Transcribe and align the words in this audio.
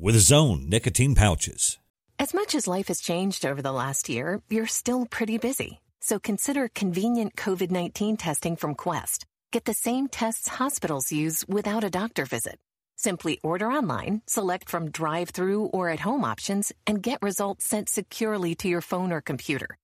with 0.00 0.16
Zone 0.18 0.68
nicotine 0.68 1.14
pouches. 1.14 1.78
As 2.18 2.34
much 2.34 2.54
as 2.54 2.66
life 2.66 2.88
has 2.88 3.00
changed 3.00 3.44
over 3.44 3.62
the 3.62 3.72
last 3.72 4.08
year, 4.08 4.40
you're 4.48 4.66
still 4.66 5.06
pretty 5.06 5.38
busy. 5.38 5.80
So 6.00 6.18
consider 6.18 6.68
convenient 6.68 7.36
COVID 7.36 7.70
19 7.70 8.16
testing 8.16 8.56
from 8.56 8.74
Quest. 8.74 9.26
Get 9.52 9.64
the 9.64 9.74
same 9.74 10.08
tests 10.08 10.48
hospitals 10.48 11.12
use 11.12 11.44
without 11.48 11.84
a 11.84 11.90
doctor 11.90 12.24
visit. 12.24 12.58
Simply 12.96 13.38
order 13.42 13.70
online, 13.70 14.22
select 14.26 14.68
from 14.68 14.90
drive 14.90 15.30
through 15.30 15.66
or 15.66 15.88
at 15.88 16.00
home 16.00 16.24
options, 16.24 16.72
and 16.86 17.02
get 17.02 17.22
results 17.22 17.64
sent 17.64 17.88
securely 17.88 18.54
to 18.56 18.68
your 18.68 18.80
phone 18.80 19.12
or 19.12 19.20
computer. 19.20 19.78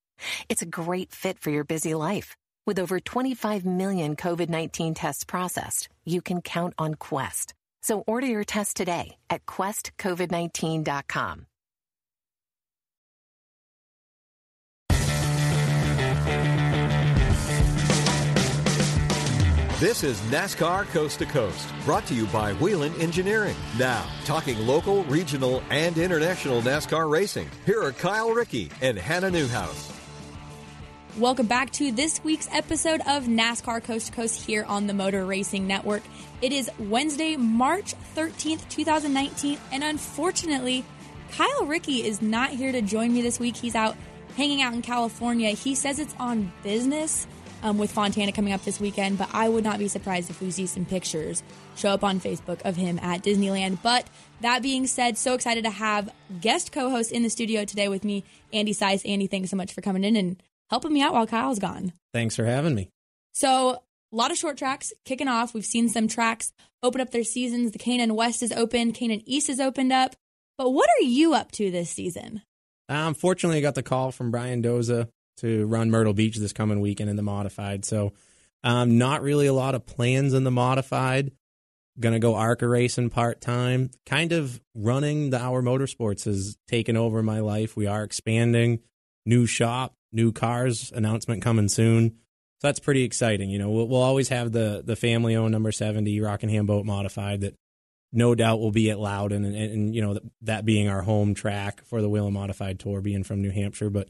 It's 0.48 0.62
a 0.62 0.66
great 0.66 1.12
fit 1.12 1.38
for 1.38 1.50
your 1.50 1.64
busy 1.64 1.94
life. 1.94 2.36
With 2.66 2.78
over 2.78 3.00
25 3.00 3.64
million 3.64 4.16
COVID 4.16 4.48
19 4.48 4.94
tests 4.94 5.24
processed, 5.24 5.88
you 6.04 6.22
can 6.22 6.40
count 6.40 6.74
on 6.78 6.94
Quest. 6.94 7.54
So 7.84 8.02
order 8.06 8.26
your 8.26 8.44
test 8.44 8.78
today 8.78 9.18
at 9.28 9.44
questcovid19.com. 9.44 11.46
This 19.80 20.02
is 20.02 20.18
NASCAR 20.30 20.86
Coast 20.86 21.18
to 21.18 21.26
Coast, 21.26 21.68
brought 21.84 22.06
to 22.06 22.14
you 22.14 22.24
by 22.28 22.54
Whelen 22.54 22.94
Engineering. 23.02 23.56
Now, 23.78 24.06
talking 24.24 24.58
local, 24.66 25.04
regional, 25.04 25.62
and 25.68 25.98
international 25.98 26.62
NASCAR 26.62 27.10
racing. 27.10 27.50
Here 27.66 27.82
are 27.82 27.92
Kyle 27.92 28.30
Rickey 28.30 28.70
and 28.80 28.96
Hannah 28.96 29.30
Newhouse. 29.30 30.03
Welcome 31.18 31.46
back 31.46 31.70
to 31.74 31.92
this 31.92 32.22
week's 32.24 32.48
episode 32.50 33.00
of 33.06 33.26
NASCAR 33.26 33.84
Coast 33.84 34.08
to 34.08 34.12
Coast 34.12 34.44
here 34.44 34.64
on 34.64 34.88
the 34.88 34.94
Motor 34.94 35.24
Racing 35.24 35.64
Network. 35.64 36.02
It 36.42 36.50
is 36.50 36.68
Wednesday, 36.76 37.36
March 37.36 37.94
13th, 38.16 38.68
2019, 38.68 39.56
and 39.70 39.84
unfortunately, 39.84 40.84
Kyle 41.30 41.66
Rickey 41.66 42.04
is 42.04 42.20
not 42.20 42.50
here 42.50 42.72
to 42.72 42.82
join 42.82 43.14
me 43.14 43.22
this 43.22 43.38
week. 43.38 43.54
He's 43.54 43.76
out 43.76 43.96
hanging 44.36 44.60
out 44.60 44.74
in 44.74 44.82
California. 44.82 45.50
He 45.50 45.76
says 45.76 46.00
it's 46.00 46.16
on 46.18 46.52
business 46.64 47.28
um, 47.62 47.78
with 47.78 47.92
Fontana 47.92 48.32
coming 48.32 48.52
up 48.52 48.64
this 48.64 48.80
weekend, 48.80 49.16
but 49.16 49.28
I 49.32 49.48
would 49.48 49.62
not 49.62 49.78
be 49.78 49.86
surprised 49.86 50.30
if 50.30 50.40
we 50.40 50.50
see 50.50 50.66
some 50.66 50.84
pictures 50.84 51.44
show 51.76 51.90
up 51.90 52.02
on 52.02 52.18
Facebook 52.18 52.60
of 52.62 52.74
him 52.74 52.98
at 53.00 53.22
Disneyland. 53.22 53.78
But 53.84 54.08
that 54.40 54.62
being 54.62 54.88
said, 54.88 55.16
so 55.16 55.34
excited 55.34 55.62
to 55.62 55.70
have 55.70 56.12
guest 56.40 56.72
co 56.72 56.90
host 56.90 57.12
in 57.12 57.22
the 57.22 57.30
studio 57.30 57.64
today 57.64 57.86
with 57.86 58.02
me, 58.02 58.24
Andy 58.52 58.74
Seuss. 58.74 59.08
Andy, 59.08 59.28
thanks 59.28 59.50
so 59.50 59.56
much 59.56 59.72
for 59.72 59.80
coming 59.80 60.02
in 60.02 60.16
and 60.16 60.42
helping 60.70 60.92
me 60.92 61.02
out 61.02 61.12
while 61.12 61.26
Kyle's 61.26 61.58
gone. 61.58 61.92
Thanks 62.12 62.36
for 62.36 62.44
having 62.44 62.74
me. 62.74 62.90
So, 63.32 63.82
a 64.12 64.16
lot 64.16 64.30
of 64.30 64.36
short 64.36 64.56
tracks 64.56 64.92
kicking 65.04 65.26
off. 65.26 65.54
We've 65.54 65.66
seen 65.66 65.88
some 65.88 66.06
tracks 66.06 66.52
open 66.82 67.00
up 67.00 67.10
their 67.10 67.24
seasons. 67.24 67.72
The 67.72 67.78
K&N 67.78 68.14
West 68.14 68.42
is 68.42 68.52
open, 68.52 68.92
K&N 68.92 69.22
East 69.26 69.48
is 69.48 69.58
opened 69.58 69.92
up. 69.92 70.14
But 70.56 70.70
what 70.70 70.88
are 70.88 71.04
you 71.04 71.34
up 71.34 71.50
to 71.52 71.70
this 71.70 71.90
season? 71.90 72.42
Um, 72.88 73.14
fortunately, 73.14 73.58
I 73.58 73.62
got 73.62 73.74
the 73.74 73.82
call 73.82 74.12
from 74.12 74.30
Brian 74.30 74.62
Doza 74.62 75.08
to 75.38 75.66
run 75.66 75.90
Myrtle 75.90 76.12
Beach 76.12 76.36
this 76.36 76.52
coming 76.52 76.80
weekend 76.80 77.10
in 77.10 77.16
the 77.16 77.22
modified. 77.22 77.84
So, 77.84 78.12
um, 78.62 78.98
not 78.98 79.22
really 79.22 79.46
a 79.46 79.52
lot 79.52 79.74
of 79.74 79.84
plans 79.84 80.32
in 80.32 80.44
the 80.44 80.50
modified. 80.50 81.32
Gonna 81.98 82.18
go 82.18 82.34
ARCA 82.34 82.66
racing 82.66 83.10
part 83.10 83.40
time. 83.40 83.90
Kind 84.06 84.32
of 84.32 84.60
running 84.74 85.30
the 85.30 85.40
Hour 85.40 85.62
Motorsports 85.62 86.24
has 86.24 86.56
taken 86.68 86.96
over 86.96 87.22
my 87.22 87.40
life. 87.40 87.76
We 87.76 87.86
are 87.86 88.02
expanding, 88.02 88.80
new 89.26 89.46
shop, 89.46 89.94
new 90.14 90.32
cars 90.32 90.92
announcement 90.94 91.42
coming 91.42 91.68
soon. 91.68 92.10
So 92.60 92.68
that's 92.68 92.80
pretty 92.80 93.02
exciting. 93.02 93.50
You 93.50 93.58
know, 93.58 93.70
we'll, 93.70 93.88
we'll 93.88 94.02
always 94.02 94.28
have 94.28 94.52
the 94.52 94.82
the 94.84 94.96
family 94.96 95.36
owned 95.36 95.52
number 95.52 95.72
seventy 95.72 96.20
Rockingham 96.20 96.66
Boat 96.66 96.86
Modified 96.86 97.42
that 97.42 97.54
no 98.12 98.34
doubt 98.34 98.60
will 98.60 98.70
be 98.70 98.90
at 98.90 99.00
Loudon, 99.00 99.44
and, 99.44 99.56
and, 99.56 99.72
and 99.72 99.94
you 99.94 100.00
know 100.00 100.14
that, 100.14 100.22
that 100.42 100.64
being 100.64 100.88
our 100.88 101.02
home 101.02 101.34
track 101.34 101.84
for 101.84 102.00
the 102.00 102.08
Whelen 102.08 102.32
Modified 102.32 102.78
Tour, 102.78 103.00
being 103.00 103.24
from 103.24 103.42
New 103.42 103.50
Hampshire. 103.50 103.90
But 103.90 104.08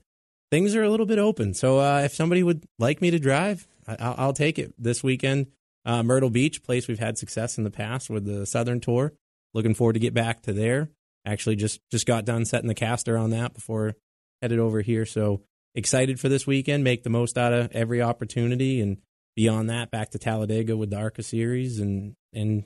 things 0.50 0.76
are 0.76 0.82
a 0.82 0.91
little 0.91 1.06
bit 1.06 1.19
open. 1.19 1.54
So 1.54 1.81
uh, 1.81 2.03
if 2.04 2.14
somebody 2.14 2.43
would 2.43 2.64
like 2.78 3.00
me 3.00 3.10
to 3.10 3.19
drive, 3.19 3.66
I, 3.88 4.26
will 4.26 4.34
take 4.34 4.59
it 4.59 4.75
this 4.78 5.03
weekend. 5.03 5.48
Uh, 5.87 6.03
Myrtle 6.03 6.31
Beach, 6.31 6.62
place 6.62 6.87
we've 6.87 6.98
had 6.98 7.19
success 7.19 7.59
in 7.59 7.64
the 7.64 7.70
past 7.70 8.09
with 8.09 8.25
the 8.25 8.47
Southern 8.47 8.81
Tour. 8.81 9.12
Looking 9.53 9.75
forward 9.75 9.94
to 9.94 9.98
get 10.00 10.14
back 10.14 10.43
to 10.43 10.53
there. 10.53 10.91
Actually, 11.26 11.56
just 11.56 11.81
just 11.91 12.06
got 12.06 12.25
done 12.25 12.44
setting 12.44 12.69
the 12.69 12.75
caster 12.75 13.16
on 13.16 13.31
that 13.31 13.54
before 13.54 13.94
headed 14.43 14.59
over 14.59 14.82
here. 14.82 15.06
So 15.06 15.43
excited 15.75 16.21
for 16.21 16.29
this 16.29 16.47
weekend. 16.47 16.85
Make 16.85 17.03
the 17.03 17.11
most 17.11 17.39
out 17.39 17.53
of 17.53 17.73
every 17.73 18.03
opportunity, 18.03 18.81
and 18.81 18.99
beyond 19.37 19.71
that, 19.71 19.91
back 19.91 20.11
to 20.11 20.19
Talladega 20.19 20.77
with 20.77 20.91
the 20.91 20.97
ARCA 20.97 21.23
series, 21.23 21.81
and 21.81 22.17
and 22.33 22.65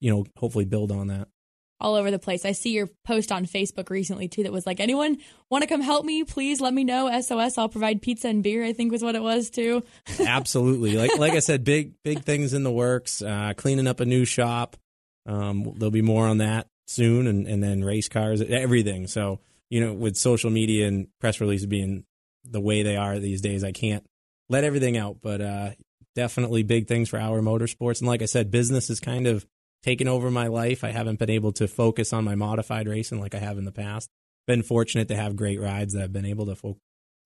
you 0.00 0.10
know 0.10 0.24
hopefully 0.36 0.64
build 0.64 0.92
on 0.92 1.08
that 1.08 1.28
all 1.80 1.94
over 1.94 2.10
the 2.10 2.18
place. 2.18 2.44
I 2.44 2.52
see 2.52 2.70
your 2.70 2.88
post 3.04 3.30
on 3.30 3.46
Facebook 3.46 3.90
recently 3.90 4.28
too 4.28 4.42
that 4.42 4.52
was 4.52 4.66
like, 4.66 4.80
anyone 4.80 5.18
want 5.50 5.62
to 5.62 5.68
come 5.68 5.80
help 5.80 6.04
me? 6.04 6.24
Please 6.24 6.60
let 6.60 6.74
me 6.74 6.84
know. 6.84 7.08
SOS, 7.20 7.58
I'll 7.58 7.68
provide 7.68 8.02
pizza 8.02 8.28
and 8.28 8.42
beer. 8.42 8.64
I 8.64 8.72
think 8.72 8.92
was 8.92 9.02
what 9.02 9.14
it 9.14 9.22
was 9.22 9.50
too. 9.50 9.84
Absolutely. 10.20 10.96
Like 10.96 11.16
like 11.18 11.32
I 11.34 11.40
said, 11.40 11.64
big 11.64 11.94
big 12.02 12.24
things 12.24 12.54
in 12.54 12.62
the 12.62 12.72
works. 12.72 13.22
Uh, 13.22 13.52
cleaning 13.56 13.86
up 13.86 14.00
a 14.00 14.04
new 14.04 14.24
shop. 14.24 14.76
Um, 15.26 15.74
there'll 15.76 15.90
be 15.90 16.02
more 16.02 16.26
on 16.26 16.38
that 16.38 16.68
soon, 16.86 17.26
and 17.26 17.46
and 17.46 17.62
then 17.62 17.84
race 17.84 18.08
cars, 18.08 18.40
everything. 18.42 19.06
So 19.06 19.40
you 19.70 19.84
know, 19.84 19.92
with 19.92 20.16
social 20.16 20.50
media 20.50 20.88
and 20.88 21.08
press 21.20 21.40
releases 21.40 21.66
being 21.66 22.04
the 22.50 22.60
way 22.60 22.82
they 22.82 22.96
are 22.96 23.18
these 23.18 23.40
days, 23.40 23.64
I 23.64 23.72
can't 23.72 24.04
let 24.48 24.64
everything 24.64 24.96
out. 24.96 25.18
But 25.20 25.40
uh, 25.40 25.70
definitely 26.14 26.62
big 26.62 26.88
things 26.88 27.08
for 27.08 27.18
our 27.18 27.40
Motorsports. 27.40 28.00
And 28.00 28.08
like 28.08 28.22
I 28.22 28.26
said, 28.26 28.50
business 28.50 28.90
is 28.90 29.00
kind 29.00 29.26
of 29.26 29.46
taken 29.82 30.08
over 30.08 30.30
my 30.30 30.48
life. 30.48 30.84
I 30.84 30.90
haven't 30.90 31.18
been 31.18 31.30
able 31.30 31.52
to 31.52 31.68
focus 31.68 32.12
on 32.12 32.24
my 32.24 32.34
modified 32.34 32.88
racing 32.88 33.20
like 33.20 33.34
I 33.34 33.38
have 33.38 33.58
in 33.58 33.64
the 33.64 33.72
past. 33.72 34.10
Been 34.46 34.62
fortunate 34.62 35.08
to 35.08 35.16
have 35.16 35.36
great 35.36 35.60
rides 35.60 35.94
that 35.94 36.02
I've 36.02 36.12
been 36.12 36.24
able 36.24 36.46
to 36.46 36.56
fo- 36.56 36.78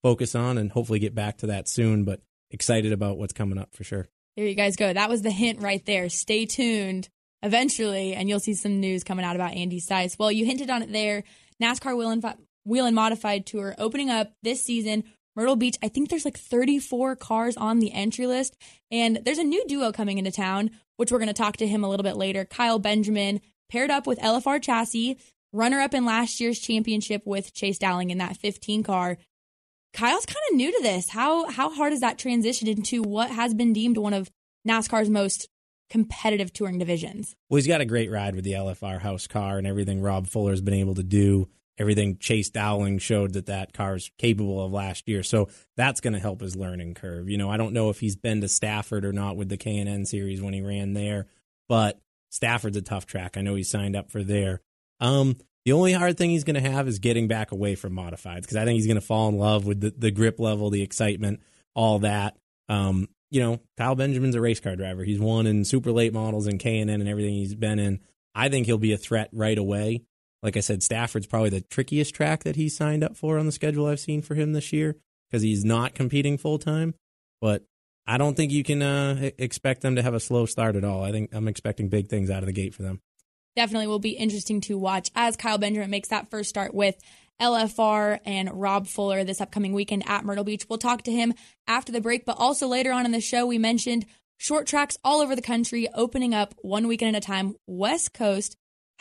focus 0.03 0.34
on 0.34 0.59
and 0.59 0.71
hopefully 0.71 0.99
get 0.99 1.15
back 1.15 1.39
to 1.39 1.47
that 1.47 1.69
soon, 1.69 2.04
but 2.04 2.21
excited 2.50 2.93
about 2.93 3.16
what's 3.16 3.33
coming 3.33 3.59
up 3.59 3.75
for 3.75 3.84
sure. 3.84 4.09
There 4.37 4.47
you 4.47 4.54
guys 4.54 4.77
go. 4.77 4.93
That 4.93 5.09
was 5.09 5.22
the 5.22 5.31
hint 5.31 5.60
right 5.60 5.84
there. 5.87 6.09
Stay 6.09 6.47
tuned 6.47 7.09
eventually, 7.43 8.15
and 8.15 8.28
you'll 8.28 8.41
see 8.41 8.54
some 8.54 8.81
news 8.81 9.04
coming 9.04 9.25
out 9.25 9.37
about 9.37 9.53
Andy 9.53 9.81
Seuss. 9.81 10.19
Well, 10.19 10.33
you 10.33 10.44
hinted 10.44 10.71
on 10.71 10.83
it 10.83 10.93
there. 10.93 11.25
NASCAR 11.62 11.97
Whelen, 11.97 12.21
Whelen 12.64 12.94
Modified 12.94 13.46
Tour 13.46 13.74
opening 13.78 14.10
up 14.10 14.32
this 14.42 14.62
season. 14.62 15.04
Myrtle 15.34 15.56
Beach, 15.56 15.78
I 15.82 15.88
think 15.88 16.10
there's 16.10 16.26
like 16.26 16.38
34 16.38 17.16
cars 17.16 17.56
on 17.56 17.78
the 17.78 17.92
entry 17.92 18.26
list. 18.26 18.56
And 18.90 19.20
there's 19.24 19.38
a 19.38 19.44
new 19.44 19.64
duo 19.66 19.90
coming 19.90 20.18
into 20.18 20.30
town 20.30 20.70
which 21.02 21.10
we're 21.10 21.18
going 21.18 21.26
to 21.26 21.34
talk 21.34 21.56
to 21.56 21.66
him 21.66 21.82
a 21.82 21.88
little 21.88 22.04
bit 22.04 22.16
later. 22.16 22.44
Kyle 22.44 22.78
Benjamin 22.78 23.40
paired 23.68 23.90
up 23.90 24.06
with 24.06 24.20
LFR 24.20 24.62
Chassis, 24.62 25.18
runner 25.52 25.80
up 25.80 25.94
in 25.94 26.04
last 26.04 26.40
year's 26.40 26.60
championship 26.60 27.22
with 27.26 27.52
Chase 27.52 27.78
Dowling 27.78 28.10
in 28.10 28.18
that 28.18 28.36
15 28.36 28.84
car. 28.84 29.18
Kyle's 29.94 30.26
kind 30.26 30.38
of 30.50 30.56
new 30.56 30.70
to 30.70 30.82
this. 30.82 31.08
How 31.10 31.50
how 31.50 31.74
hard 31.74 31.92
is 31.92 32.00
that 32.00 32.18
transition 32.18 32.68
into 32.68 33.02
what 33.02 33.30
has 33.30 33.52
been 33.52 33.72
deemed 33.72 33.98
one 33.98 34.14
of 34.14 34.30
NASCAR's 34.66 35.10
most 35.10 35.48
competitive 35.90 36.52
touring 36.52 36.78
divisions? 36.78 37.34
Well, 37.50 37.56
he's 37.56 37.66
got 37.66 37.80
a 37.80 37.84
great 37.84 38.10
ride 38.10 38.34
with 38.34 38.44
the 38.44 38.52
LFR 38.52 39.00
house 39.00 39.26
car 39.26 39.58
and 39.58 39.66
everything 39.66 40.00
Rob 40.00 40.28
Fuller's 40.28 40.60
been 40.60 40.74
able 40.74 40.94
to 40.94 41.02
do 41.02 41.48
everything 41.78 42.19
Chase 42.19 42.50
Dowling 42.50 42.99
showed 42.99 43.33
that 43.34 43.47
that 43.47 43.72
car 43.72 43.97
is 43.97 44.10
capable 44.19 44.65
of 44.65 44.72
last 44.72 45.09
year. 45.09 45.22
So 45.22 45.48
that's 45.77 46.01
going 46.01 46.13
to 46.13 46.19
help 46.19 46.41
his 46.41 46.57
learning 46.57 46.95
curve. 46.95 47.28
You 47.28 47.39
know, 47.39 47.51
I 47.51 47.57
don't 47.57 47.72
know 47.72 47.91
if 47.91 48.01
he's 48.01 48.16
been 48.16 48.41
to 48.42 48.48
Stafford 48.48 49.04
or 49.04 49.13
not 49.13 49.36
with 49.36 49.48
the 49.48 49.57
K&N 49.57 50.04
series 50.07 50.42
when 50.42 50.54
he 50.54 50.60
ran 50.60 50.92
there, 50.92 51.27
but 51.69 52.01
Stafford's 52.30 52.77
a 52.77 52.83
tough 52.83 53.07
track. 53.07 53.36
I 53.36 53.42
know 53.42 53.54
he 53.54 53.63
signed 53.63 53.97
up 53.97 54.10
for 54.10 54.22
there. 54.22 54.60
Um, 55.01 55.36
the 55.65 55.72
only 55.72 55.92
hard 55.92 56.19
thing 56.19 56.30
he's 56.30 56.45
going 56.45 56.63
to 56.63 56.71
have 56.71 56.89
is 56.89 56.98
getting 56.98 57.28
back 57.28 57.53
away 57.53 57.75
from 57.75 57.95
modifieds 57.95 58.42
because 58.42 58.57
I 58.57 58.65
think 58.65 58.77
he's 58.77 58.86
going 58.86 58.97
to 58.97 59.07
fall 59.07 59.28
in 59.28 59.39
love 59.39 59.66
with 59.66 59.80
the, 59.80 59.95
the 59.97 60.10
grip 60.10 60.41
level, 60.41 60.71
the 60.71 60.83
excitement, 60.83 61.41
all 61.75 62.01
that. 62.01 62.36
Um, 62.68 63.09
you 63.30 63.41
know, 63.41 63.60
Kyle 63.78 63.95
Benjamin's 63.95 64.34
a 64.34 64.41
race 64.41 64.60
car 64.60 64.77
driver. 64.77 65.04
He's 65.04 65.21
won 65.21 65.47
in 65.47 65.65
super 65.65 65.92
late 65.92 66.13
models 66.13 66.47
and 66.47 66.60
K&N 66.60 66.89
and 66.89 67.09
everything 67.09 67.34
he's 67.34 67.54
been 67.54 67.78
in. 67.78 68.01
I 68.34 68.48
think 68.48 68.66
he'll 68.66 68.78
be 68.78 68.92
a 68.92 68.98
threat 68.98 69.30
right 69.33 69.57
away. 69.57 70.03
Like 70.42 70.56
I 70.56 70.60
said, 70.60 70.83
Stafford's 70.83 71.27
probably 71.27 71.50
the 71.50 71.60
trickiest 71.60 72.15
track 72.15 72.44
that 72.44 72.56
he's 72.56 72.77
signed 72.77 73.04
up 73.04 73.16
for 73.16 73.39
on 73.39 73.47
the 73.47 73.53
schedule 73.53 73.86
I've 73.86 74.00
seen 74.00 74.22
for 74.22 74.34
him 74.34 74.53
this 74.53 74.72
year 74.72 74.97
because 75.30 75.42
he's 75.42 75.65
not 75.65 75.94
competing 75.94 76.36
full 76.36 76.59
time. 76.59 76.94
But 77.41 77.65
I 78.06 78.18
don't 78.18 78.36
think 78.36 78.50
you 78.50 78.65
can 78.65 78.83
uh, 78.83 79.30
expect 79.39 79.83
them 79.83 79.97
to 79.97 80.03
have 80.03 80.15
a 80.15 80.21
slow 80.21 80.47
start 80.47 80.74
at 80.74 80.84
all. 80.84 81.04
I 81.04 81.12
think 81.12 81.30
I'm 81.33 81.48
expecting 81.48 81.89
big 81.89 82.09
things 82.09 82.30
out 82.30 82.42
of 82.42 82.47
the 82.47 82.53
gate 82.53 82.74
for 82.74 82.83
them. 82.83 83.00
Definitely 83.54 83.86
will 83.86 83.98
be 83.98 84.10
interesting 84.10 84.60
to 84.62 84.78
watch 84.78 85.10
as 85.15 85.36
Kyle 85.36 85.59
Benjamin 85.59 85.91
makes 85.91 86.09
that 86.09 86.30
first 86.30 86.48
start 86.48 86.74
with 86.74 86.97
LFR 87.41 88.18
and 88.24 88.50
Rob 88.53 88.86
Fuller 88.86 89.24
this 89.24 89.41
upcoming 89.41 89.72
weekend 89.72 90.04
at 90.09 90.24
Myrtle 90.24 90.44
Beach. 90.44 90.65
We'll 90.68 90.78
talk 90.78 91.03
to 91.03 91.12
him 91.12 91.34
after 91.66 91.92
the 91.92 92.00
break, 92.00 92.24
but 92.24 92.36
also 92.39 92.66
later 92.66 92.92
on 92.92 93.04
in 93.04 93.12
the 93.12 93.21
show, 93.21 93.47
we 93.47 93.59
mentioned 93.59 94.06
short 94.39 94.66
tracks 94.66 94.97
all 95.04 95.21
over 95.21 95.36
the 95.36 95.42
country 95.42 95.89
opening 95.94 96.34
up 96.34 96.54
one 96.62 96.89
weekend 96.89 97.15
at 97.15 97.22
a 97.22 97.27
time. 97.27 97.54
West 97.66 98.12
Coast 98.15 98.56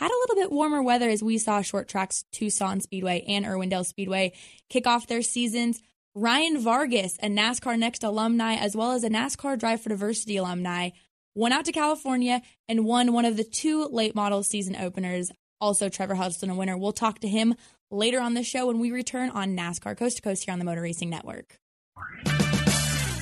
had 0.05 0.11
a 0.11 0.21
little 0.21 0.35
bit 0.35 0.51
warmer 0.51 0.81
weather 0.81 1.09
as 1.09 1.21
we 1.21 1.37
saw 1.37 1.61
short 1.61 1.87
tracks 1.87 2.23
Tucson 2.31 2.81
Speedway 2.81 3.23
and 3.27 3.45
Irwindale 3.45 3.85
Speedway 3.85 4.33
kick 4.69 4.87
off 4.87 5.07
their 5.07 5.21
seasons. 5.21 5.81
Ryan 6.13 6.59
Vargas, 6.59 7.17
a 7.21 7.27
NASCAR 7.27 7.77
Next 7.77 8.03
alumni, 8.03 8.55
as 8.55 8.75
well 8.75 8.91
as 8.91 9.03
a 9.03 9.09
NASCAR 9.09 9.57
Drive 9.57 9.81
for 9.81 9.89
Diversity 9.89 10.37
alumni, 10.37 10.89
went 11.35 11.53
out 11.53 11.65
to 11.65 11.71
California 11.71 12.41
and 12.67 12.85
won 12.85 13.13
one 13.13 13.25
of 13.25 13.37
the 13.37 13.43
two 13.43 13.85
late 13.85 14.15
model 14.15 14.43
season 14.43 14.75
openers. 14.75 15.31
Also, 15.61 15.87
Trevor 15.87 16.15
Huddleston, 16.15 16.49
a 16.49 16.55
winner. 16.55 16.77
We'll 16.77 16.91
talk 16.91 17.19
to 17.19 17.27
him 17.27 17.55
later 17.91 18.19
on 18.19 18.33
the 18.33 18.43
show 18.43 18.67
when 18.67 18.79
we 18.79 18.91
return 18.91 19.29
on 19.29 19.55
NASCAR 19.55 19.95
Coast 19.95 20.17
to 20.17 20.21
Coast 20.21 20.43
here 20.43 20.51
on 20.51 20.59
the 20.59 20.65
Motor 20.65 20.81
Racing 20.81 21.09
Network. 21.09 21.59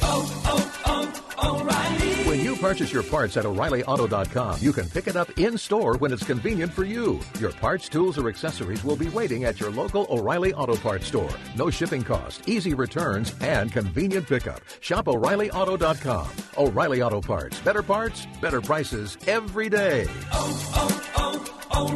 Oh, 0.01 0.41
oh, 0.45 0.81
oh, 0.85 1.33
oh 1.37 1.59
O'Reilly. 1.61 1.98
When 2.29 2.41
you 2.41 2.55
purchase 2.57 2.93
your 2.93 3.01
parts 3.01 3.37
at 3.37 3.45
O'Reillyauto.com, 3.47 4.59
you 4.61 4.71
can 4.71 4.87
pick 4.87 5.07
it 5.07 5.15
up 5.15 5.31
in 5.39 5.57
store 5.57 5.97
when 5.97 6.13
it's 6.13 6.23
convenient 6.23 6.71
for 6.71 6.83
you. 6.83 7.19
Your 7.39 7.51
parts, 7.53 7.89
tools, 7.89 8.19
or 8.19 8.29
accessories 8.29 8.83
will 8.83 8.95
be 8.95 9.09
waiting 9.09 9.45
at 9.45 9.59
your 9.59 9.71
local 9.71 10.05
O'Reilly 10.11 10.53
Auto 10.53 10.75
Parts 10.75 11.07
store. 11.07 11.33
No 11.55 11.71
shipping 11.71 12.03
cost, 12.03 12.47
easy 12.47 12.75
returns, 12.75 13.33
and 13.41 13.71
convenient 13.71 14.27
pickup. 14.27 14.61
Shop 14.79 15.07
O'Reillyauto.com. 15.07 16.29
O'Reilly 16.55 17.01
Auto 17.01 17.19
Parts. 17.19 17.59
Better 17.61 17.81
parts, 17.81 18.27
better 18.39 18.61
prices 18.61 19.17
every 19.25 19.67
day. 19.67 20.05
Oh, 20.31 21.01
oh, 21.17 21.41
oh, 21.73 21.89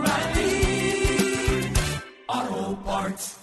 O'Reilly. 2.49 2.63
Auto 2.65 2.75
Parts. 2.81 3.42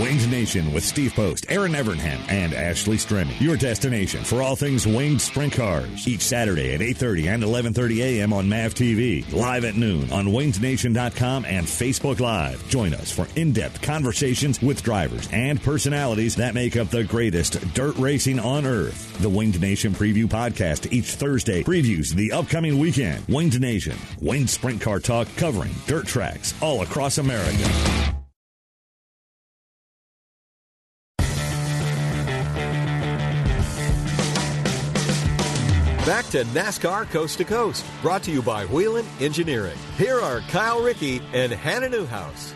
Winged 0.00 0.30
Nation 0.30 0.72
with 0.72 0.84
Steve 0.84 1.12
Post, 1.12 1.44
Aaron 1.50 1.72
Evernham, 1.72 2.18
and 2.30 2.54
Ashley 2.54 2.96
Stremme. 2.96 3.38
Your 3.38 3.58
destination 3.58 4.24
for 4.24 4.42
all 4.42 4.56
things 4.56 4.86
winged 4.86 5.20
sprint 5.20 5.52
cars. 5.52 6.08
Each 6.08 6.22
Saturday 6.22 6.72
at 6.72 6.80
8.30 6.80 7.34
and 7.34 7.42
11.30 7.42 7.98
a.m. 7.98 8.32
on 8.32 8.48
MAV 8.48 8.74
TV. 8.74 9.30
Live 9.34 9.66
at 9.66 9.76
noon 9.76 10.10
on 10.10 10.28
wingednation.com 10.28 11.44
and 11.44 11.66
Facebook 11.66 12.20
Live. 12.20 12.66
Join 12.70 12.94
us 12.94 13.10
for 13.10 13.28
in-depth 13.36 13.82
conversations 13.82 14.62
with 14.62 14.82
drivers 14.82 15.28
and 15.30 15.62
personalities 15.62 16.36
that 16.36 16.54
make 16.54 16.78
up 16.78 16.88
the 16.88 17.04
greatest 17.04 17.60
dirt 17.74 17.96
racing 17.98 18.40
on 18.40 18.64
earth. 18.64 19.18
The 19.18 19.28
Winged 19.28 19.60
Nation 19.60 19.92
Preview 19.92 20.24
Podcast 20.24 20.90
each 20.90 21.16
Thursday 21.16 21.62
previews 21.62 22.14
the 22.14 22.32
upcoming 22.32 22.78
weekend. 22.78 23.22
Winged 23.28 23.60
Nation, 23.60 23.98
winged 24.22 24.48
sprint 24.48 24.80
car 24.80 25.00
talk 25.00 25.28
covering 25.36 25.74
dirt 25.86 26.06
tracks 26.06 26.54
all 26.62 26.80
across 26.80 27.18
America. 27.18 28.21
Back 36.12 36.26
to 36.26 36.44
NASCAR 36.44 37.10
Coast 37.10 37.38
to 37.38 37.44
Coast, 37.46 37.86
brought 38.02 38.22
to 38.24 38.30
you 38.30 38.42
by 38.42 38.66
Whelen 38.66 39.06
Engineering. 39.18 39.78
Here 39.96 40.20
are 40.20 40.40
Kyle 40.40 40.82
Rickey 40.82 41.22
and 41.32 41.50
Hannah 41.50 41.88
Newhouse. 41.88 42.52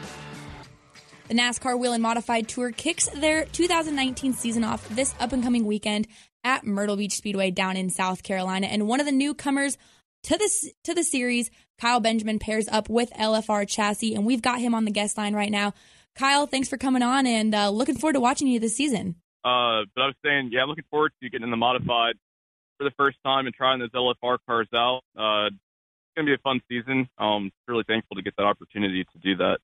The 1.28 1.34
NASCAR 1.36 1.78
Whelen 1.78 2.02
Modified 2.02 2.48
Tour 2.48 2.70
kicks 2.70 3.08
their 3.08 3.46
2019 3.46 4.34
season 4.34 4.62
off 4.62 4.86
this 4.90 5.14
up 5.18 5.32
and 5.32 5.42
coming 5.42 5.64
weekend 5.64 6.06
at 6.44 6.66
Myrtle 6.66 6.96
Beach 6.96 7.14
Speedway 7.14 7.50
down 7.50 7.78
in 7.78 7.88
South 7.88 8.22
Carolina. 8.22 8.66
And 8.66 8.86
one 8.86 9.00
of 9.00 9.06
the 9.06 9.12
newcomers 9.12 9.78
to 10.24 10.36
this 10.36 10.70
to 10.84 10.92
the 10.92 11.02
series, 11.02 11.50
Kyle 11.80 12.00
Benjamin 12.00 12.38
pairs 12.38 12.68
up 12.68 12.90
with 12.90 13.10
LFR 13.12 13.66
Chassis, 13.66 14.14
and 14.14 14.26
we've 14.26 14.42
got 14.42 14.60
him 14.60 14.74
on 14.74 14.84
the 14.84 14.90
guest 14.90 15.16
line 15.16 15.32
right 15.32 15.50
now. 15.50 15.72
Kyle, 16.14 16.46
thanks 16.46 16.68
for 16.68 16.76
coming 16.76 17.02
on, 17.02 17.26
and 17.26 17.54
uh, 17.54 17.70
looking 17.70 17.96
forward 17.96 18.16
to 18.16 18.20
watching 18.20 18.48
you 18.48 18.60
this 18.60 18.76
season. 18.76 19.14
Uh, 19.42 19.88
but 19.94 20.02
I 20.02 20.06
was 20.08 20.14
saying, 20.22 20.50
yeah, 20.52 20.64
looking 20.64 20.84
forward 20.90 21.12
to 21.22 21.30
getting 21.30 21.44
in 21.44 21.50
the 21.50 21.56
modified 21.56 22.16
for 22.78 22.84
the 22.84 22.92
first 22.96 23.18
time 23.24 23.46
and 23.46 23.54
trying 23.54 23.78
those 23.80 23.90
LFR 23.90 24.38
cars 24.46 24.68
out. 24.74 25.02
Uh, 25.16 25.46
it's 25.46 26.14
going 26.16 26.26
to 26.26 26.30
be 26.30 26.34
a 26.34 26.38
fun 26.38 26.60
season. 26.68 27.08
Um, 27.18 27.50
really 27.68 27.84
thankful 27.86 28.16
to 28.16 28.22
get 28.22 28.34
that 28.36 28.44
opportunity 28.44 29.04
to 29.04 29.18
do 29.18 29.36
that. 29.36 29.58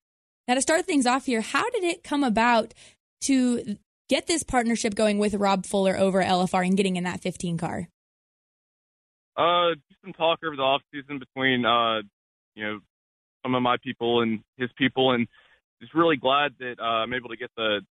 Now, 0.47 0.55
to 0.55 0.61
start 0.61 0.85
things 0.85 1.05
off 1.05 1.25
here, 1.25 1.41
how 1.41 1.69
did 1.69 1.83
it 1.83 2.03
come 2.03 2.23
about 2.23 2.73
to 3.21 3.77
get 4.09 4.27
this 4.27 4.43
partnership 4.43 4.95
going 4.95 5.17
with 5.17 5.33
Rob 5.35 5.65
Fuller 5.65 5.97
over 5.97 6.21
LFR 6.21 6.65
and 6.65 6.75
getting 6.75 6.97
in 6.97 7.05
that 7.05 7.21
15 7.21 7.57
car? 7.57 7.87
Uh, 9.35 9.75
just 9.89 10.01
some 10.03 10.13
talk 10.13 10.39
over 10.45 10.55
the 10.55 10.61
off 10.61 10.81
season 10.93 11.17
between 11.17 11.65
uh, 11.65 12.01
you 12.55 12.63
know, 12.63 12.79
some 13.43 13.55
of 13.55 13.61
my 13.61 13.77
people 13.83 14.21
and 14.21 14.41
his 14.57 14.69
people, 14.77 15.11
and 15.11 15.27
just 15.81 15.93
really 15.93 16.17
glad 16.17 16.53
that 16.59 16.75
uh, 16.79 17.03
I'm 17.03 17.13
able 17.13 17.29
to 17.29 17.37
get 17.37 17.51
the 17.57 17.81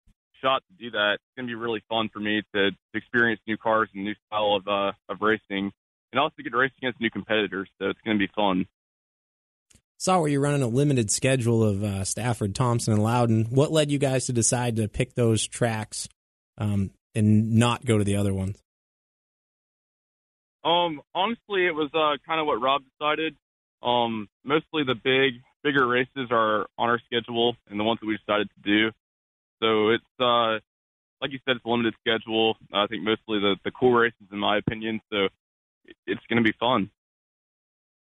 shot 0.42 0.62
to 0.68 0.84
do 0.84 0.90
that. 0.90 1.14
It's 1.14 1.36
going 1.36 1.46
to 1.46 1.50
be 1.50 1.54
really 1.54 1.82
fun 1.88 2.10
for 2.12 2.20
me 2.20 2.42
to, 2.54 2.70
to 2.70 2.76
experience 2.94 3.40
new 3.46 3.56
cars 3.56 3.88
and 3.94 4.04
new 4.04 4.14
style 4.26 4.56
of 4.56 4.68
uh, 4.68 4.92
of 5.08 5.20
racing, 5.20 5.72
and 6.12 6.20
also 6.20 6.34
get 6.42 6.50
to 6.50 6.56
race 6.56 6.72
against 6.78 7.00
new 7.00 7.10
competitors. 7.10 7.68
So 7.78 7.88
it's 7.88 8.00
going 8.04 8.18
to 8.18 8.26
be 8.26 8.32
fun. 8.34 8.66
Saw 9.98 10.18
where 10.18 10.28
you're 10.28 10.40
running 10.40 10.62
a 10.62 10.68
limited 10.68 11.10
schedule 11.12 11.62
of 11.62 11.84
uh, 11.84 12.04
Stafford, 12.04 12.56
Thompson, 12.56 12.92
and 12.92 13.02
Loudon. 13.02 13.44
What 13.50 13.70
led 13.70 13.90
you 13.90 13.98
guys 13.98 14.26
to 14.26 14.32
decide 14.32 14.76
to 14.76 14.88
pick 14.88 15.14
those 15.14 15.46
tracks 15.46 16.08
um, 16.58 16.90
and 17.14 17.54
not 17.54 17.84
go 17.84 17.98
to 17.98 18.04
the 18.04 18.16
other 18.16 18.34
ones? 18.34 18.60
Um, 20.64 21.00
honestly, 21.14 21.66
it 21.66 21.74
was 21.74 21.90
uh, 21.94 22.18
kind 22.26 22.40
of 22.40 22.46
what 22.46 22.60
Rob 22.60 22.82
decided. 22.98 23.36
Um, 23.82 24.28
mostly 24.44 24.82
the 24.84 24.94
big, 24.94 25.40
bigger 25.62 25.86
races 25.86 26.28
are 26.30 26.66
on 26.78 26.88
our 26.88 27.00
schedule, 27.06 27.56
and 27.70 27.78
the 27.78 27.84
ones 27.84 28.00
that 28.00 28.06
we 28.06 28.16
decided 28.16 28.48
to 28.50 28.62
do. 28.62 28.90
So 29.62 29.90
it's 29.90 30.04
uh, 30.18 30.58
like 31.20 31.30
you 31.30 31.38
said, 31.46 31.56
it's 31.56 31.64
a 31.64 31.68
limited 31.68 31.94
schedule. 32.00 32.56
I 32.72 32.86
think 32.88 33.04
mostly 33.04 33.38
the 33.38 33.56
the 33.64 33.70
cool 33.70 33.92
races, 33.92 34.26
in 34.32 34.38
my 34.38 34.58
opinion. 34.58 35.00
So 35.10 35.28
it's 36.06 36.20
going 36.28 36.42
to 36.42 36.48
be 36.48 36.56
fun. 36.58 36.90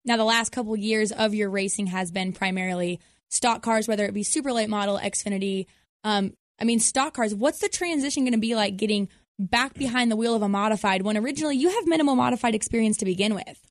Now, 0.03 0.17
the 0.17 0.23
last 0.23 0.51
couple 0.51 0.75
years 0.75 1.11
of 1.11 1.33
your 1.35 1.49
racing 1.49 1.87
has 1.87 2.11
been 2.11 2.33
primarily 2.33 2.99
stock 3.29 3.61
cars, 3.61 3.87
whether 3.87 4.05
it 4.05 4.13
be 4.13 4.23
super 4.23 4.51
late 4.51 4.69
model, 4.69 4.97
Xfinity. 4.97 5.67
Um, 6.03 6.33
I 6.59 6.63
mean, 6.63 6.79
stock 6.79 7.13
cars. 7.13 7.35
What's 7.35 7.59
the 7.59 7.69
transition 7.69 8.23
going 8.23 8.33
to 8.33 8.39
be 8.39 8.55
like 8.55 8.77
getting 8.77 9.09
back 9.37 9.73
behind 9.73 10.11
the 10.11 10.15
wheel 10.15 10.35
of 10.35 10.41
a 10.41 10.49
modified 10.49 11.01
when 11.03 11.17
originally 11.17 11.57
you 11.57 11.69
have 11.69 11.85
minimal 11.85 12.15
modified 12.15 12.55
experience 12.55 12.97
to 12.97 13.05
begin 13.05 13.35
with? 13.35 13.67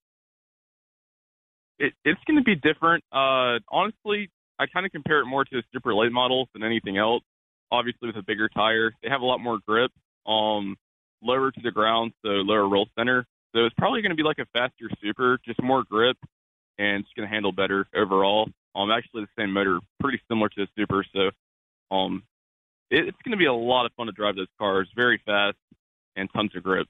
It, 1.78 1.94
it's 2.04 2.20
going 2.26 2.36
to 2.36 2.44
be 2.44 2.56
different. 2.56 3.02
Uh, 3.10 3.58
honestly, 3.70 4.30
I 4.58 4.66
kind 4.66 4.84
of 4.84 4.92
compare 4.92 5.20
it 5.20 5.26
more 5.26 5.44
to 5.46 5.58
a 5.58 5.62
super 5.72 5.94
late 5.94 6.12
model 6.12 6.48
than 6.52 6.62
anything 6.62 6.98
else. 6.98 7.22
Obviously, 7.72 8.08
with 8.08 8.16
a 8.16 8.22
bigger 8.22 8.48
tire, 8.48 8.92
they 9.02 9.08
have 9.08 9.20
a 9.20 9.24
lot 9.24 9.38
more 9.38 9.58
grip, 9.66 9.92
um, 10.26 10.76
lower 11.22 11.50
to 11.50 11.60
the 11.62 11.70
ground, 11.70 12.12
so 12.22 12.28
lower 12.28 12.68
roll 12.68 12.88
center. 12.98 13.26
So 13.54 13.64
it's 13.64 13.74
probably 13.76 14.02
going 14.02 14.10
to 14.10 14.16
be 14.16 14.22
like 14.22 14.38
a 14.38 14.46
faster 14.52 14.88
super, 15.02 15.38
just 15.44 15.62
more 15.62 15.84
grip, 15.88 16.16
and 16.78 17.04
it's 17.04 17.12
going 17.16 17.28
to 17.28 17.32
handle 17.32 17.52
better 17.52 17.86
overall. 17.94 18.48
Um, 18.74 18.90
actually, 18.90 19.22
the 19.22 19.42
same 19.42 19.52
motor, 19.52 19.80
pretty 20.00 20.20
similar 20.28 20.48
to 20.50 20.62
a 20.62 20.66
super. 20.76 21.04
So, 21.14 21.30
um, 21.94 22.22
it, 22.90 23.08
it's 23.08 23.18
going 23.24 23.32
to 23.32 23.38
be 23.38 23.46
a 23.46 23.52
lot 23.52 23.86
of 23.86 23.92
fun 23.96 24.06
to 24.06 24.12
drive 24.12 24.36
those 24.36 24.46
cars. 24.58 24.88
Very 24.94 25.20
fast 25.24 25.56
and 26.16 26.28
tons 26.32 26.54
of 26.56 26.62
grip. 26.62 26.86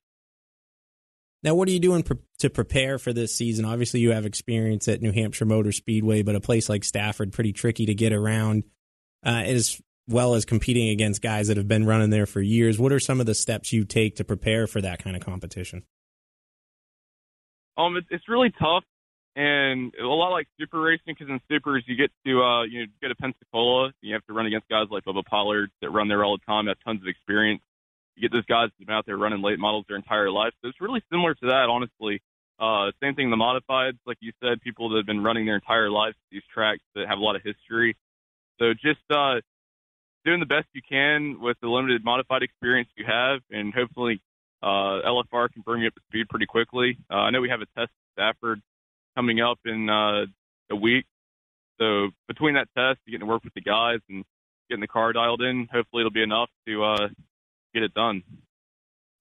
Now, 1.42 1.54
what 1.54 1.68
are 1.68 1.72
you 1.72 1.80
doing 1.80 2.02
pre- 2.02 2.18
to 2.40 2.50
prepare 2.50 2.98
for 2.98 3.14
this 3.14 3.34
season? 3.34 3.64
Obviously, 3.64 4.00
you 4.00 4.12
have 4.12 4.26
experience 4.26 4.88
at 4.88 5.00
New 5.00 5.12
Hampshire 5.12 5.46
Motor 5.46 5.72
Speedway, 5.72 6.22
but 6.22 6.34
a 6.34 6.40
place 6.40 6.68
like 6.68 6.84
Stafford, 6.84 7.32
pretty 7.32 7.52
tricky 7.52 7.86
to 7.86 7.94
get 7.94 8.12
around, 8.12 8.64
uh, 9.24 9.42
as 9.46 9.80
well 10.10 10.34
as 10.34 10.44
competing 10.44 10.88
against 10.88 11.22
guys 11.22 11.48
that 11.48 11.56
have 11.56 11.68
been 11.68 11.86
running 11.86 12.10
there 12.10 12.26
for 12.26 12.40
years. 12.40 12.78
What 12.78 12.92
are 12.92 13.00
some 13.00 13.20
of 13.20 13.26
the 13.26 13.34
steps 13.34 13.72
you 13.72 13.84
take 13.84 14.16
to 14.16 14.24
prepare 14.24 14.66
for 14.66 14.80
that 14.80 15.02
kind 15.02 15.16
of 15.16 15.24
competition? 15.24 15.84
Um, 17.78 17.96
it, 17.96 18.04
it's 18.10 18.28
really 18.28 18.52
tough, 18.58 18.84
and 19.36 19.94
a 19.94 20.04
lot 20.04 20.30
like 20.30 20.48
super 20.58 20.80
racing 20.80 21.14
because 21.18 21.28
in 21.28 21.40
supers 21.50 21.84
you 21.86 21.96
get 21.96 22.10
to 22.26 22.42
uh, 22.42 22.64
you 22.64 22.80
know, 22.80 22.86
go 23.00 23.08
to 23.08 23.14
Pensacola, 23.14 23.92
you 24.02 24.12
have 24.14 24.26
to 24.26 24.32
run 24.32 24.46
against 24.46 24.68
guys 24.68 24.86
like 24.90 25.04
Bubba 25.04 25.24
Pollard 25.24 25.70
that 25.80 25.90
run 25.90 26.08
there 26.08 26.24
all 26.24 26.36
the 26.36 26.44
time, 26.44 26.66
have 26.66 26.76
tons 26.84 27.00
of 27.00 27.08
experience. 27.08 27.62
You 28.16 28.28
get 28.28 28.32
those 28.34 28.44
guys 28.44 28.68
that 28.68 28.74
have 28.80 28.86
been 28.86 28.96
out 28.96 29.06
there 29.06 29.16
running 29.16 29.40
late 29.40 29.58
models 29.58 29.86
their 29.88 29.96
entire 29.96 30.30
life. 30.30 30.52
So 30.60 30.68
it's 30.68 30.80
really 30.80 31.02
similar 31.10 31.34
to 31.34 31.46
that, 31.46 31.68
honestly. 31.70 32.20
Uh, 32.58 32.90
same 33.02 33.14
thing, 33.14 33.30
the 33.30 33.36
modifieds, 33.36 33.96
like 34.04 34.18
you 34.20 34.32
said, 34.42 34.60
people 34.60 34.90
that 34.90 34.96
have 34.98 35.06
been 35.06 35.24
running 35.24 35.46
their 35.46 35.54
entire 35.54 35.90
lives 35.90 36.16
these 36.30 36.42
tracks 36.52 36.82
that 36.94 37.08
have 37.08 37.16
a 37.16 37.22
lot 37.22 37.34
of 37.34 37.42
history. 37.42 37.96
So 38.58 38.74
just 38.74 39.00
uh, 39.08 39.40
doing 40.24 40.40
the 40.40 40.46
best 40.46 40.66
you 40.72 40.82
can 40.86 41.40
with 41.40 41.56
the 41.60 41.68
limited 41.68 42.04
modified 42.04 42.42
experience 42.42 42.88
you 42.96 43.04
have, 43.06 43.40
and 43.50 43.72
hopefully 43.72 44.20
uh, 44.62 45.00
LFR 45.06 45.50
can 45.52 45.62
bring 45.62 45.82
you 45.82 45.88
up 45.88 45.94
to 45.94 46.00
speed 46.08 46.28
pretty 46.28 46.46
quickly. 46.46 46.98
Uh, 47.10 47.14
I 47.14 47.30
know 47.30 47.40
we 47.40 47.48
have 47.48 47.62
a 47.62 47.66
test 47.66 47.90
at 47.90 48.12
Stafford 48.14 48.60
coming 49.16 49.40
up 49.40 49.58
in 49.64 49.88
uh, 49.88 50.26
a 50.70 50.76
week, 50.76 51.06
so 51.80 52.10
between 52.28 52.54
that 52.54 52.68
test, 52.76 53.00
getting 53.06 53.20
to 53.20 53.26
work 53.26 53.42
with 53.42 53.54
the 53.54 53.62
guys 53.62 54.00
and 54.08 54.24
getting 54.68 54.80
the 54.80 54.86
car 54.86 55.12
dialed 55.12 55.42
in, 55.42 55.66
hopefully 55.72 56.02
it'll 56.02 56.12
be 56.12 56.22
enough 56.22 56.50
to 56.66 56.84
uh, 56.84 57.08
get 57.74 57.82
it 57.82 57.94
done. 57.94 58.22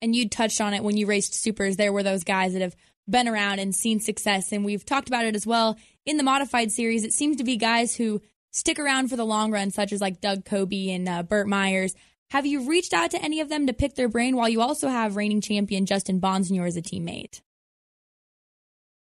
And 0.01 0.15
you 0.15 0.29
touched 0.29 0.61
on 0.61 0.73
it 0.73 0.83
when 0.83 0.97
you 0.97 1.05
raced 1.05 1.33
supers. 1.33 1.77
There 1.77 1.91
were 1.91 2.03
those 2.03 2.23
guys 2.23 2.53
that 2.53 2.61
have 2.61 2.75
been 3.09 3.27
around 3.27 3.59
and 3.59 3.73
seen 3.73 3.99
success, 3.99 4.51
and 4.51 4.63
we've 4.63 4.85
talked 4.85 5.07
about 5.07 5.25
it 5.25 5.35
as 5.35 5.47
well 5.47 5.77
in 6.05 6.17
the 6.17 6.23
modified 6.23 6.71
series. 6.71 7.03
It 7.03 7.13
seems 7.13 7.37
to 7.37 7.43
be 7.43 7.57
guys 7.57 7.95
who 7.95 8.21
stick 8.51 8.79
around 8.79 9.09
for 9.09 9.15
the 9.15 9.25
long 9.25 9.51
run, 9.51 9.71
such 9.71 9.91
as 9.91 10.01
like 10.01 10.21
Doug 10.21 10.45
Coby 10.45 10.93
and 10.95 11.07
uh, 11.07 11.23
Burt 11.23 11.47
Myers. 11.47 11.95
Have 12.31 12.45
you 12.45 12.69
reached 12.69 12.93
out 12.93 13.11
to 13.11 13.21
any 13.21 13.39
of 13.39 13.49
them 13.49 13.67
to 13.67 13.73
pick 13.73 13.95
their 13.95 14.07
brain 14.07 14.35
while 14.35 14.49
you 14.49 14.61
also 14.61 14.87
have 14.87 15.15
reigning 15.15 15.41
champion 15.41 15.85
Justin 15.85 16.21
Bonsignore 16.21 16.67
as 16.67 16.77
a 16.77 16.81
teammate? 16.81 17.41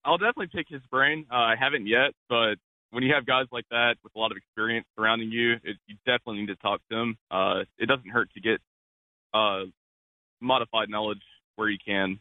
I'll 0.05 0.19
definitely 0.19 0.51
pick 0.55 0.69
his 0.69 0.83
brain. 0.91 1.27
Uh, 1.31 1.35
I 1.35 1.55
haven't 1.59 1.89
yet, 1.89 2.13
but 2.29 2.55
when 2.91 3.03
you 3.03 3.13
have 3.13 3.27
guys 3.27 3.47
like 3.51 3.65
that 3.71 3.97
with 4.05 4.15
a 4.15 4.19
lot 4.19 4.31
of 4.31 4.37
experience 4.37 4.87
surrounding 4.97 5.33
you, 5.33 5.55
it, 5.65 5.77
you 5.89 5.97
definitely 6.07 6.43
need 6.43 6.47
to 6.47 6.57
talk 6.57 6.81
to 6.91 6.97
them. 6.97 7.19
Uh, 7.31 7.65
it 7.79 7.87
doesn't 7.87 8.09
hurt 8.09 8.31
to 8.35 8.41
get 8.41 8.61
uh, 9.35 9.65
modified 10.41 10.89
knowledge 10.89 11.23
where 11.57 11.69
you 11.69 11.79
can. 11.85 12.21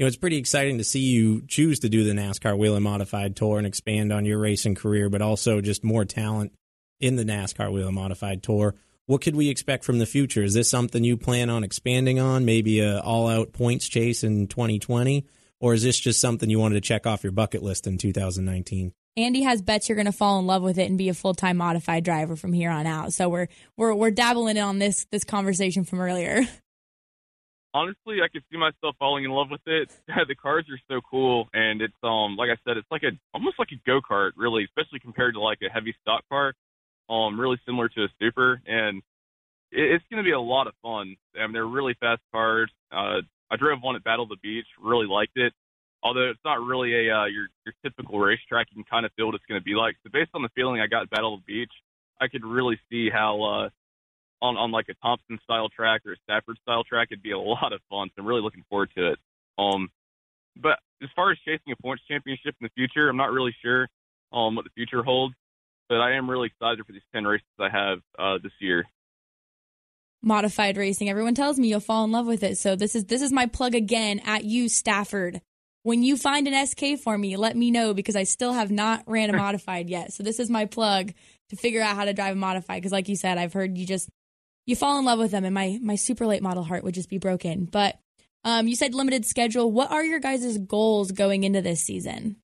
You 0.00 0.04
know, 0.04 0.08
it's 0.08 0.16
pretty 0.16 0.38
exciting 0.38 0.78
to 0.78 0.84
see 0.84 1.00
you 1.00 1.42
choose 1.46 1.80
to 1.80 1.90
do 1.90 2.04
the 2.04 2.12
NASCAR 2.12 2.56
Whelen 2.56 2.82
Modified 2.82 3.36
Tour 3.36 3.58
and 3.58 3.66
expand 3.66 4.14
on 4.14 4.24
your 4.24 4.38
racing 4.38 4.74
career, 4.74 5.10
but 5.10 5.20
also 5.20 5.60
just 5.60 5.84
more 5.84 6.06
talent 6.06 6.54
in 7.00 7.16
the 7.16 7.22
NASCAR 7.22 7.70
Whelen 7.70 7.92
Modified 7.92 8.42
Tour. 8.42 8.74
What 9.04 9.20
could 9.20 9.36
we 9.36 9.50
expect 9.50 9.84
from 9.84 9.98
the 9.98 10.06
future? 10.06 10.42
Is 10.42 10.54
this 10.54 10.70
something 10.70 11.04
you 11.04 11.18
plan 11.18 11.50
on 11.50 11.64
expanding 11.64 12.18
on? 12.18 12.46
Maybe 12.46 12.80
a 12.80 12.98
all-out 13.00 13.52
points 13.52 13.86
chase 13.86 14.24
in 14.24 14.46
2020, 14.46 15.26
or 15.60 15.74
is 15.74 15.82
this 15.82 16.00
just 16.00 16.18
something 16.18 16.48
you 16.48 16.58
wanted 16.58 16.76
to 16.76 16.80
check 16.80 17.06
off 17.06 17.22
your 17.22 17.32
bucket 17.32 17.62
list 17.62 17.86
in 17.86 17.98
2019? 17.98 18.94
Andy 19.18 19.42
has 19.42 19.60
bets 19.60 19.90
you're 19.90 19.96
going 19.96 20.06
to 20.06 20.12
fall 20.12 20.38
in 20.38 20.46
love 20.46 20.62
with 20.62 20.78
it 20.78 20.88
and 20.88 20.96
be 20.96 21.10
a 21.10 21.14
full 21.14 21.34
time 21.34 21.58
modified 21.58 22.04
driver 22.04 22.36
from 22.36 22.54
here 22.54 22.70
on 22.70 22.86
out. 22.86 23.12
So 23.12 23.28
we're 23.28 23.48
we're 23.76 23.92
we're 23.92 24.10
dabbling 24.10 24.56
in 24.56 24.62
on 24.62 24.78
this 24.78 25.04
this 25.10 25.24
conversation 25.24 25.84
from 25.84 26.00
earlier. 26.00 26.48
Honestly, 27.72 28.16
I 28.22 28.28
could 28.28 28.42
see 28.50 28.58
myself 28.58 28.96
falling 28.98 29.24
in 29.24 29.30
love 29.30 29.48
with 29.50 29.60
it. 29.66 29.90
the 30.28 30.34
cars 30.34 30.66
are 30.70 30.80
so 30.88 31.00
cool, 31.08 31.48
and 31.52 31.80
it's 31.80 31.94
um 32.02 32.36
like 32.36 32.50
I 32.50 32.58
said, 32.66 32.76
it's 32.76 32.90
like 32.90 33.02
a 33.02 33.12
almost 33.34 33.58
like 33.58 33.68
a 33.72 33.80
go 33.86 34.00
kart, 34.00 34.32
really, 34.36 34.64
especially 34.64 34.98
compared 34.98 35.34
to 35.34 35.40
like 35.40 35.58
a 35.62 35.72
heavy 35.72 35.94
stock 36.02 36.24
car. 36.28 36.54
Um, 37.08 37.40
really 37.40 37.58
similar 37.66 37.88
to 37.88 38.04
a 38.04 38.08
super, 38.20 38.60
and 38.66 38.98
it, 39.72 39.94
it's 39.94 40.04
going 40.10 40.22
to 40.22 40.26
be 40.26 40.32
a 40.32 40.40
lot 40.40 40.68
of 40.68 40.74
fun. 40.80 41.16
I 41.36 41.42
mean, 41.42 41.52
they're 41.52 41.66
really 41.66 41.96
fast 41.98 42.22
cars. 42.32 42.70
Uh, 42.92 43.22
I 43.50 43.56
drove 43.56 43.82
one 43.82 43.96
at 43.96 44.04
Battle 44.04 44.22
of 44.24 44.28
the 44.28 44.36
Beach, 44.36 44.66
really 44.80 45.06
liked 45.06 45.36
it 45.36 45.52
although 46.02 46.30
it's 46.30 46.40
not 46.44 46.60
really 46.60 47.08
a 47.08 47.14
uh, 47.14 47.26
your 47.26 47.48
your 47.64 47.74
typical 47.84 48.18
racetrack, 48.18 48.68
you 48.70 48.82
can 48.82 48.84
kind 48.90 49.06
of 49.06 49.12
feel 49.16 49.26
what 49.26 49.34
it's 49.34 49.44
going 49.48 49.60
to 49.60 49.64
be 49.64 49.74
like. 49.74 49.96
So 50.02 50.10
based 50.12 50.30
on 50.34 50.42
the 50.42 50.48
feeling 50.54 50.80
I 50.80 50.86
got 50.86 51.02
at 51.02 51.10
Battle 51.10 51.34
of 51.34 51.40
the 51.46 51.52
Beach, 51.52 51.72
I 52.20 52.28
could 52.28 52.44
really 52.44 52.78
see 52.90 53.10
how 53.10 53.42
uh, 53.42 53.68
on 54.42 54.56
on 54.56 54.70
like 54.70 54.86
a 54.88 54.94
Thompson 54.94 55.38
style 55.44 55.68
track 55.68 56.02
or 56.06 56.12
a 56.12 56.16
Stafford 56.24 56.58
style 56.62 56.84
track, 56.84 57.08
it'd 57.10 57.22
be 57.22 57.32
a 57.32 57.38
lot 57.38 57.72
of 57.72 57.80
fun. 57.88 58.08
So 58.08 58.20
I'm 58.22 58.26
really 58.26 58.42
looking 58.42 58.64
forward 58.68 58.90
to 58.96 59.12
it. 59.12 59.18
Um, 59.58 59.90
but 60.56 60.78
as 61.02 61.08
far 61.14 61.30
as 61.30 61.38
chasing 61.44 61.72
a 61.72 61.82
points 61.82 62.02
championship 62.08 62.54
in 62.60 62.64
the 62.64 62.70
future, 62.74 63.08
I'm 63.08 63.16
not 63.16 63.32
really 63.32 63.54
sure 63.62 63.88
um 64.32 64.54
what 64.54 64.64
the 64.64 64.70
future 64.74 65.02
holds. 65.02 65.34
But 65.88 66.00
I 66.00 66.14
am 66.14 66.30
really 66.30 66.46
excited 66.46 66.84
for 66.86 66.92
these 66.92 67.02
ten 67.12 67.24
races 67.24 67.46
I 67.58 67.68
have 67.68 67.98
uh, 68.18 68.38
this 68.42 68.52
year 68.60 68.86
modified 70.22 70.76
racing. 70.76 71.08
Everyone 71.08 71.34
tells 71.34 71.58
me 71.58 71.68
you'll 71.68 71.80
fall 71.80 72.04
in 72.04 72.12
love 72.12 72.26
with 72.26 72.42
it. 72.42 72.58
So 72.58 72.76
this 72.76 72.94
is 72.94 73.06
this 73.06 73.22
is 73.22 73.32
my 73.32 73.46
plug 73.46 73.74
again 73.74 74.20
at 74.24 74.44
you 74.44 74.68
Stafford 74.68 75.40
when 75.82 76.02
you 76.02 76.16
find 76.16 76.46
an 76.46 76.66
SK 76.66 76.98
for 77.02 77.16
me, 77.16 77.36
let 77.36 77.56
me 77.56 77.70
know 77.70 77.94
because 77.94 78.16
I 78.16 78.24
still 78.24 78.52
have 78.52 78.70
not 78.70 79.02
ran 79.06 79.30
a 79.30 79.36
modified 79.36 79.88
yet. 79.88 80.12
So 80.12 80.22
this 80.22 80.38
is 80.38 80.50
my 80.50 80.66
plug 80.66 81.12
to 81.48 81.56
figure 81.56 81.82
out 81.82 81.96
how 81.96 82.04
to 82.04 82.12
drive 82.12 82.32
a 82.32 82.38
modified. 82.38 82.82
Because 82.82 82.92
like 82.92 83.08
you 83.08 83.16
said, 83.16 83.38
I've 83.38 83.52
heard 83.52 83.78
you 83.78 83.86
just 83.86 84.08
you 84.66 84.76
fall 84.76 84.98
in 84.98 85.04
love 85.04 85.18
with 85.18 85.30
them, 85.30 85.44
and 85.44 85.54
my 85.54 85.78
my 85.82 85.96
super 85.96 86.26
late 86.26 86.42
model 86.42 86.64
heart 86.64 86.84
would 86.84 86.94
just 86.94 87.10
be 87.10 87.18
broken. 87.18 87.64
But 87.64 87.98
um, 88.44 88.66
you 88.68 88.76
said 88.76 88.94
limited 88.94 89.24
schedule. 89.26 89.70
What 89.70 89.90
are 89.90 90.04
your 90.04 90.20
guys' 90.20 90.58
goals 90.58 91.12
going 91.12 91.44
into 91.44 91.60
this 91.60 91.82
season? 91.82 92.36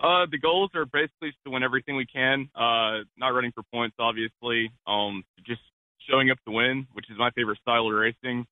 Uh, 0.00 0.26
the 0.30 0.38
goals 0.38 0.70
are 0.74 0.84
basically 0.84 1.32
to 1.44 1.50
win 1.52 1.62
everything 1.62 1.94
we 1.94 2.06
can. 2.06 2.48
Uh, 2.56 3.04
not 3.16 3.28
running 3.28 3.52
for 3.52 3.62
points, 3.72 3.94
obviously. 4.00 4.72
Um, 4.86 5.22
just 5.46 5.60
showing 6.10 6.30
up 6.30 6.38
to 6.46 6.52
win, 6.52 6.88
which 6.92 7.08
is 7.08 7.16
my 7.18 7.30
favorite 7.30 7.58
style 7.60 7.86
of 7.86 7.92
racing. 7.92 8.44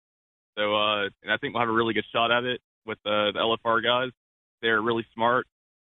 So, 0.57 0.77
uh, 0.77 1.03
and 1.23 1.33
I 1.33 1.37
think 1.39 1.55
we'll 1.55 1.63
have 1.63 1.69
a 1.69 1.73
really 1.73 1.95
good 1.95 2.05
shot 2.13 2.31
at 2.31 2.45
it 2.45 2.61
with 2.87 2.99
the, 3.05 3.33
the 3.35 3.41
LFR 3.41 3.83
guys. 3.83 4.11
They're 4.63 4.81
really 4.81 5.07
smart 5.15 5.47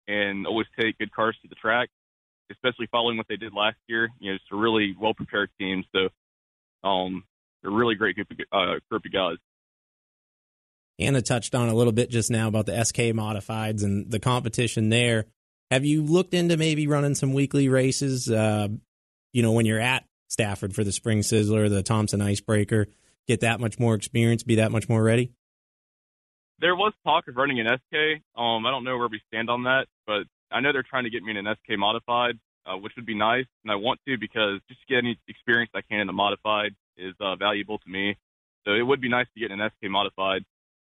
and 0.08 0.46
always 0.46 0.66
take 0.78 0.96
good 0.98 1.12
cars 1.12 1.36
to 1.42 1.48
the 1.48 1.54
track, 1.56 1.90
especially 2.50 2.88
following 2.90 3.16
what 3.16 3.26
they 3.28 3.36
did 3.36 3.52
last 3.54 3.76
year. 3.86 4.08
You 4.18 4.30
know, 4.30 4.34
it's 4.36 4.44
a 4.52 4.56
really 4.56 4.94
well 4.98 5.14
prepared 5.14 5.50
team. 5.58 5.84
So, 5.94 6.08
um, 6.88 7.24
a 7.64 7.70
really 7.70 7.94
great 7.94 8.16
group 8.16 8.28
of, 8.30 8.38
uh, 8.52 8.80
group 8.88 9.04
of 9.04 9.12
guys. 9.12 9.36
Hannah 10.98 11.22
touched 11.22 11.54
on 11.54 11.68
a 11.68 11.74
little 11.74 11.92
bit 11.92 12.10
just 12.10 12.30
now 12.30 12.48
about 12.48 12.66
the 12.66 12.84
SK 12.84 13.14
modifieds 13.14 13.82
and 13.82 14.10
the 14.10 14.18
competition 14.18 14.88
there. 14.90 15.26
Have 15.70 15.84
you 15.84 16.02
looked 16.02 16.34
into 16.34 16.56
maybe 16.56 16.86
running 16.86 17.14
some 17.14 17.32
weekly 17.32 17.68
races? 17.68 18.30
Uh, 18.30 18.68
you 19.32 19.42
know, 19.42 19.52
when 19.52 19.66
you're 19.66 19.80
at 19.80 20.04
Stafford 20.28 20.74
for 20.74 20.84
the 20.84 20.92
Spring 20.92 21.20
Sizzler, 21.20 21.68
the 21.68 21.82
Thompson 21.82 22.20
Icebreaker, 22.20 22.86
get 23.26 23.40
that 23.40 23.60
much 23.60 23.78
more 23.78 23.94
experience, 23.94 24.42
be 24.42 24.56
that 24.56 24.72
much 24.72 24.88
more 24.88 25.02
ready? 25.02 25.32
There 26.60 26.76
was 26.76 26.92
talk 27.04 27.28
of 27.28 27.36
running 27.36 27.60
an 27.60 27.66
SK. 27.66 28.22
Um, 28.36 28.66
I 28.66 28.70
don't 28.70 28.84
know 28.84 28.98
where 28.98 29.08
we 29.08 29.20
stand 29.28 29.50
on 29.50 29.64
that, 29.64 29.86
but 30.06 30.24
I 30.52 30.60
know 30.60 30.72
they're 30.72 30.84
trying 30.88 31.04
to 31.04 31.10
get 31.10 31.22
me 31.22 31.30
in 31.30 31.46
an 31.46 31.56
SK 31.56 31.78
modified, 31.78 32.38
uh, 32.66 32.76
which 32.76 32.92
would 32.96 33.06
be 33.06 33.14
nice, 33.14 33.46
and 33.64 33.72
I 33.72 33.76
want 33.76 34.00
to 34.06 34.18
because 34.18 34.60
just 34.68 34.80
to 34.80 34.86
get 34.88 34.98
any 34.98 35.18
experience 35.28 35.70
I 35.74 35.80
can 35.80 36.00
in 36.00 36.06
the 36.06 36.12
modified 36.12 36.72
is 36.96 37.14
uh, 37.20 37.36
valuable 37.36 37.78
to 37.78 37.88
me. 37.88 38.16
So 38.66 38.72
it 38.72 38.82
would 38.82 39.00
be 39.00 39.08
nice 39.08 39.26
to 39.34 39.40
get 39.40 39.50
an 39.50 39.58
SK 39.58 39.90
modified 39.90 40.44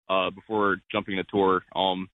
uh, 0.09 0.31
before 0.31 0.77
jumping 0.91 1.19
a 1.19 1.23
tour. 1.23 1.63
Um, 1.75 2.09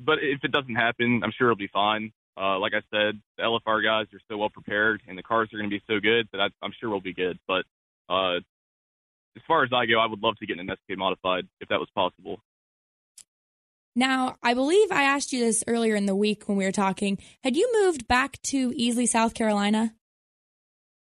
but 0.00 0.18
if 0.22 0.42
it 0.42 0.50
doesn't 0.50 0.74
happen, 0.74 1.20
I'm 1.22 1.32
sure 1.36 1.48
it'll 1.48 1.56
be 1.56 1.70
fine. 1.72 2.12
Uh, 2.36 2.58
like 2.58 2.72
I 2.72 2.80
said, 2.90 3.20
the 3.36 3.44
LFR 3.44 3.84
guys 3.84 4.06
are 4.12 4.20
so 4.28 4.38
well 4.38 4.48
prepared, 4.48 5.02
and 5.06 5.16
the 5.16 5.22
cars 5.22 5.50
are 5.52 5.58
going 5.58 5.70
to 5.70 5.76
be 5.76 5.82
so 5.86 6.00
good 6.00 6.28
that 6.32 6.40
I, 6.40 6.48
I'm 6.62 6.72
sure 6.80 6.88
we'll 6.88 7.00
be 7.00 7.14
good. 7.14 7.38
But 7.46 7.64
uh, 8.08 8.40
as 9.36 9.42
far 9.46 9.64
as 9.64 9.70
I 9.72 9.86
go, 9.86 9.98
I 9.98 10.06
would 10.06 10.22
love 10.22 10.36
to 10.38 10.46
get 10.46 10.58
an 10.58 10.68
SK 10.68 10.98
modified 10.98 11.46
if 11.60 11.68
that 11.68 11.78
was 11.78 11.88
possible. 11.94 12.40
Now, 13.96 14.36
I 14.42 14.54
believe 14.54 14.92
I 14.92 15.02
asked 15.02 15.32
you 15.32 15.40
this 15.40 15.64
earlier 15.66 15.96
in 15.96 16.06
the 16.06 16.14
week 16.14 16.48
when 16.48 16.56
we 16.56 16.64
were 16.64 16.72
talking. 16.72 17.18
Had 17.42 17.56
you 17.56 17.68
moved 17.82 18.06
back 18.06 18.40
to 18.44 18.70
Easley, 18.70 19.08
South 19.08 19.34
Carolina? 19.34 19.94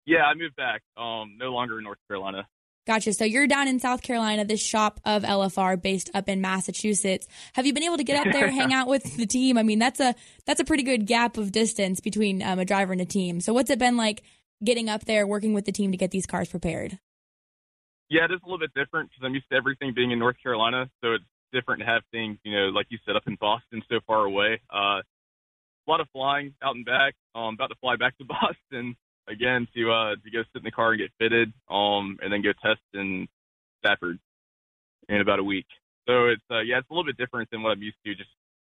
Yeah, 0.06 0.24
I 0.24 0.34
moved 0.34 0.56
back. 0.56 0.82
Um, 0.98 1.36
no 1.38 1.52
longer 1.52 1.78
in 1.78 1.84
North 1.84 2.00
Carolina. 2.08 2.48
Gotcha. 2.88 3.14
So 3.14 3.26
you're 3.26 3.46
down 3.46 3.68
in 3.68 3.80
South 3.80 4.02
Carolina, 4.02 4.44
this 4.44 4.62
shop 4.62 5.00
of 5.06 5.22
LFR 5.24 5.80
based 5.80 6.10
up 6.16 6.28
in 6.28 6.42
Massachusetts. 6.42 7.28
Have 7.54 7.68
you 7.68 7.74
been 7.74 7.84
able 7.84 7.98
to 7.98 8.04
get 8.04 8.26
up 8.26 8.34
there, 8.34 8.50
hang 8.50 8.74
out 8.74 8.88
with 8.88 9.18
the 9.18 9.28
team? 9.28 9.58
I 9.58 9.64
mean, 9.64 9.78
that's 9.78 10.00
a 10.00 10.16
that's 10.46 10.60
a 10.60 10.66
pretty 10.66 10.84
good 10.84 11.06
gap 11.06 11.38
of 11.38 11.52
distance 11.52 12.00
between 12.00 12.42
um, 12.42 12.58
a 12.58 12.66
driver 12.66 12.92
and 12.92 13.02
a 13.02 13.06
team. 13.06 13.40
So 13.40 13.54
what's 13.54 13.70
it 13.70 13.78
been 13.78 13.98
like 13.98 14.24
getting 14.64 14.90
up 14.90 15.06
there, 15.06 15.28
working 15.28 15.54
with 15.54 15.66
the 15.66 15.72
team 15.72 15.92
to 15.92 15.98
get 15.98 16.10
these 16.10 16.26
cars 16.26 16.50
prepared? 16.50 16.98
Yeah, 18.12 18.26
it 18.26 18.32
is 18.32 18.42
a 18.44 18.46
little 18.46 18.60
bit 18.60 18.74
different 18.76 19.10
because 19.10 19.24
I'm 19.26 19.34
used 19.34 19.48
to 19.52 19.56
everything 19.56 19.94
being 19.96 20.12
in 20.12 20.20
North 20.20 20.36
Carolina, 20.44 20.90
so 21.00 21.14
it's 21.14 21.24
different 21.54 21.80
to 21.80 21.86
have 21.86 22.02
things, 22.12 22.38
you 22.44 22.52
know, 22.54 22.68
like 22.68 22.88
you 22.90 22.98
said, 23.06 23.16
up 23.16 23.24
in 23.26 23.38
Boston, 23.40 23.82
so 23.90 24.02
far 24.06 24.26
away. 24.26 24.60
Uh, 24.70 25.00
a 25.00 25.88
lot 25.88 26.02
of 26.02 26.10
flying 26.12 26.54
out 26.62 26.76
and 26.76 26.86
back. 26.86 27.16
Um, 27.34 27.54
about 27.56 27.68
to 27.68 27.76
fly 27.80 27.96
back 27.96 28.18
to 28.18 28.26
Boston 28.28 28.98
again 29.30 29.66
to 29.76 29.92
uh 29.92 30.16
to 30.16 30.32
go 30.32 30.42
sit 30.44 30.60
in 30.60 30.64
the 30.64 30.72
car 30.72 30.92
and 30.92 31.00
get 31.00 31.12
fitted, 31.20 31.54
um, 31.70 32.20
and 32.22 32.34
then 32.34 32.42
go 32.42 32.52
test 32.62 32.82
in 32.94 33.30
Stafford 33.80 34.20
in 35.08 35.22
about 35.22 35.40
a 35.40 35.44
week. 35.44 35.68
So 36.06 36.28
it's 36.28 36.44
uh, 36.52 36.60
yeah, 36.60 36.80
it's 36.80 36.90
a 36.90 36.94
little 36.94 37.06
bit 37.06 37.18
different 37.18 37.50
than 37.50 37.64
what 37.64 37.72
I'm 37.72 37.82
used 37.82 37.98
to. 38.06 38.14
Just 38.14 38.30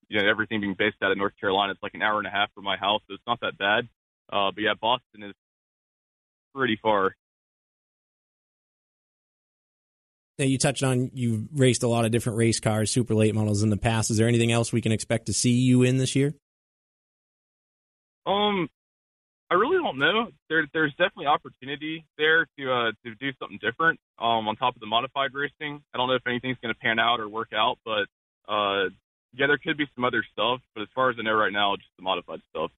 you 0.10 0.20
know, 0.20 0.30
everything 0.30 0.60
being 0.60 0.76
based 0.78 0.98
out 1.02 1.12
of 1.14 1.18
North 1.18 1.34
Carolina, 1.40 1.72
it's 1.72 1.84
like 1.84 1.94
an 1.94 2.02
hour 2.02 2.18
and 2.18 2.28
a 2.28 2.32
half 2.32 2.54
from 2.54 2.66
my 2.66 2.76
house, 2.76 3.02
so 3.08 3.14
it's 3.14 3.24
not 3.26 3.40
that 3.40 3.58
bad. 3.58 3.88
Uh, 4.34 4.52
but 4.52 4.62
yeah, 4.62 4.74
Boston 4.80 5.24
is 5.24 5.36
pretty 6.54 6.78
far. 6.84 7.16
Now 10.40 10.46
you 10.46 10.58
touched 10.58 10.84
on 10.84 11.12
you've 11.14 11.48
raced 11.54 11.84
a 11.84 11.88
lot 11.90 12.06
of 12.06 12.12
different 12.12 12.38
race 12.38 12.62
cars, 12.62 12.90
super 12.90 13.14
late 13.14 13.36
models 13.36 13.62
in 13.62 13.70
the 13.70 13.78
past. 13.78 14.10
Is 14.10 14.18
there 14.18 14.28
anything 14.28 14.54
else 14.54 14.72
we 14.72 14.80
can 14.80 14.94
expect 14.94 15.26
to 15.26 15.34
see 15.34 15.52
you 15.52 15.84
in 15.84 15.98
this 15.98 16.16
year? 16.16 16.34
Um, 18.26 18.70
I 19.52 19.56
really 19.56 19.78
don't 19.78 20.00
know. 20.00 20.30
There, 20.48 20.66
there's 20.74 20.92
definitely 20.92 21.26
opportunity 21.26 22.06
there 22.18 22.48
to 22.58 22.72
uh, 22.72 22.92
to 23.04 23.16
do 23.20 23.32
something 23.38 23.60
different. 23.62 24.00
Um, 24.18 24.48
on 24.48 24.56
top 24.56 24.76
of 24.76 24.80
the 24.80 24.88
modified 24.88 25.34
racing, 25.34 25.82
I 25.94 25.98
don't 25.98 26.08
know 26.08 26.16
if 26.16 26.26
anything's 26.26 26.58
going 26.62 26.74
to 26.74 26.80
pan 26.80 27.00
out 27.00 27.20
or 27.20 27.28
work 27.28 27.50
out, 27.54 27.78
but 27.84 28.08
uh, 28.48 28.90
yeah, 29.34 29.48
there 29.48 29.58
could 29.58 29.78
be 29.78 29.88
some 29.94 30.06
other 30.06 30.24
stuff. 30.32 30.62
But 30.74 30.84
as 30.84 30.88
far 30.96 31.10
as 31.10 31.18
I 31.20 31.24
know 31.24 31.34
right 31.34 31.52
now, 31.52 31.76
just 31.76 31.90
the 31.98 32.04
modified 32.04 32.40
stuff. 32.50 32.72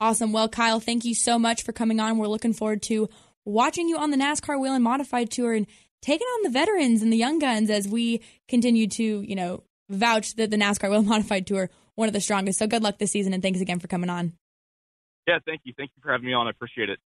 Awesome. 0.00 0.32
Well, 0.32 0.48
Kyle, 0.48 0.80
thank 0.80 1.04
you 1.04 1.14
so 1.14 1.38
much 1.38 1.62
for 1.62 1.72
coming 1.72 1.98
on. 1.98 2.18
We're 2.18 2.26
looking 2.26 2.52
forward 2.52 2.82
to 2.84 3.08
watching 3.44 3.88
you 3.88 3.96
on 3.96 4.10
the 4.10 4.16
NASCAR 4.16 4.60
Whelen 4.60 4.82
Modified 4.82 5.30
Tour 5.30 5.54
and 5.54 5.66
taking 6.02 6.26
on 6.26 6.42
the 6.44 6.50
veterans 6.50 7.02
and 7.02 7.12
the 7.12 7.16
young 7.16 7.38
guns 7.38 7.70
as 7.70 7.88
we 7.88 8.22
continue 8.48 8.86
to, 8.88 9.20
you 9.22 9.34
know, 9.34 9.62
vouch 9.88 10.34
that 10.36 10.50
the 10.50 10.56
NASCAR 10.56 10.90
Whelen 10.90 11.06
Modified 11.08 11.46
Tour 11.46 11.70
one 11.94 12.08
of 12.08 12.12
the 12.12 12.20
strongest. 12.20 12.58
So 12.58 12.66
good 12.66 12.82
luck 12.82 12.98
this 12.98 13.10
season 13.10 13.32
and 13.32 13.42
thanks 13.42 13.60
again 13.60 13.78
for 13.78 13.88
coming 13.88 14.10
on. 14.10 14.32
Yeah, 15.26 15.38
thank 15.46 15.60
you. 15.64 15.74
Thank 15.76 15.90
you 15.96 16.02
for 16.02 16.10
having 16.10 16.26
me 16.26 16.32
on. 16.32 16.46
I 16.46 16.50
appreciate 16.50 16.88
it. 16.88 16.98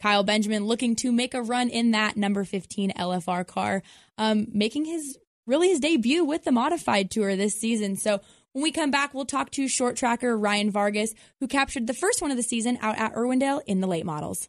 Kyle 0.00 0.22
Benjamin 0.22 0.64
looking 0.64 0.94
to 0.96 1.10
make 1.10 1.34
a 1.34 1.42
run 1.42 1.68
in 1.68 1.90
that 1.90 2.16
number 2.16 2.44
15 2.44 2.92
LFR 2.92 3.46
car, 3.46 3.82
um, 4.16 4.46
making 4.52 4.84
his 4.84 5.18
really 5.46 5.68
his 5.68 5.80
debut 5.80 6.24
with 6.24 6.44
the 6.44 6.52
modified 6.52 7.10
tour 7.10 7.34
this 7.34 7.58
season. 7.58 7.96
So 7.96 8.20
when 8.52 8.62
we 8.62 8.70
come 8.70 8.90
back, 8.90 9.12
we'll 9.12 9.24
talk 9.24 9.50
to 9.52 9.66
short 9.66 9.96
tracker 9.96 10.36
Ryan 10.36 10.70
Vargas, 10.70 11.14
who 11.40 11.48
captured 11.48 11.86
the 11.86 11.94
first 11.94 12.22
one 12.22 12.30
of 12.30 12.36
the 12.36 12.42
season 12.42 12.78
out 12.80 12.96
at 12.96 13.14
Irwindale 13.14 13.60
in 13.66 13.80
the 13.80 13.88
late 13.88 14.06
models. 14.06 14.48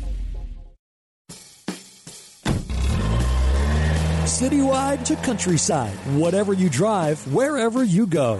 Citywide 4.41 5.05
to 5.05 5.15
countryside, 5.17 5.93
whatever 6.17 6.51
you 6.51 6.67
drive, 6.67 7.31
wherever 7.31 7.83
you 7.83 8.07
go. 8.07 8.39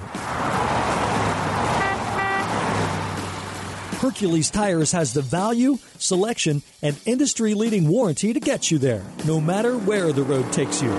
Hercules 4.00 4.50
Tires 4.50 4.92
has 4.94 5.14
the 5.14 5.22
value, 5.22 5.78
selection, 6.00 6.64
and 6.82 7.00
industry 7.06 7.54
leading 7.54 7.88
warranty 7.88 8.34
to 8.34 8.40
get 8.40 8.72
you 8.72 8.80
there, 8.80 9.04
no 9.28 9.40
matter 9.40 9.78
where 9.78 10.12
the 10.12 10.24
road 10.24 10.52
takes 10.52 10.82
you. 10.82 10.90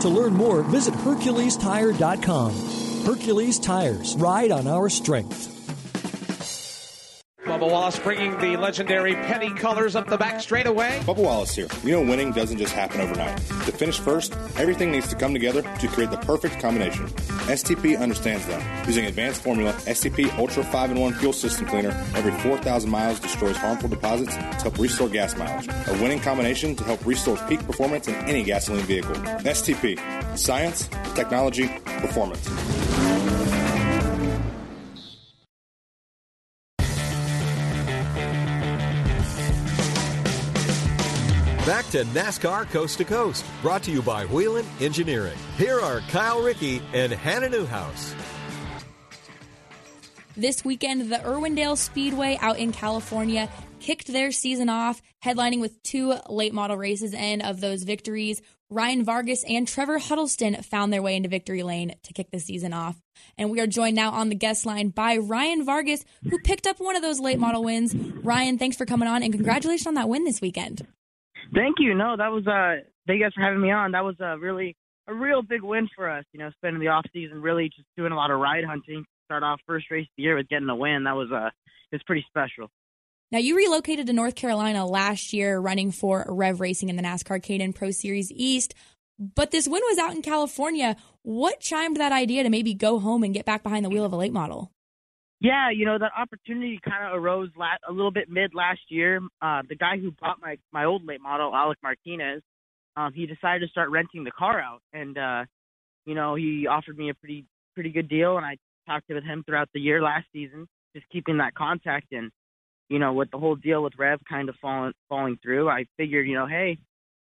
To 0.00 0.08
learn 0.08 0.32
more, 0.32 0.62
visit 0.62 0.94
HerculesTire.com. 0.94 3.04
Hercules 3.04 3.58
Tires, 3.58 4.16
ride 4.16 4.52
on 4.52 4.66
our 4.66 4.88
strength. 4.88 5.61
Bubba 7.62 7.70
Wallace 7.70 7.98
bringing 8.00 8.36
the 8.38 8.56
legendary 8.56 9.14
penny 9.14 9.54
colors 9.54 9.94
up 9.94 10.08
the 10.08 10.18
back 10.18 10.40
straightaway. 10.40 10.98
Bubba 11.04 11.18
Wallace 11.18 11.54
here. 11.54 11.68
You 11.84 11.92
know, 11.92 12.00
winning 12.00 12.32
doesn't 12.32 12.58
just 12.58 12.72
happen 12.72 13.00
overnight. 13.00 13.36
To 13.36 13.70
finish 13.70 14.00
first, 14.00 14.32
everything 14.56 14.90
needs 14.90 15.06
to 15.10 15.14
come 15.14 15.32
together 15.32 15.62
to 15.62 15.88
create 15.88 16.10
the 16.10 16.16
perfect 16.16 16.58
combination. 16.58 17.06
STP 17.46 18.00
understands 18.00 18.44
that. 18.48 18.86
Using 18.88 19.06
advanced 19.06 19.42
formula, 19.42 19.74
STP 19.74 20.36
Ultra 20.38 20.64
5 20.64 20.90
in 20.90 20.98
1 20.98 21.12
fuel 21.14 21.32
system 21.32 21.66
cleaner 21.66 21.90
every 22.16 22.32
4,000 22.32 22.90
miles 22.90 23.20
destroys 23.20 23.56
harmful 23.56 23.88
deposits 23.88 24.34
to 24.34 24.42
help 24.42 24.78
restore 24.78 25.08
gas 25.08 25.36
mileage. 25.36 25.68
A 25.68 25.92
winning 26.02 26.18
combination 26.18 26.74
to 26.74 26.82
help 26.82 27.06
restore 27.06 27.36
peak 27.48 27.64
performance 27.64 28.08
in 28.08 28.16
any 28.26 28.42
gasoline 28.42 28.82
vehicle. 28.86 29.14
STP 29.14 30.00
Science, 30.36 30.88
Technology, 31.14 31.68
Performance. 31.84 32.81
To 41.92 42.04
NASCAR 42.06 42.70
Coast 42.70 42.96
to 42.98 43.04
Coast, 43.04 43.44
brought 43.60 43.82
to 43.82 43.90
you 43.90 44.00
by 44.00 44.24
Whelen 44.24 44.64
Engineering. 44.80 45.36
Here 45.58 45.78
are 45.78 46.00
Kyle 46.08 46.42
Rickey 46.42 46.80
and 46.94 47.12
Hannah 47.12 47.50
Newhouse. 47.50 48.14
This 50.34 50.64
weekend, 50.64 51.12
the 51.12 51.16
Irwindale 51.16 51.76
Speedway 51.76 52.38
out 52.40 52.58
in 52.58 52.72
California 52.72 53.50
kicked 53.78 54.06
their 54.06 54.32
season 54.32 54.70
off, 54.70 55.02
headlining 55.22 55.60
with 55.60 55.82
two 55.82 56.14
late 56.30 56.54
model 56.54 56.78
races. 56.78 57.12
And 57.12 57.42
of 57.42 57.60
those 57.60 57.82
victories, 57.82 58.40
Ryan 58.70 59.04
Vargas 59.04 59.44
and 59.46 59.68
Trevor 59.68 59.98
Huddleston 59.98 60.62
found 60.62 60.94
their 60.94 61.02
way 61.02 61.14
into 61.14 61.28
victory 61.28 61.62
lane 61.62 61.94
to 62.04 62.14
kick 62.14 62.30
the 62.30 62.40
season 62.40 62.72
off. 62.72 62.98
And 63.36 63.50
we 63.50 63.60
are 63.60 63.66
joined 63.66 63.96
now 63.96 64.12
on 64.12 64.30
the 64.30 64.34
guest 64.34 64.64
line 64.64 64.88
by 64.88 65.18
Ryan 65.18 65.62
Vargas, 65.66 66.06
who 66.22 66.38
picked 66.38 66.66
up 66.66 66.80
one 66.80 66.96
of 66.96 67.02
those 67.02 67.20
late 67.20 67.38
model 67.38 67.62
wins. 67.62 67.94
Ryan, 67.94 68.56
thanks 68.56 68.78
for 68.78 68.86
coming 68.86 69.08
on 69.08 69.22
and 69.22 69.30
congratulations 69.30 69.86
on 69.86 69.94
that 69.94 70.08
win 70.08 70.24
this 70.24 70.40
weekend. 70.40 70.86
Thank 71.54 71.76
you. 71.78 71.94
No, 71.94 72.16
that 72.16 72.28
was 72.28 72.46
uh 72.46 72.82
thank 73.06 73.18
you 73.18 73.24
guys 73.24 73.32
for 73.34 73.42
having 73.42 73.60
me 73.60 73.70
on. 73.70 73.92
That 73.92 74.04
was 74.04 74.16
a 74.20 74.38
really 74.38 74.76
a 75.08 75.14
real 75.14 75.42
big 75.42 75.62
win 75.62 75.88
for 75.94 76.08
us, 76.08 76.24
you 76.32 76.38
know, 76.38 76.50
spending 76.56 76.80
the 76.80 76.88
off 76.88 77.04
season 77.12 77.42
really 77.42 77.68
just 77.68 77.88
doing 77.96 78.12
a 78.12 78.16
lot 78.16 78.30
of 78.30 78.40
ride 78.40 78.64
hunting. 78.64 79.04
Start 79.26 79.42
off 79.42 79.60
first 79.66 79.90
race 79.90 80.04
of 80.04 80.12
the 80.16 80.22
year 80.22 80.36
with 80.36 80.48
getting 80.48 80.68
a 80.68 80.76
win. 80.76 81.04
That 81.04 81.16
was 81.16 81.30
uh 81.32 81.50
it's 81.90 82.02
pretty 82.04 82.24
special. 82.28 82.70
Now, 83.30 83.38
you 83.38 83.56
relocated 83.56 84.06
to 84.08 84.12
North 84.12 84.34
Carolina 84.34 84.86
last 84.86 85.32
year 85.32 85.58
running 85.58 85.90
for 85.90 86.26
Rev 86.28 86.60
Racing 86.60 86.90
in 86.90 86.96
the 86.96 87.02
NASCAR 87.02 87.42
K&N 87.42 87.72
Pro 87.72 87.90
Series 87.90 88.30
East, 88.30 88.74
but 89.18 89.50
this 89.50 89.66
win 89.66 89.80
was 89.88 89.96
out 89.96 90.14
in 90.14 90.20
California. 90.20 90.96
What 91.22 91.58
chimed 91.58 91.96
that 91.96 92.12
idea 92.12 92.42
to 92.42 92.50
maybe 92.50 92.74
go 92.74 92.98
home 92.98 93.22
and 93.22 93.32
get 93.32 93.46
back 93.46 93.62
behind 93.62 93.86
the 93.86 93.88
wheel 93.88 94.04
of 94.04 94.12
a 94.12 94.16
late 94.16 94.34
model? 94.34 94.70
Yeah, 95.42 95.70
you 95.70 95.84
know 95.86 95.98
that 95.98 96.12
opportunity 96.16 96.78
kind 96.88 97.04
of 97.04 97.20
arose 97.20 97.50
la- 97.56 97.82
a 97.88 97.92
little 97.92 98.12
bit 98.12 98.30
mid 98.30 98.54
last 98.54 98.80
year. 98.90 99.20
Uh, 99.42 99.62
the 99.68 99.74
guy 99.74 99.98
who 99.98 100.12
bought 100.20 100.40
my 100.40 100.56
my 100.72 100.84
old 100.84 101.04
late 101.04 101.20
model, 101.20 101.52
Alec 101.54 101.78
Martinez, 101.82 102.42
um, 102.96 103.12
he 103.12 103.26
decided 103.26 103.66
to 103.66 103.70
start 103.70 103.90
renting 103.90 104.22
the 104.22 104.30
car 104.30 104.60
out, 104.60 104.82
and 104.92 105.18
uh, 105.18 105.44
you 106.06 106.14
know 106.14 106.36
he 106.36 106.68
offered 106.68 106.96
me 106.96 107.10
a 107.10 107.14
pretty 107.14 107.44
pretty 107.74 107.90
good 107.90 108.08
deal, 108.08 108.36
and 108.36 108.46
I 108.46 108.56
talked 108.86 109.08
with 109.08 109.24
him 109.24 109.42
throughout 109.44 109.68
the 109.74 109.80
year 109.80 110.00
last 110.00 110.26
season, 110.32 110.68
just 110.94 111.08
keeping 111.10 111.38
that 111.38 111.56
contact. 111.56 112.12
And 112.12 112.30
you 112.88 113.00
know, 113.00 113.12
with 113.12 113.32
the 113.32 113.38
whole 113.38 113.56
deal 113.56 113.82
with 113.82 113.94
Rev 113.98 114.20
kind 114.28 114.48
of 114.48 114.54
falling 114.62 114.92
falling 115.08 115.38
through, 115.42 115.68
I 115.68 115.86
figured, 115.96 116.28
you 116.28 116.34
know, 116.36 116.46
hey, 116.46 116.78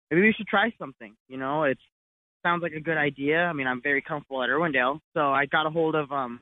maybe 0.09 0.21
we 0.21 0.33
should 0.37 0.47
try 0.47 0.71
something. 0.79 1.13
You 1.27 1.37
know, 1.37 1.65
it 1.65 1.79
sounds 2.43 2.63
like 2.63 2.73
a 2.73 2.79
good 2.79 2.97
idea. 2.97 3.39
I 3.39 3.51
mean, 3.51 3.67
I'm 3.67 3.81
very 3.81 4.01
comfortable 4.01 4.41
at 4.41 4.49
Irwindale, 4.49 4.99
so 5.13 5.33
I 5.33 5.47
got 5.47 5.67
a 5.67 5.69
hold 5.69 5.95
of 5.95 6.13
um 6.13 6.39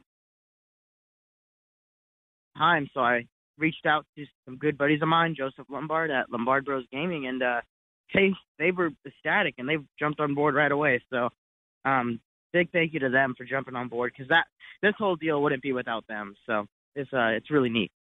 time. 2.57 2.89
So 2.93 3.01
I 3.01 3.25
reached 3.57 3.85
out 3.85 4.05
to 4.17 4.25
some 4.45 4.57
good 4.57 4.77
buddies 4.77 5.01
of 5.01 5.07
mine, 5.07 5.35
Joseph 5.37 5.67
Lombard 5.69 6.11
at 6.11 6.31
Lombard 6.31 6.65
Bros 6.65 6.85
Gaming, 6.91 7.27
and 7.27 7.41
uh, 7.41 7.61
they 8.13 8.31
they 8.59 8.71
were 8.71 8.91
ecstatic 9.05 9.55
and 9.57 9.67
they 9.67 9.77
jumped 9.99 10.19
on 10.19 10.35
board 10.35 10.55
right 10.55 10.71
away. 10.71 11.01
So 11.11 11.29
um, 11.85 12.19
big 12.51 12.71
thank 12.71 12.93
you 12.93 12.99
to 13.01 13.09
them 13.09 13.33
for 13.37 13.45
jumping 13.45 13.75
on 13.75 13.87
board 13.87 14.13
because 14.15 14.29
that 14.29 14.45
this 14.81 14.93
whole 14.97 15.15
deal 15.15 15.41
wouldn't 15.41 15.61
be 15.61 15.73
without 15.73 16.05
them. 16.07 16.35
So 16.45 16.65
it's 16.95 17.11
uh, 17.13 17.31
it's 17.35 17.51
really 17.51 17.69
neat. 17.69 17.91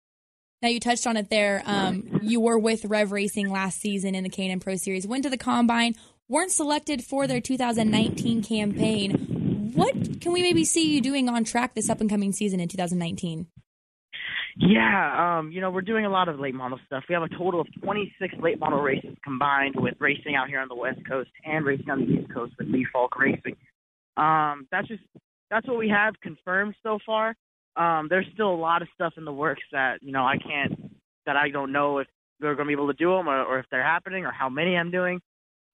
Now 0.61 0.69
you 0.69 0.79
touched 0.79 1.09
on 1.09 1.17
it 1.17 1.29
there. 1.29 1.63
Um, 1.67 2.21
you 2.23 2.41
were 2.41 2.57
with 2.57 2.85
Rev 2.85 3.11
Racing 3.11 3.51
last 3.51 3.81
season 3.81 4.15
in 4.15 4.23
the 4.23 4.31
K&N 4.31 4.61
Pro 4.61 4.77
Series. 4.77 5.09
Went 5.09 5.25
to 5.25 5.31
the 5.31 5.37
combine. 5.37 5.95
Weren't 6.29 6.53
selected 6.53 7.03
for 7.05 7.27
their 7.27 7.41
2019 7.41 8.45
campaign. 8.45 9.73
What 9.75 10.21
can 10.21 10.33
we 10.33 10.41
maybe 10.41 10.65
see 10.65 10.95
you 10.95 11.01
doing 11.01 11.29
on 11.29 11.43
track 11.43 11.75
this 11.75 11.91
up 11.91 12.01
and 12.01 12.09
coming 12.09 12.33
season 12.33 12.61
in 12.61 12.69
2019? 12.69 13.49
Yeah, 14.57 15.39
um, 15.39 15.51
you 15.51 15.61
know, 15.61 15.71
we're 15.71 15.81
doing 15.81 16.05
a 16.05 16.11
lot 16.11 16.29
of 16.29 16.39
late 16.39 16.55
model 16.55 16.79
stuff. 16.87 17.05
We 17.09 17.15
have 17.15 17.23
a 17.23 17.29
total 17.29 17.61
of 17.61 17.69
26 17.83 18.35
late 18.41 18.59
model 18.59 18.81
races 18.81 19.17
combined 19.25 19.75
with 19.77 19.95
racing 19.99 20.35
out 20.37 20.49
here 20.49 20.61
on 20.61 20.69
the 20.69 20.75
West 20.75 21.01
Coast 21.09 21.31
and 21.45 21.65
racing 21.65 21.89
on 21.89 22.01
the 22.01 22.07
East 22.07 22.33
Coast 22.33 22.53
with 22.59 22.69
Lee 22.69 22.87
Faulk 22.93 23.19
Racing. 23.19 23.57
Um, 24.17 24.69
that's 24.71 24.89
just 24.89 25.03
that's 25.51 25.67
what 25.67 25.79
we 25.79 25.89
have 25.89 26.15
confirmed 26.23 26.75
so 26.83 26.99
far. 27.05 27.35
Um, 27.77 28.09
there's 28.11 28.27
still 28.35 28.53
a 28.53 28.55
lot 28.55 28.83
of 28.83 28.89
stuff 28.95 29.15
in 29.17 29.25
the 29.25 29.33
works 29.33 29.63
that 29.73 30.03
you 30.03 30.13
know 30.13 30.25
I 30.25 30.37
can't 30.37 30.93
that 31.25 31.37
I 31.37 31.49
don't 31.49 31.73
know 31.73 31.99
if 31.99 32.07
they're 32.41 32.55
going 32.55 32.67
to 32.67 32.77
be 32.77 32.81
able 32.81 32.89
to 32.89 32.99
do 32.99 33.11
them 33.13 33.29
or, 33.29 33.43
or 33.45 33.59
if 33.59 33.67
they're 33.71 33.83
happening 33.83 34.27
or 34.27 34.33
how 34.33 34.49
many 34.49 34.77
I'm 34.77 34.91
doing. 34.91 35.21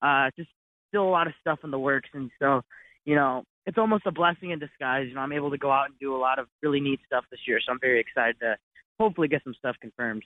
Uh, 0.02 0.30
just 0.36 0.50
still 0.88 1.02
a 1.02 1.10
lot 1.10 1.26
of 1.26 1.32
stuff 1.40 1.58
in 1.64 1.72
the 1.72 1.78
works, 1.78 2.08
and 2.14 2.30
so 2.38 2.62
you 3.04 3.16
know 3.16 3.42
it's 3.66 3.78
almost 3.78 4.06
a 4.06 4.12
blessing 4.12 4.50
in 4.50 4.60
disguise. 4.60 5.06
You 5.08 5.14
know, 5.14 5.20
I'm 5.20 5.32
able 5.32 5.50
to 5.50 5.58
go 5.58 5.72
out 5.72 5.86
and 5.86 5.98
do 5.98 6.14
a 6.14 6.18
lot 6.18 6.38
of 6.38 6.46
really 6.62 6.80
neat 6.80 7.00
stuff 7.06 7.24
this 7.30 7.40
year, 7.46 7.58
so 7.64 7.72
I'm 7.72 7.80
very 7.80 8.00
excited 8.00 8.36
to 8.40 8.56
hopefully 8.98 9.28
get 9.28 9.42
some 9.44 9.54
stuff 9.54 9.76
confirmed. 9.80 10.24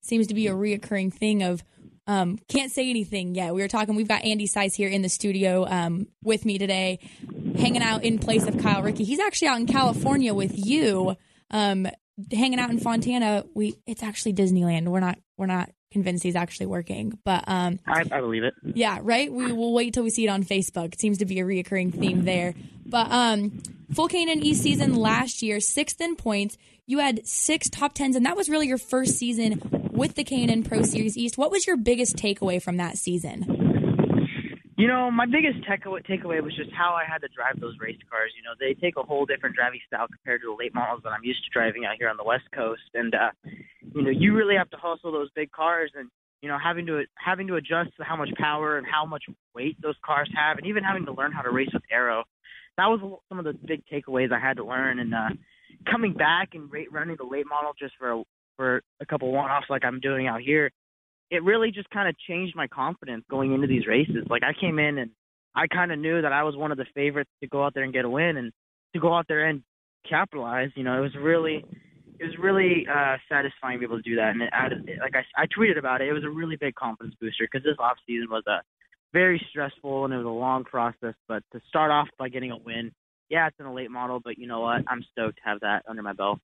Seems 0.00 0.26
to 0.28 0.34
be 0.34 0.46
a 0.46 0.52
reoccurring 0.52 1.12
thing 1.12 1.42
of 1.42 1.62
um, 2.06 2.38
can't 2.48 2.72
say 2.72 2.88
anything 2.88 3.34
yet. 3.34 3.54
We 3.54 3.60
were 3.60 3.68
talking. 3.68 3.94
We've 3.94 4.08
got 4.08 4.24
Andy 4.24 4.48
Seuss 4.48 4.74
here 4.74 4.88
in 4.88 5.02
the 5.02 5.10
studio 5.10 5.66
um, 5.68 6.06
with 6.22 6.46
me 6.46 6.56
today, 6.56 7.00
hanging 7.58 7.82
out 7.82 8.02
in 8.02 8.18
place 8.18 8.46
of 8.46 8.56
Kyle 8.58 8.82
Rickey. 8.82 9.04
He's 9.04 9.20
actually 9.20 9.48
out 9.48 9.60
in 9.60 9.66
California 9.66 10.32
with 10.32 10.52
you, 10.56 11.16
um, 11.50 11.86
hanging 12.32 12.58
out 12.58 12.70
in 12.70 12.78
Fontana. 12.78 13.44
We 13.54 13.76
it's 13.86 14.02
actually 14.02 14.32
Disneyland. 14.32 14.88
We're 14.88 15.00
not 15.00 15.18
we're 15.36 15.46
not 15.46 15.70
convinced 15.90 16.22
he's 16.22 16.36
actually 16.36 16.66
working. 16.66 17.18
But 17.24 17.44
um, 17.46 17.78
I, 17.86 18.04
I 18.10 18.20
believe 18.20 18.44
it. 18.44 18.54
yeah, 18.62 18.98
right. 19.02 19.32
We 19.32 19.52
will 19.52 19.72
wait 19.72 19.94
till 19.94 20.04
we 20.04 20.10
see 20.10 20.24
it 20.24 20.28
on 20.28 20.44
Facebook. 20.44 20.94
It 20.94 21.00
seems 21.00 21.18
to 21.18 21.24
be 21.26 21.40
a 21.40 21.44
reoccurring 21.44 21.98
theme 21.98 22.24
there. 22.24 22.54
But 22.86 23.10
um, 23.10 23.62
full 23.92 24.08
K&N 24.08 24.40
East 24.40 24.62
season 24.62 24.94
last 24.94 25.42
year, 25.42 25.60
sixth 25.60 26.00
in 26.00 26.16
points. 26.16 26.56
You 26.86 27.00
had 27.00 27.26
six 27.26 27.68
top 27.68 27.92
tens, 27.92 28.16
and 28.16 28.24
that 28.24 28.36
was 28.36 28.48
really 28.48 28.66
your 28.66 28.78
first 28.78 29.18
season 29.18 29.60
with 29.92 30.14
the 30.14 30.24
K&N 30.24 30.62
Pro 30.62 30.82
Series 30.82 31.18
East. 31.18 31.36
What 31.36 31.50
was 31.50 31.66
your 31.66 31.76
biggest 31.76 32.16
takeaway 32.16 32.62
from 32.62 32.78
that 32.78 32.96
season? 32.96 33.68
You 34.78 34.86
know, 34.86 35.10
my 35.10 35.26
biggest 35.26 35.58
takeaway 35.68 36.06
takeaway 36.06 36.40
was 36.40 36.54
just 36.54 36.70
how 36.70 36.94
I 36.94 37.02
had 37.04 37.18
to 37.22 37.28
drive 37.34 37.60
those 37.60 37.74
race 37.80 37.98
cars. 38.08 38.30
You 38.36 38.44
know, 38.44 38.54
they 38.58 38.74
take 38.74 38.96
a 38.96 39.02
whole 39.02 39.26
different 39.26 39.56
driving 39.56 39.80
style 39.88 40.06
compared 40.06 40.40
to 40.42 40.46
the 40.46 40.56
late 40.56 40.72
models 40.72 41.00
that 41.02 41.10
I'm 41.10 41.24
used 41.24 41.42
to 41.44 41.50
driving 41.50 41.84
out 41.84 41.96
here 41.98 42.08
on 42.08 42.16
the 42.16 42.22
West 42.22 42.44
Coast, 42.54 42.86
and 42.94 43.12
uh, 43.12 43.30
you 43.98 44.04
know, 44.04 44.10
you 44.10 44.34
really 44.34 44.56
have 44.56 44.70
to 44.70 44.76
hustle 44.76 45.12
those 45.12 45.30
big 45.34 45.50
cars, 45.50 45.90
and 45.94 46.08
you 46.42 46.48
know, 46.48 46.58
having 46.62 46.86
to 46.86 47.04
having 47.14 47.46
to 47.48 47.56
adjust 47.56 47.90
to 47.98 48.04
how 48.04 48.16
much 48.16 48.30
power 48.38 48.78
and 48.78 48.86
how 48.86 49.04
much 49.04 49.24
weight 49.54 49.76
those 49.82 49.96
cars 50.04 50.30
have, 50.34 50.58
and 50.58 50.66
even 50.66 50.84
having 50.84 51.06
to 51.06 51.12
learn 51.12 51.32
how 51.32 51.42
to 51.42 51.50
race 51.50 51.70
with 51.72 51.82
aero. 51.90 52.24
That 52.76 52.86
was 52.86 53.00
some 53.28 53.38
of 53.38 53.44
the 53.44 53.54
big 53.66 53.82
takeaways 53.92 54.32
I 54.32 54.38
had 54.38 54.56
to 54.58 54.64
learn, 54.64 55.00
and 55.00 55.14
uh, 55.14 55.28
coming 55.90 56.12
back 56.12 56.50
and 56.54 56.72
ra- 56.72 56.90
running 56.92 57.16
the 57.18 57.26
late 57.26 57.46
model 57.48 57.72
just 57.78 57.94
for 57.98 58.12
a, 58.12 58.22
for 58.56 58.82
a 59.00 59.06
couple 59.06 59.32
one-offs 59.32 59.66
like 59.68 59.84
I'm 59.84 60.00
doing 60.00 60.28
out 60.28 60.40
here 60.40 60.70
it 61.30 61.42
really 61.42 61.70
just 61.70 61.90
kind 61.90 62.08
of 62.08 62.16
changed 62.26 62.56
my 62.56 62.66
confidence 62.66 63.24
going 63.30 63.52
into 63.52 63.66
these 63.66 63.86
races. 63.86 64.26
Like 64.28 64.42
I 64.42 64.58
came 64.58 64.78
in 64.78 64.98
and 64.98 65.10
I 65.54 65.66
kind 65.66 65.92
of 65.92 65.98
knew 65.98 66.22
that 66.22 66.32
I 66.32 66.42
was 66.42 66.56
one 66.56 66.72
of 66.72 66.78
the 66.78 66.86
favorites 66.94 67.30
to 67.42 67.48
go 67.48 67.64
out 67.64 67.74
there 67.74 67.84
and 67.84 67.92
get 67.92 68.04
a 68.04 68.10
win 68.10 68.36
and 68.36 68.52
to 68.94 69.00
go 69.00 69.14
out 69.14 69.26
there 69.28 69.46
and 69.46 69.62
capitalize. 70.08 70.70
You 70.74 70.84
know, 70.84 70.96
it 70.96 71.00
was 71.00 71.14
really, 71.20 71.64
it 72.18 72.24
was 72.24 72.38
really 72.38 72.86
uh, 72.86 73.16
satisfying 73.28 73.76
to 73.76 73.78
be 73.80 73.84
able 73.84 74.02
to 74.02 74.08
do 74.08 74.16
that. 74.16 74.30
And 74.30 74.42
it 74.42 74.50
added, 74.52 74.90
like 75.00 75.14
I, 75.14 75.42
I 75.42 75.46
tweeted 75.46 75.78
about 75.78 76.00
it, 76.00 76.08
it 76.08 76.12
was 76.12 76.24
a 76.24 76.30
really 76.30 76.56
big 76.56 76.74
confidence 76.74 77.14
booster 77.20 77.48
because 77.50 77.64
this 77.64 77.76
off 77.78 77.96
season 78.06 78.28
was 78.30 78.44
a 78.46 78.62
very 79.12 79.44
stressful 79.50 80.04
and 80.04 80.14
it 80.14 80.18
was 80.18 80.26
a 80.26 80.28
long 80.28 80.64
process. 80.64 81.14
But 81.26 81.42
to 81.52 81.60
start 81.68 81.90
off 81.90 82.08
by 82.18 82.28
getting 82.28 82.50
a 82.50 82.58
win, 82.58 82.92
yeah, 83.28 83.46
it's 83.46 83.56
in 83.60 83.66
a 83.66 83.72
late 83.72 83.90
model, 83.90 84.20
but 84.22 84.38
you 84.38 84.46
know 84.46 84.60
what? 84.60 84.82
I'm 84.88 85.04
stoked 85.12 85.36
to 85.36 85.42
have 85.44 85.60
that 85.60 85.84
under 85.88 86.02
my 86.02 86.12
belt 86.12 86.40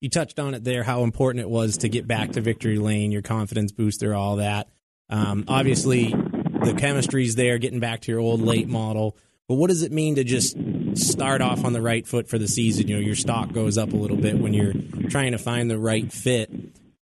you 0.00 0.10
touched 0.10 0.38
on 0.38 0.54
it 0.54 0.64
there 0.64 0.82
how 0.82 1.02
important 1.02 1.40
it 1.40 1.48
was 1.48 1.78
to 1.78 1.88
get 1.88 2.06
back 2.06 2.32
to 2.32 2.40
victory 2.40 2.78
lane, 2.78 3.12
your 3.12 3.22
confidence 3.22 3.72
booster, 3.72 4.14
all 4.14 4.36
that. 4.36 4.68
Um, 5.08 5.44
obviously, 5.48 6.08
the 6.10 6.74
chemistry's 6.76 7.34
there, 7.34 7.58
getting 7.58 7.80
back 7.80 8.02
to 8.02 8.12
your 8.12 8.20
old 8.20 8.40
late 8.40 8.68
model. 8.68 9.16
But 9.48 9.54
what 9.54 9.68
does 9.68 9.82
it 9.82 9.92
mean 9.92 10.16
to 10.16 10.24
just 10.24 10.56
start 10.96 11.40
off 11.40 11.64
on 11.64 11.72
the 11.72 11.82
right 11.82 12.06
foot 12.06 12.28
for 12.28 12.38
the 12.38 12.48
season? 12.48 12.88
You 12.88 12.96
know, 12.96 13.00
your 13.00 13.14
stock 13.14 13.52
goes 13.52 13.78
up 13.78 13.92
a 13.92 13.96
little 13.96 14.16
bit 14.16 14.38
when 14.38 14.54
you're 14.54 14.74
trying 15.08 15.32
to 15.32 15.38
find 15.38 15.70
the 15.70 15.78
right 15.78 16.12
fit. 16.12 16.50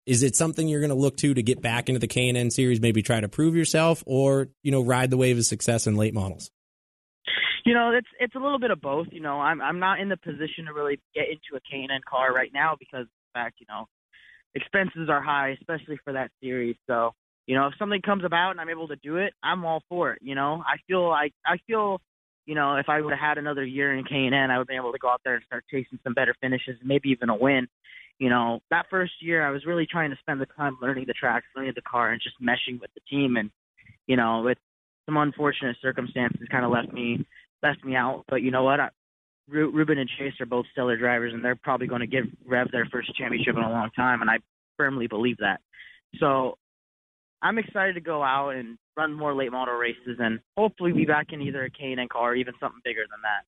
Is 0.06 0.24
it 0.24 0.36
something 0.36 0.68
you're 0.68 0.80
going 0.80 0.90
to 0.90 0.96
look 0.96 1.18
to 1.18 1.34
to 1.34 1.44
get 1.44 1.62
back 1.62 1.88
into 1.88 2.00
the 2.00 2.08
K&N 2.08 2.50
series, 2.50 2.82
maybe 2.82 3.02
try 3.02 3.20
to 3.20 3.30
prove 3.30 3.56
yourself, 3.56 4.04
or 4.08 4.50
you 4.64 4.72
know, 4.72 4.82
ride 4.82 5.10
the 5.10 5.18
wave 5.18 5.38
of 5.38 5.46
success 5.46 5.86
in 5.88 5.96
late 5.96 6.14
models? 6.14 6.50
You 7.66 7.74
know, 7.74 7.92
it's 7.92 8.08
it's 8.20 8.36
a 8.36 8.40
little 8.40 8.60
bit 8.60 8.72
of 8.72 8.82
both. 8.82 9.08
You 9.12 9.22
know, 9.22 9.40
I'm 9.40 9.62
I'm 9.62 9.80
not 9.80 10.00
in 10.00 10.10
the 10.10 10.18
position 10.18 10.66
to 10.66 10.74
really 10.74 11.00
get 11.14 11.26
into 11.30 11.56
a 11.56 11.60
K&N 11.70 12.02
car 12.10 12.34
right 12.34 12.50
now 12.54 12.76
because 12.80 13.06
in 13.06 13.32
fact, 13.34 13.58
you 13.60 13.68
know, 13.70 13.86
expenses 14.56 15.10
are 15.10 15.22
high, 15.22 15.50
especially 15.60 16.00
for 16.04 16.14
that 16.14 16.32
series. 16.42 16.76
So, 16.88 17.12
you 17.46 17.56
know, 17.56 17.68
if 17.68 17.74
something 17.78 18.02
comes 18.02 18.24
about 18.24 18.52
and 18.52 18.62
I'm 18.62 18.70
able 18.70 18.88
to 18.88 18.96
do 18.96 19.18
it, 19.18 19.34
I'm 19.44 19.66
all 19.66 19.84
for 19.90 20.14
it. 20.14 20.20
You 20.22 20.36
know, 20.36 20.64
I 20.66 20.78
feel 20.88 21.08
like 21.08 21.34
I 21.46 21.58
feel, 21.68 22.02
you 22.50 22.56
know, 22.56 22.78
if 22.78 22.90
I 22.90 23.00
would 23.00 23.12
have 23.12 23.20
had 23.20 23.38
another 23.38 23.64
year 23.64 23.96
in 23.96 24.04
K&N, 24.04 24.34
I 24.34 24.58
would 24.58 24.66
be 24.66 24.76
able 24.76 24.92
to 24.92 24.98
go 24.98 25.08
out 25.08 25.22
there 25.24 25.36
and 25.36 25.44
start 25.46 25.66
chasing 25.70 26.00
some 26.04 26.16
better 26.16 26.34
finishes, 26.42 26.78
maybe 26.84 27.10
even 27.10 27.30
a 27.30 27.36
win. 27.36 27.68
You 28.18 28.30
know, 28.30 28.62
that 28.72 28.88
first 28.90 29.12
year 29.22 29.46
I 29.46 29.52
was 29.52 29.68
really 29.68 29.86
trying 29.86 30.10
to 30.10 30.18
spend 30.18 30.42
the 30.42 30.48
time 30.58 30.76
learning 30.82 31.06
the 31.06 31.14
tracks, 31.14 31.46
learning 31.56 31.74
the 31.76 31.84
car, 31.84 32.12
and 32.12 32.20
just 32.20 32.42
meshing 32.42 32.82
with 32.82 32.90
the 32.96 33.02
team. 33.08 33.38
And 33.38 33.52
you 34.08 34.16
know, 34.16 34.42
with 34.42 34.58
some 35.06 35.16
unfortunate 35.18 35.78
circumstances, 35.80 36.48
kind 36.50 36.66
of 36.66 36.72
left 36.72 36.92
me 36.92 37.24
left 37.62 37.86
me 37.86 37.96
out. 37.96 38.24
But 38.28 38.42
you 38.42 38.50
know 38.50 38.64
what? 38.64 38.80
I, 38.80 38.90
Ru- 39.48 39.72
Ruben 39.72 40.00
and 40.00 40.10
Chase 40.18 40.34
are 40.40 40.48
both 40.48 40.66
stellar 40.72 40.98
drivers, 40.98 41.36
and 41.36 41.46
they're 41.46 41.56
probably 41.56 41.86
going 41.86 42.02
to 42.02 42.08
give 42.08 42.26
Rev 42.48 42.72
their 42.72 42.88
first 42.92 43.16
championship 43.16 43.58
in 43.58 43.62
a 43.62 43.70
long 43.70 43.92
time, 43.96 44.22
and 44.22 44.30
I 44.30 44.38
firmly 44.76 45.06
believe 45.06 45.38
that. 45.38 45.60
So 46.20 46.58
I'm 47.44 47.60
excited 47.60 47.94
to 47.94 48.02
go 48.02 48.24
out 48.24 48.56
and 48.56 48.80
run 49.00 49.14
more 49.14 49.34
late 49.34 49.52
model 49.52 49.76
races, 49.76 50.18
and 50.20 50.40
hopefully 50.58 50.92
be 50.92 51.06
back 51.06 51.28
in 51.32 51.42
either 51.42 51.64
a 51.64 51.70
K&N 51.70 52.08
car 52.12 52.32
or 52.32 52.36
even 52.36 52.54
something 52.60 52.82
bigger 52.84 53.04
than 53.10 53.22
that. 53.24 53.46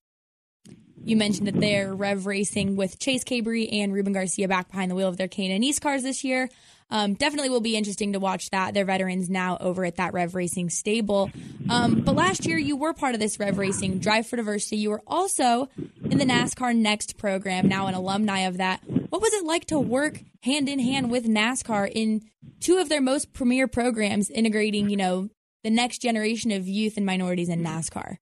You 1.04 1.16
mentioned 1.16 1.48
that 1.48 1.60
they're 1.60 1.94
Rev 1.94 2.26
Racing 2.26 2.76
with 2.76 2.98
Chase 2.98 3.24
Cabre 3.24 3.66
and 3.70 3.92
Ruben 3.92 4.12
Garcia 4.12 4.46
back 4.48 4.70
behind 4.70 4.90
the 4.90 4.94
wheel 4.94 5.08
of 5.08 5.16
their 5.16 5.28
K&N 5.28 5.62
East 5.62 5.82
cars 5.82 6.04
this 6.04 6.22
year. 6.22 6.48
Um, 6.90 7.14
definitely 7.14 7.48
will 7.50 7.60
be 7.60 7.76
interesting 7.76 8.12
to 8.12 8.20
watch 8.20 8.50
that. 8.50 8.72
They're 8.72 8.84
veterans 8.84 9.28
now 9.28 9.56
over 9.60 9.84
at 9.84 9.96
that 9.96 10.12
Rev 10.12 10.34
Racing 10.34 10.70
stable. 10.70 11.30
Um, 11.68 12.02
but 12.02 12.14
last 12.14 12.46
year, 12.46 12.58
you 12.58 12.76
were 12.76 12.92
part 12.92 13.14
of 13.14 13.20
this 13.20 13.40
Rev 13.40 13.58
Racing 13.58 13.98
Drive 13.98 14.26
for 14.26 14.36
Diversity. 14.36 14.76
You 14.76 14.90
were 14.90 15.02
also 15.06 15.68
in 16.04 16.18
the 16.18 16.24
NASCAR 16.24 16.76
Next 16.76 17.16
program, 17.16 17.66
now 17.66 17.86
an 17.86 17.94
alumni 17.94 18.40
of 18.40 18.58
that. 18.58 18.82
What 18.86 19.22
was 19.22 19.32
it 19.32 19.44
like 19.44 19.64
to 19.66 19.80
work 19.80 20.22
hand 20.42 20.68
in 20.68 20.78
hand 20.78 21.10
with 21.10 21.26
NASCAR 21.26 21.90
in 21.92 22.22
two 22.60 22.78
of 22.78 22.88
their 22.88 23.00
most 23.00 23.32
premier 23.32 23.66
programs, 23.66 24.30
integrating, 24.30 24.88
you 24.88 24.96
know, 24.96 25.30
the 25.62 25.70
next 25.70 25.98
generation 25.98 26.50
of 26.50 26.66
youth 26.66 26.96
and 26.96 27.06
minorities 27.06 27.48
in 27.48 27.62
NASCAR? 27.62 28.18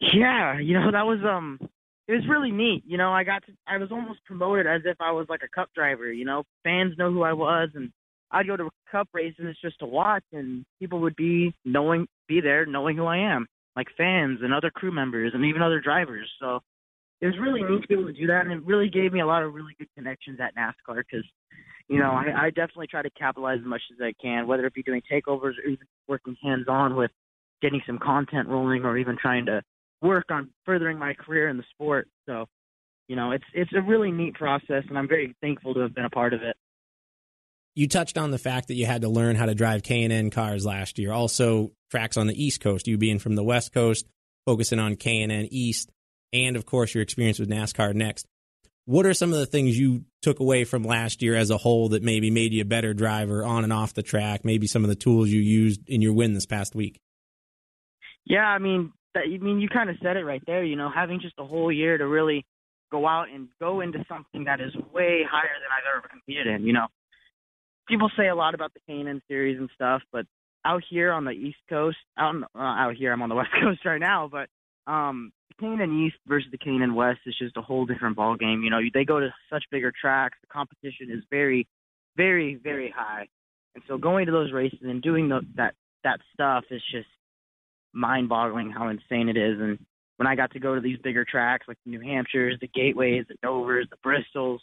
Yeah, 0.00 0.58
you 0.58 0.74
know 0.74 0.90
that 0.90 1.06
was 1.06 1.20
um 1.24 1.58
it 2.08 2.12
was 2.12 2.28
really 2.28 2.50
neat. 2.50 2.82
You 2.86 2.98
know, 2.98 3.12
I 3.12 3.24
got 3.24 3.44
to 3.46 3.52
I 3.66 3.78
was 3.78 3.92
almost 3.92 4.24
promoted 4.24 4.66
as 4.66 4.82
if 4.84 4.96
I 5.00 5.12
was 5.12 5.26
like 5.28 5.42
a 5.44 5.48
cup 5.48 5.70
driver, 5.74 6.12
you 6.12 6.24
know. 6.24 6.44
Fans 6.64 6.94
know 6.98 7.12
who 7.12 7.22
I 7.22 7.32
was 7.32 7.70
and 7.74 7.92
I'd 8.30 8.46
go 8.46 8.56
to 8.56 8.68
cup 8.90 9.08
races 9.12 9.56
just 9.62 9.78
to 9.78 9.86
watch 9.86 10.24
and 10.32 10.64
people 10.80 11.00
would 11.00 11.16
be 11.16 11.54
knowing 11.64 12.08
be 12.28 12.40
there 12.40 12.66
knowing 12.66 12.96
who 12.96 13.04
I 13.04 13.18
am, 13.18 13.46
like 13.76 13.88
fans 13.96 14.40
and 14.42 14.52
other 14.52 14.70
crew 14.70 14.90
members 14.92 15.32
and 15.34 15.44
even 15.44 15.62
other 15.62 15.80
drivers. 15.80 16.28
So 16.40 16.60
it 17.22 17.26
was 17.26 17.38
really 17.40 17.62
neat 17.62 17.80
to 17.80 17.88
be 17.88 17.94
able 17.94 18.06
to 18.06 18.12
do 18.12 18.26
that 18.26 18.42
and 18.42 18.52
it 18.52 18.62
really 18.66 18.90
gave 18.90 19.12
me 19.12 19.20
a 19.20 19.26
lot 19.26 19.42
of 19.42 19.54
really 19.54 19.74
good 19.78 19.88
connections 19.96 20.38
at 20.40 20.54
NASCAR 20.54 21.02
cuz 21.10 21.24
you 21.88 21.98
know, 21.98 22.10
I, 22.10 22.46
I 22.46 22.50
definitely 22.50 22.86
try 22.86 23.02
to 23.02 23.10
capitalize 23.10 23.58
as 23.60 23.66
much 23.66 23.82
as 23.92 23.98
I 24.00 24.14
can, 24.20 24.46
whether 24.46 24.64
it 24.66 24.74
be 24.74 24.82
doing 24.82 25.02
takeovers 25.10 25.58
or 25.58 25.66
even 25.66 25.86
working 26.08 26.36
hands 26.42 26.66
on 26.68 26.96
with 26.96 27.10
getting 27.60 27.82
some 27.86 27.98
content 27.98 28.48
rolling 28.48 28.84
or 28.84 28.96
even 28.96 29.16
trying 29.20 29.46
to 29.46 29.62
work 30.00 30.26
on 30.30 30.50
furthering 30.64 30.98
my 30.98 31.14
career 31.14 31.48
in 31.48 31.56
the 31.56 31.64
sport. 31.70 32.08
So, 32.26 32.46
you 33.08 33.16
know, 33.16 33.32
it's 33.32 33.44
it's 33.52 33.72
a 33.74 33.82
really 33.82 34.10
neat 34.10 34.34
process, 34.34 34.84
and 34.88 34.96
I'm 34.96 35.08
very 35.08 35.34
thankful 35.40 35.74
to 35.74 35.80
have 35.80 35.94
been 35.94 36.04
a 36.04 36.10
part 36.10 36.32
of 36.32 36.42
it. 36.42 36.56
You 37.74 37.88
touched 37.88 38.18
on 38.18 38.30
the 38.30 38.38
fact 38.38 38.68
that 38.68 38.74
you 38.74 38.86
had 38.86 39.02
to 39.02 39.08
learn 39.08 39.34
how 39.36 39.46
to 39.46 39.54
drive 39.54 39.82
K&N 39.82 40.30
cars 40.30 40.66
last 40.66 40.98
year. 40.98 41.12
Also, 41.12 41.72
tracks 41.90 42.16
on 42.16 42.26
the 42.26 42.42
East 42.42 42.60
Coast. 42.60 42.86
You 42.86 42.98
being 42.98 43.18
from 43.18 43.34
the 43.34 43.42
West 43.42 43.72
Coast, 43.72 44.06
focusing 44.44 44.78
on 44.78 44.96
K&N 44.96 45.48
East, 45.50 45.90
and 46.32 46.56
of 46.56 46.66
course 46.66 46.94
your 46.94 47.02
experience 47.02 47.38
with 47.38 47.48
NASCAR 47.48 47.94
Next. 47.94 48.26
What 48.84 49.06
are 49.06 49.14
some 49.14 49.32
of 49.32 49.38
the 49.38 49.46
things 49.46 49.78
you 49.78 50.04
took 50.22 50.40
away 50.40 50.64
from 50.64 50.82
last 50.82 51.22
year 51.22 51.36
as 51.36 51.50
a 51.50 51.56
whole 51.56 51.90
that 51.90 52.02
maybe 52.02 52.30
made 52.30 52.52
you 52.52 52.62
a 52.62 52.64
better 52.64 52.92
driver 52.92 53.44
on 53.44 53.62
and 53.62 53.72
off 53.72 53.94
the 53.94 54.02
track? 54.02 54.44
Maybe 54.44 54.66
some 54.66 54.82
of 54.82 54.88
the 54.88 54.96
tools 54.96 55.28
you 55.28 55.40
used 55.40 55.88
in 55.88 56.02
your 56.02 56.12
win 56.12 56.34
this 56.34 56.46
past 56.46 56.74
week. 56.74 57.00
Yeah, 58.24 58.44
I 58.44 58.58
mean, 58.58 58.92
that 59.14 59.24
I 59.32 59.38
mean 59.38 59.60
you 59.60 59.68
kind 59.68 59.88
of 59.88 59.96
said 60.02 60.16
it 60.16 60.24
right 60.24 60.42
there. 60.46 60.64
You 60.64 60.76
know, 60.76 60.90
having 60.92 61.20
just 61.20 61.34
a 61.38 61.44
whole 61.44 61.70
year 61.70 61.96
to 61.96 62.06
really 62.06 62.44
go 62.90 63.06
out 63.06 63.28
and 63.32 63.48
go 63.60 63.80
into 63.80 64.04
something 64.08 64.44
that 64.44 64.60
is 64.60 64.74
way 64.92 65.22
higher 65.28 65.56
than 65.60 65.70
I've 65.72 65.96
ever 65.96 66.08
competed 66.08 66.46
in. 66.46 66.66
You 66.66 66.72
know, 66.74 66.86
people 67.88 68.10
say 68.16 68.28
a 68.28 68.34
lot 68.34 68.54
about 68.54 68.72
the 68.74 68.80
K&N 68.86 69.22
series 69.28 69.58
and 69.58 69.70
stuff, 69.74 70.02
but 70.12 70.26
out 70.64 70.82
here 70.88 71.12
on 71.12 71.24
the 71.24 71.30
East 71.30 71.58
Coast, 71.68 71.96
out 72.18 72.34
uh, 72.54 72.58
out 72.58 72.96
here, 72.96 73.12
I'm 73.12 73.22
on 73.22 73.28
the 73.28 73.34
West 73.36 73.50
Coast 73.60 73.84
right 73.84 74.00
now, 74.00 74.28
but 74.30 74.48
um, 74.86 75.32
K&N 75.60 76.04
East 76.04 76.16
versus 76.26 76.50
the 76.50 76.58
K&N 76.58 76.94
West 76.94 77.20
is 77.26 77.36
just 77.38 77.56
a 77.56 77.62
whole 77.62 77.86
different 77.86 78.16
ball 78.16 78.36
game. 78.36 78.62
You 78.62 78.70
know, 78.70 78.80
they 78.92 79.04
go 79.04 79.20
to 79.20 79.32
such 79.50 79.64
bigger 79.70 79.92
tracks. 79.98 80.38
The 80.40 80.48
competition 80.48 81.10
is 81.10 81.22
very, 81.30 81.66
very, 82.16 82.56
very 82.56 82.92
high, 82.94 83.28
and 83.74 83.84
so 83.88 83.96
going 83.96 84.26
to 84.26 84.32
those 84.32 84.52
races 84.52 84.80
and 84.82 85.02
doing 85.02 85.28
the, 85.28 85.40
that 85.56 85.74
that 86.04 86.20
stuff 86.34 86.64
is 86.70 86.82
just 86.90 87.08
mind-boggling 87.92 88.70
how 88.70 88.88
insane 88.88 89.28
it 89.28 89.36
is. 89.36 89.60
And 89.60 89.78
when 90.16 90.26
I 90.26 90.34
got 90.34 90.50
to 90.52 90.60
go 90.60 90.74
to 90.74 90.80
these 90.80 90.98
bigger 90.98 91.24
tracks 91.24 91.66
like 91.68 91.78
the 91.84 91.90
New 91.90 92.00
Hampshires, 92.00 92.58
the 92.60 92.68
Gateways, 92.68 93.24
the 93.28 93.36
Dovers, 93.42 93.86
the 93.90 93.96
Bristols, 94.04 94.58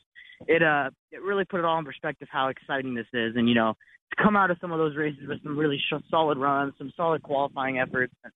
it 0.47 0.63
uh 0.63 0.89
it 1.11 1.21
really 1.21 1.45
put 1.45 1.59
it 1.59 1.65
all 1.65 1.79
in 1.79 1.85
perspective 1.85 2.27
how 2.31 2.47
exciting 2.47 2.93
this 2.93 3.07
is. 3.13 3.35
And 3.35 3.47
you 3.47 3.55
know, 3.55 3.73
to 4.11 4.23
come 4.23 4.35
out 4.35 4.51
of 4.51 4.57
some 4.61 4.71
of 4.71 4.79
those 4.79 4.95
races 4.95 5.27
with 5.27 5.41
some 5.43 5.57
really 5.57 5.77
sh- 5.77 6.03
solid 6.09 6.37
runs, 6.37 6.73
some 6.77 6.91
solid 6.95 7.23
qualifying 7.23 7.79
efforts, 7.79 8.13
and 8.23 8.33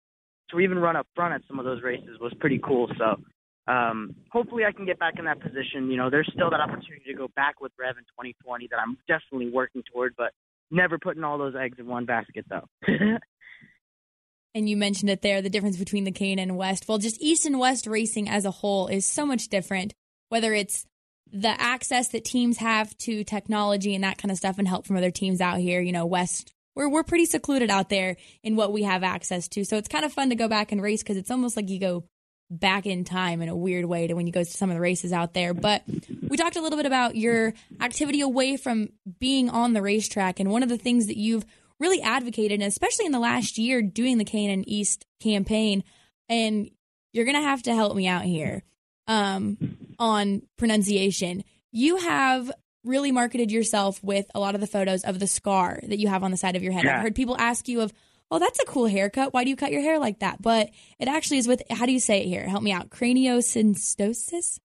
to 0.54 0.60
even 0.62 0.80
run 0.80 0.96
up 0.96 1.08
front 1.16 1.34
at 1.34 1.42
some 1.48 1.60
of 1.60 1.66
those 1.66 1.84
races 1.84 2.20
was 2.20 2.34
pretty 2.40 2.60
cool. 2.64 2.90
So. 2.98 3.22
Um, 3.66 4.14
hopefully 4.30 4.64
I 4.66 4.74
can 4.74 4.86
get 4.86 5.00
back 5.00 5.14
in 5.18 5.24
that 5.24 5.40
position. 5.40 5.90
You 5.90 5.96
know, 5.96 6.10
there's 6.10 6.30
still 6.34 6.50
that 6.50 6.60
opportunity 6.60 7.06
to 7.08 7.14
go 7.14 7.30
back 7.34 7.62
with 7.62 7.72
Rev 7.80 7.96
in 7.98 8.04
2020 8.04 8.68
that 8.68 8.78
I'm 8.78 8.98
definitely 9.08 9.52
working 9.54 9.84
toward, 9.90 10.16
but 10.18 10.34
never 10.70 10.98
putting 10.98 11.24
all 11.24 11.38
those 11.38 11.56
eggs 11.56 11.78
in 11.80 11.88
one 11.88 12.06
basket 12.06 12.46
though. 12.50 12.68
and 14.56 14.70
you 14.70 14.76
mentioned 14.76 15.10
it 15.10 15.22
there 15.22 15.42
the 15.42 15.50
difference 15.50 15.78
between 15.78 16.04
the 16.04 16.12
K&N 16.12 16.40
and 16.40 16.58
West. 16.58 16.86
Well, 16.88 16.98
just 16.98 17.22
East 17.22 17.46
and 17.46 17.60
West 17.60 17.88
racing 17.88 18.28
as 18.28 18.46
a 18.46 18.52
whole 18.52 18.88
is 18.88 19.06
so 19.06 19.26
much 19.26 19.48
different, 19.48 19.94
whether 20.30 20.54
it's 20.54 20.86
the 21.32 21.60
access 21.60 22.10
that 22.10 22.26
teams 22.26 22.58
have 22.58 22.96
to 23.00 23.24
technology 23.24 23.96
and 23.96 24.04
that 24.04 24.18
kind 24.18 24.32
of 24.32 24.38
stuff 24.38 24.60
and 24.60 24.68
help 24.68 24.86
from 24.86 24.98
other 24.98 25.12
teams 25.12 25.42
out 25.42 25.58
here, 25.58 25.82
you 25.82 25.92
know, 25.92 26.06
West, 26.06 26.54
we're, 26.76 26.90
we're 26.90 27.04
pretty 27.04 27.26
secluded 27.26 27.70
out 27.70 27.90
there 27.90 28.18
in 28.44 28.56
what 28.56 28.74
we 28.74 28.84
have 28.84 29.04
access 29.04 29.48
to. 29.50 29.66
So 29.66 29.78
it's 29.78 29.88
kind 29.88 30.06
of 30.06 30.14
fun 30.14 30.30
to 30.30 30.36
go 30.36 30.48
back 30.48 30.72
and 30.72 30.82
race 30.82 31.04
because 31.04 31.18
it's 31.18 31.32
almost 31.32 31.56
like 31.56 31.70
you 31.70 31.80
go 31.80 32.04
back 32.50 32.86
in 32.86 33.04
time 33.04 33.42
in 33.42 33.50
a 33.50 33.56
weird 33.56 33.86
way 33.86 34.08
to 34.08 34.14
when 34.14 34.28
you 34.28 34.34
go 34.34 34.44
to 34.44 34.50
some 34.50 34.70
of 34.70 34.76
the 34.76 34.82
races 34.82 35.12
out 35.12 35.34
there. 35.34 35.54
But 35.54 35.84
we 36.28 36.38
talked 36.38 36.56
a 36.56 36.62
little 36.62 36.78
bit 36.78 36.86
about 36.86 37.16
your 37.16 37.54
activity 37.82 38.22
away 38.22 38.58
from 38.58 38.90
being 39.20 39.50
on 39.50 39.74
the 39.74 39.82
racetrack. 39.82 40.40
And 40.40 40.52
one 40.52 40.64
of 40.64 40.70
the 40.70 40.78
things 40.78 41.08
that 41.08 41.18
you've 41.18 41.46
really 41.80 42.02
advocated, 42.02 42.62
especially 42.62 43.06
in 43.06 43.12
the 43.12 43.20
last 43.20 43.58
year 43.58 43.82
doing 43.82 44.18
the 44.18 44.26
K&N 44.26 44.64
East 44.68 45.06
campaign, 45.22 45.84
and 46.30 46.70
you're 47.12 47.26
to 47.26 47.42
have 47.42 47.64
to 47.64 47.76
help 47.76 47.96
me 47.96 48.08
out 48.08 48.24
here 48.24 48.64
um, 49.08 49.78
on 50.00 50.42
pronunciation. 50.58 51.44
You 51.72 51.98
have 51.98 52.52
really 52.84 53.12
marketed 53.12 53.52
yourself 53.52 54.04
with 54.04 54.26
a 54.36 54.40
lot 54.40 54.56
of 54.56 54.62
the 54.62 54.68
photos 54.68 55.04
of 55.04 55.20
the 55.20 55.28
scar 55.28 55.80
that 55.84 56.00
you 56.00 56.08
have 56.08 56.24
on 56.24 56.32
the 56.32 56.38
side 56.38 56.56
of 56.56 56.64
your 56.64 56.74
head. 56.74 56.84
Yeah. 56.84 56.98
I've 56.98 57.02
heard 57.02 57.16
people 57.16 57.38
ask 57.38 57.68
you 57.68 57.82
of, 57.82 57.94
oh, 58.30 58.40
that's 58.40 58.60
a 58.60 58.66
cool 58.66 58.88
haircut. 58.88 59.34
Why 59.34 59.44
do 59.44 59.50
you 59.50 59.56
cut 59.56 59.72
your 59.72 59.82
hair 59.82 60.00
like 60.00 60.20
that? 60.20 60.42
But 60.42 60.70
it 61.00 61.08
actually 61.08 61.38
is 61.38 61.48
with, 61.48 61.62
how 61.70 61.86
do 61.86 61.92
you 61.92 62.00
say 62.00 62.22
it 62.22 62.28
here? 62.28 62.48
Help 62.48 62.64
me 62.64 62.72
out. 62.72 62.90
Craniosynostosis? 62.90 64.60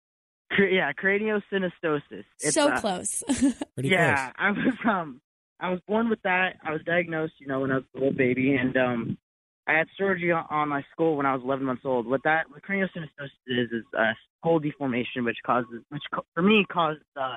Yeah, 0.58 0.92
craniosynostosis. 0.92 2.24
It's, 2.40 2.54
so 2.54 2.68
uh, 2.68 2.80
close. 2.80 3.24
yeah, 3.76 4.30
I 4.36 4.50
was 4.52 4.74
um 4.88 5.20
I 5.58 5.70
was 5.70 5.80
born 5.88 6.08
with 6.08 6.22
that. 6.22 6.56
I 6.64 6.72
was 6.72 6.82
diagnosed, 6.86 7.34
you 7.38 7.48
know, 7.48 7.60
when 7.60 7.72
I 7.72 7.76
was 7.76 7.84
a 7.94 7.98
little 7.98 8.14
baby, 8.14 8.54
and 8.54 8.76
um 8.76 9.18
I 9.66 9.72
had 9.78 9.88
surgery 9.98 10.30
on, 10.30 10.44
on 10.48 10.68
my 10.68 10.84
skull 10.92 11.16
when 11.16 11.26
I 11.26 11.34
was 11.34 11.42
11 11.44 11.64
months 11.64 11.82
old. 11.84 12.06
What 12.06 12.22
that 12.24 12.48
what 12.48 12.62
craniosynostosis 12.62 13.30
is 13.48 13.70
is 13.72 13.84
a 13.98 14.12
skull 14.38 14.60
deformation, 14.60 15.24
which 15.24 15.38
causes 15.44 15.82
which 15.88 16.02
for 16.34 16.42
me 16.42 16.64
caused 16.70 17.00
uh 17.20 17.36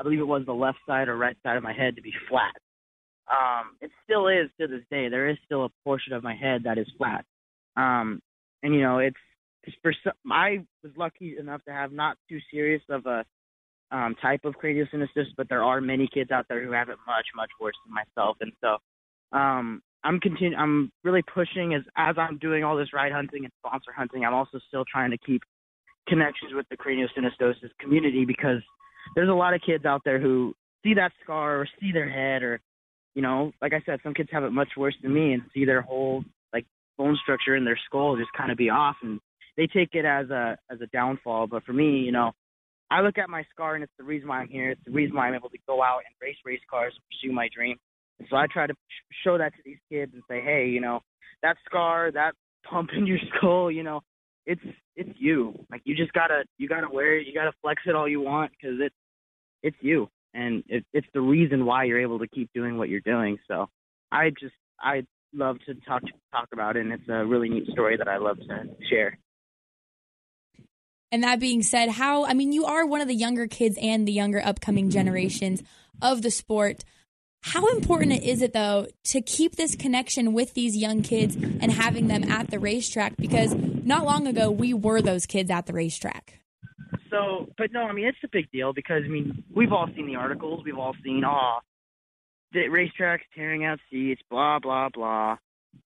I 0.00 0.02
believe 0.02 0.20
it 0.20 0.26
was 0.26 0.46
the 0.46 0.52
left 0.52 0.78
side 0.86 1.08
or 1.08 1.16
right 1.16 1.36
side 1.42 1.58
of 1.58 1.62
my 1.62 1.74
head 1.74 1.96
to 1.96 2.02
be 2.02 2.12
flat. 2.28 2.54
Um, 3.30 3.76
it 3.82 3.90
still 4.02 4.28
is 4.28 4.48
to 4.58 4.66
this 4.66 4.82
day. 4.90 5.08
There 5.08 5.28
is 5.28 5.36
still 5.44 5.66
a 5.66 5.68
portion 5.84 6.14
of 6.14 6.22
my 6.22 6.34
head 6.34 6.62
that 6.64 6.78
is 6.78 6.86
flat. 6.96 7.24
Um, 7.76 8.20
and 8.62 8.74
you 8.74 8.80
know, 8.80 8.98
it's, 8.98 9.16
it's 9.64 9.76
for 9.82 9.92
some, 10.02 10.14
I 10.32 10.64
was 10.82 10.92
lucky 10.96 11.36
enough 11.38 11.62
to 11.64 11.72
have 11.72 11.92
not 11.92 12.16
too 12.28 12.38
serious 12.50 12.82
of 12.88 13.04
a 13.04 13.24
um, 13.92 14.16
type 14.22 14.44
of 14.44 14.54
craniosynostosis, 14.54 15.34
but 15.36 15.48
there 15.48 15.62
are 15.62 15.80
many 15.80 16.08
kids 16.12 16.30
out 16.30 16.46
there 16.48 16.64
who 16.64 16.72
have 16.72 16.88
it 16.88 16.96
much, 17.06 17.26
much 17.36 17.50
worse 17.60 17.74
than 17.84 17.94
myself. 17.94 18.38
And 18.40 18.52
so, 18.62 18.78
um, 19.36 19.82
I'm 20.02 20.18
continu- 20.18 20.56
I'm 20.56 20.90
really 21.04 21.22
pushing 21.22 21.74
as 21.74 21.82
as 21.96 22.16
I'm 22.16 22.38
doing 22.38 22.64
all 22.64 22.74
this 22.74 22.94
ride 22.94 23.12
hunting 23.12 23.44
and 23.44 23.52
sponsor 23.58 23.92
hunting. 23.94 24.24
I'm 24.24 24.32
also 24.32 24.58
still 24.68 24.84
trying 24.90 25.10
to 25.10 25.18
keep 25.18 25.42
connections 26.08 26.52
with 26.54 26.66
the 26.70 26.76
craniosynostosis 26.76 27.70
community 27.78 28.24
because 28.24 28.62
there's 29.14 29.28
a 29.28 29.32
lot 29.32 29.54
of 29.54 29.60
kids 29.64 29.84
out 29.84 30.02
there 30.04 30.20
who 30.20 30.54
see 30.82 30.94
that 30.94 31.12
scar 31.22 31.60
or 31.60 31.68
see 31.80 31.92
their 31.92 32.08
head 32.08 32.42
or 32.42 32.60
you 33.14 33.22
know, 33.22 33.52
like 33.60 33.72
I 33.72 33.82
said, 33.84 33.98
some 34.02 34.14
kids 34.14 34.28
have 34.32 34.44
it 34.44 34.52
much 34.52 34.68
worse 34.76 34.94
than 35.02 35.12
me 35.12 35.32
and 35.32 35.42
see 35.52 35.64
their 35.64 35.82
whole 35.82 36.24
like 36.52 36.64
bone 36.96 37.18
structure 37.22 37.56
in 37.56 37.64
their 37.64 37.78
skull 37.86 38.16
just 38.16 38.32
kind 38.36 38.52
of 38.52 38.58
be 38.58 38.70
off 38.70 38.96
and 39.02 39.18
they 39.56 39.66
take 39.66 39.90
it 39.94 40.04
as 40.04 40.30
a 40.30 40.56
as 40.70 40.80
a 40.80 40.86
downfall. 40.86 41.46
But 41.48 41.64
for 41.64 41.72
me, 41.72 41.98
you 41.98 42.12
know, 42.12 42.32
I 42.90 43.02
look 43.02 43.18
at 43.18 43.28
my 43.28 43.44
scar 43.52 43.74
and 43.74 43.84
it's 43.84 43.92
the 43.98 44.04
reason 44.04 44.28
why 44.28 44.40
I'm 44.40 44.48
here. 44.48 44.70
It's 44.70 44.84
the 44.84 44.92
reason 44.92 45.16
why 45.16 45.28
I'm 45.28 45.34
able 45.34 45.50
to 45.50 45.58
go 45.66 45.82
out 45.82 45.98
and 46.06 46.14
race 46.20 46.36
race 46.44 46.60
cars 46.70 46.94
and 46.96 47.02
pursue 47.08 47.34
my 47.34 47.48
dream. 47.54 47.76
And 48.18 48.28
so 48.30 48.36
I 48.36 48.46
try 48.46 48.66
to 48.66 48.74
sh- 48.74 49.16
show 49.24 49.38
that 49.38 49.54
to 49.54 49.62
these 49.64 49.78
kids 49.90 50.12
and 50.14 50.22
say, 50.28 50.40
hey, 50.40 50.68
you 50.68 50.80
know, 50.80 51.00
that 51.42 51.56
scar, 51.66 52.10
that 52.12 52.32
pump 52.68 52.90
in 52.96 53.06
your 53.06 53.18
skull, 53.34 53.70
you 53.70 53.82
know, 53.82 54.00
it's 54.46 54.62
it's 54.96 55.10
you. 55.18 55.64
Like 55.70 55.82
you 55.84 55.94
just 55.94 56.12
gotta 56.12 56.44
you 56.58 56.68
gotta 56.68 56.88
wear 56.90 57.18
it. 57.18 57.26
You 57.26 57.34
gotta 57.34 57.52
flex 57.62 57.82
it 57.86 57.94
all 57.94 58.08
you 58.08 58.20
want 58.20 58.52
because 58.52 58.78
it's 58.80 58.94
it's 59.62 59.76
you, 59.80 60.08
and 60.34 60.62
it, 60.68 60.84
it's 60.92 61.06
the 61.14 61.20
reason 61.20 61.64
why 61.64 61.84
you're 61.84 62.00
able 62.00 62.18
to 62.20 62.28
keep 62.28 62.50
doing 62.54 62.78
what 62.78 62.88
you're 62.88 63.00
doing. 63.00 63.38
So 63.48 63.68
I 64.10 64.30
just 64.30 64.54
I 64.80 65.04
love 65.32 65.58
to 65.66 65.74
talk 65.86 66.02
talk 66.32 66.48
about 66.52 66.76
it, 66.76 66.80
and 66.80 66.92
it's 66.92 67.08
a 67.08 67.24
really 67.24 67.48
neat 67.48 67.68
story 67.68 67.96
that 67.96 68.08
I 68.08 68.18
love 68.18 68.38
to 68.38 68.64
share. 68.88 69.18
And 71.12 71.24
that 71.24 71.40
being 71.40 71.62
said, 71.62 71.88
how, 71.88 72.24
I 72.24 72.34
mean, 72.34 72.52
you 72.52 72.66
are 72.66 72.86
one 72.86 73.00
of 73.00 73.08
the 73.08 73.16
younger 73.16 73.48
kids 73.48 73.76
and 73.82 74.06
the 74.06 74.12
younger 74.12 74.40
upcoming 74.44 74.84
mm-hmm. 74.84 74.92
generations 74.92 75.62
of 76.00 76.22
the 76.22 76.30
sport. 76.30 76.84
How 77.42 77.66
important 77.68 78.22
is 78.22 78.42
it, 78.42 78.52
though, 78.52 78.86
to 79.04 79.20
keep 79.22 79.56
this 79.56 79.74
connection 79.74 80.32
with 80.32 80.54
these 80.54 80.76
young 80.76 81.02
kids 81.02 81.36
and 81.36 81.72
having 81.72 82.06
them 82.06 82.24
at 82.24 82.50
the 82.50 82.58
racetrack? 82.58 83.16
Because 83.16 83.54
not 83.54 84.04
long 84.04 84.26
ago, 84.26 84.50
we 84.50 84.74
were 84.74 85.00
those 85.00 85.26
kids 85.26 85.50
at 85.50 85.66
the 85.66 85.72
racetrack. 85.72 86.40
So, 87.10 87.48
but 87.58 87.72
no, 87.72 87.82
I 87.82 87.92
mean 87.92 88.06
it's 88.06 88.18
a 88.24 88.28
big 88.30 88.50
deal 88.52 88.72
because 88.72 89.02
I 89.04 89.08
mean 89.08 89.42
we've 89.54 89.72
all 89.72 89.88
seen 89.94 90.06
the 90.06 90.16
articles, 90.16 90.62
we've 90.64 90.78
all 90.78 90.94
seen 91.04 91.24
oh, 91.26 91.58
the 92.52 92.60
racetracks 92.60 93.20
tearing 93.34 93.64
out 93.64 93.78
seats, 93.90 94.22
blah 94.30 94.58
blah 94.60 94.88
blah. 94.88 95.36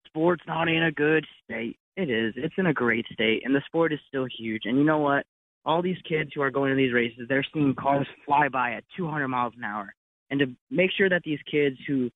Sport's 0.06 0.44
not 0.46 0.68
in 0.68 0.82
a 0.82 0.92
good 0.92 1.26
state. 1.44 1.78
It 1.96 2.10
is. 2.10 2.34
It's 2.36 2.54
in 2.58 2.66
a 2.66 2.74
great 2.74 3.06
state, 3.12 3.42
and 3.44 3.54
the 3.54 3.62
sport 3.66 3.92
is 3.92 3.98
still 4.08 4.26
huge. 4.38 4.62
And 4.64 4.78
you 4.78 4.84
know 4.84 4.98
what? 4.98 5.24
All 5.64 5.82
these 5.82 5.96
kids 6.08 6.30
who 6.34 6.42
are 6.42 6.50
going 6.50 6.70
to 6.70 6.76
these 6.76 6.92
races, 6.92 7.26
they're 7.28 7.44
seeing 7.52 7.74
cars 7.74 8.06
fly 8.24 8.48
by 8.48 8.72
at 8.72 8.84
200 8.96 9.28
miles 9.28 9.54
an 9.56 9.64
hour. 9.64 9.94
And 10.30 10.40
to 10.40 10.46
make 10.70 10.90
sure 10.96 11.08
that 11.08 11.22
these 11.24 11.38
kids 11.50 11.76
who 11.86 12.10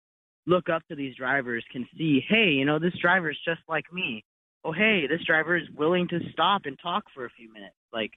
look 0.47 0.69
up 0.69 0.83
to 0.89 0.97
these 0.97 1.15
drivers 1.17 1.65
can 1.71 1.87
see, 1.97 2.25
hey, 2.29 2.51
you 2.51 2.65
know, 2.65 2.79
this 2.79 2.95
driver 3.01 3.31
is 3.31 3.37
just 3.45 3.61
like 3.69 3.93
me. 3.93 4.25
Oh, 4.65 4.73
hey, 4.73 5.07
this 5.09 5.25
driver 5.27 5.57
is 5.57 5.65
willing 5.77 6.09
to 6.09 6.21
stop 6.33 6.63
and 6.65 6.79
talk 6.83 7.05
for 7.15 7.25
a 7.25 7.31
few 7.31 7.53
minutes. 7.53 7.75
Like, 7.93 8.11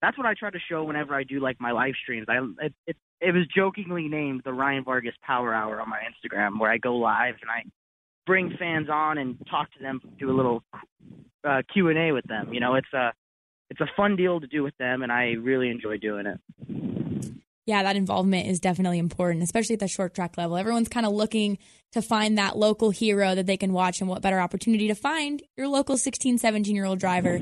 that's 0.00 0.16
what 0.18 0.26
I 0.26 0.34
try 0.34 0.50
to 0.50 0.58
show 0.68 0.84
whenever 0.84 1.14
I 1.14 1.22
do 1.22 1.40
like 1.40 1.60
my 1.60 1.70
live 1.70 1.94
streams. 2.02 2.26
I 2.28 2.38
it, 2.64 2.72
it, 2.86 2.96
it 3.20 3.32
was 3.32 3.46
jokingly 3.54 4.08
named 4.08 4.42
the 4.44 4.52
Ryan 4.52 4.84
Vargas 4.84 5.14
Power 5.22 5.54
Hour 5.54 5.80
on 5.80 5.88
my 5.88 6.00
Instagram, 6.00 6.58
where 6.58 6.70
I 6.70 6.78
go 6.78 6.96
live 6.96 7.34
and 7.40 7.50
I 7.50 7.64
bring 8.26 8.54
fans 8.58 8.88
on 8.90 9.18
and 9.18 9.36
talk 9.50 9.72
to 9.72 9.82
them, 9.82 10.00
do 10.18 10.30
a 10.30 10.36
little 10.36 10.62
uh, 11.44 11.62
Q 11.72 11.88
and 11.88 11.98
A 11.98 12.12
with 12.12 12.26
them. 12.26 12.52
You 12.52 12.60
know, 12.60 12.74
it's 12.74 12.92
a 12.92 13.12
it's 13.70 13.80
a 13.80 13.86
fun 13.96 14.16
deal 14.16 14.40
to 14.40 14.46
do 14.46 14.62
with 14.62 14.76
them, 14.78 15.02
and 15.02 15.12
I 15.12 15.32
really 15.40 15.70
enjoy 15.70 15.98
doing 15.98 16.26
it. 16.26 16.38
Yeah, 17.66 17.82
that 17.84 17.96
involvement 17.96 18.48
is 18.48 18.58
definitely 18.58 18.98
important, 18.98 19.44
especially 19.44 19.74
at 19.74 19.80
the 19.80 19.88
short 19.88 20.14
track 20.14 20.36
level. 20.36 20.56
Everyone's 20.56 20.88
kind 20.88 21.06
of 21.06 21.12
looking 21.12 21.58
to 21.92 22.02
find 22.02 22.36
that 22.38 22.56
local 22.56 22.90
hero 22.90 23.34
that 23.34 23.46
they 23.46 23.56
can 23.56 23.72
watch, 23.72 24.00
and 24.00 24.08
what 24.08 24.22
better 24.22 24.40
opportunity 24.40 24.88
to 24.88 24.94
find 24.94 25.42
your 25.56 25.68
local 25.68 25.96
16, 25.96 26.38
17 26.38 26.74
year 26.74 26.84
old 26.84 26.98
driver 26.98 27.40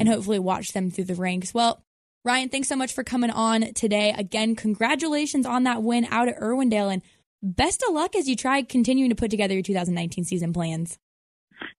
and 0.00 0.08
hopefully 0.08 0.38
watch 0.38 0.72
them 0.72 0.90
through 0.90 1.04
the 1.04 1.14
ranks. 1.14 1.52
Well, 1.52 1.82
Ryan, 2.24 2.48
thanks 2.48 2.68
so 2.68 2.76
much 2.76 2.92
for 2.92 3.04
coming 3.04 3.30
on 3.30 3.72
today. 3.74 4.14
Again, 4.16 4.56
congratulations 4.56 5.46
on 5.46 5.64
that 5.64 5.82
win 5.82 6.06
out 6.10 6.28
at 6.28 6.38
Irwindale, 6.40 6.92
and 6.92 7.02
best 7.42 7.84
of 7.86 7.94
luck 7.94 8.16
as 8.16 8.28
you 8.28 8.36
try 8.36 8.62
continuing 8.62 9.10
to 9.10 9.16
put 9.16 9.30
together 9.30 9.54
your 9.54 9.62
2019 9.62 10.24
season 10.24 10.52
plans. 10.52 10.98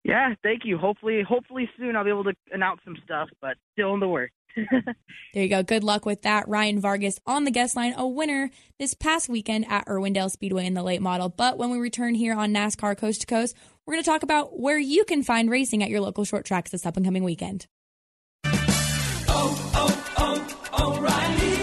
Yeah, 0.04 0.34
thank 0.44 0.62
you. 0.66 0.78
Hopefully, 0.78 1.22
hopefully 1.28 1.70
soon 1.78 1.96
I'll 1.96 2.04
be 2.04 2.10
able 2.10 2.24
to 2.24 2.34
announce 2.52 2.82
some 2.84 2.96
stuff, 3.04 3.30
but 3.40 3.58
still 3.74 3.94
in 3.94 4.00
the 4.00 4.08
works. 4.08 4.34
There 5.34 5.44
you 5.44 5.50
go. 5.50 5.64
Good 5.64 5.86
luck 5.86 6.06
with 6.06 6.24
that. 6.24 6.50
Ryan 6.50 6.82
Vargas 6.82 7.18
on 7.26 7.46
the 7.46 7.52
guest 7.52 7.78
line, 7.78 7.94
a 7.96 8.06
winner 8.06 8.52
this 8.80 8.94
past 8.94 9.30
weekend 9.30 9.66
at 9.70 9.86
Irwindale 9.86 10.30
Speedway 10.30 10.66
in 10.66 10.74
the 10.74 10.84
late 10.84 11.02
model. 11.02 11.30
But 11.30 11.58
when 11.58 11.70
we 11.70 11.78
return 11.78 12.16
here 12.16 12.34
on 12.34 12.54
NASCAR 12.54 12.98
Coast 12.98 13.22
to 13.22 13.28
Coast, 13.28 13.56
we're 13.86 13.94
going 13.94 14.04
to 14.04 14.10
talk 14.10 14.24
about 14.24 14.60
where 14.60 14.78
you 14.78 15.06
can 15.06 15.24
find 15.24 15.50
racing 15.50 15.84
at 15.84 15.90
your 15.90 16.02
local 16.02 16.26
short 16.26 16.46
tracks 16.46 16.72
this 16.72 16.86
up 16.86 16.98
and 16.98 17.06
coming 17.06 17.24
weekend. 17.24 17.68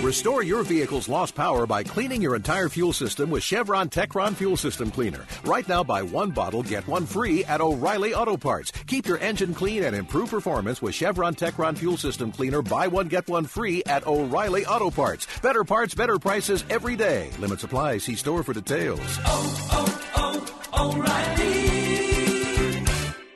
Restore 0.08 0.42
your 0.42 0.62
vehicle's 0.62 1.06
lost 1.06 1.34
power 1.34 1.66
by 1.66 1.82
cleaning 1.84 2.22
your 2.22 2.34
entire 2.34 2.70
fuel 2.70 2.94
system 2.94 3.28
with 3.28 3.42
Chevron 3.42 3.90
Techron 3.90 4.32
Fuel 4.36 4.56
System 4.56 4.90
Cleaner. 4.90 5.26
Right 5.44 5.68
now, 5.68 5.84
buy 5.84 6.00
one 6.00 6.30
bottle, 6.30 6.62
get 6.62 6.88
one 6.88 7.04
free 7.04 7.44
at 7.44 7.60
O'Reilly 7.60 8.14
Auto 8.14 8.38
Parts. 8.38 8.72
Keep 8.86 9.06
your 9.06 9.18
engine 9.18 9.52
clean 9.52 9.84
and 9.84 9.94
improve 9.94 10.30
performance 10.30 10.80
with 10.80 10.94
Chevron 10.94 11.34
Techron 11.34 11.76
Fuel 11.76 11.98
System 11.98 12.32
Cleaner. 12.32 12.62
Buy 12.62 12.88
one, 12.88 13.08
get 13.08 13.28
one 13.28 13.44
free 13.44 13.84
at 13.84 14.06
O'Reilly 14.06 14.64
Auto 14.64 14.88
Parts. 14.88 15.26
Better 15.42 15.62
parts, 15.62 15.94
better 15.94 16.18
prices 16.18 16.64
every 16.70 16.96
day. 16.96 17.28
Limit 17.38 17.60
supply. 17.60 17.98
See 17.98 18.14
store 18.14 18.42
for 18.42 18.54
details. 18.54 19.18
Oh, 19.26 20.00
oh, 20.16 20.40
oh, 20.72 20.96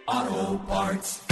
O'Reilly 0.09 0.47
Auto 0.49 0.57
Parts. 0.65 1.32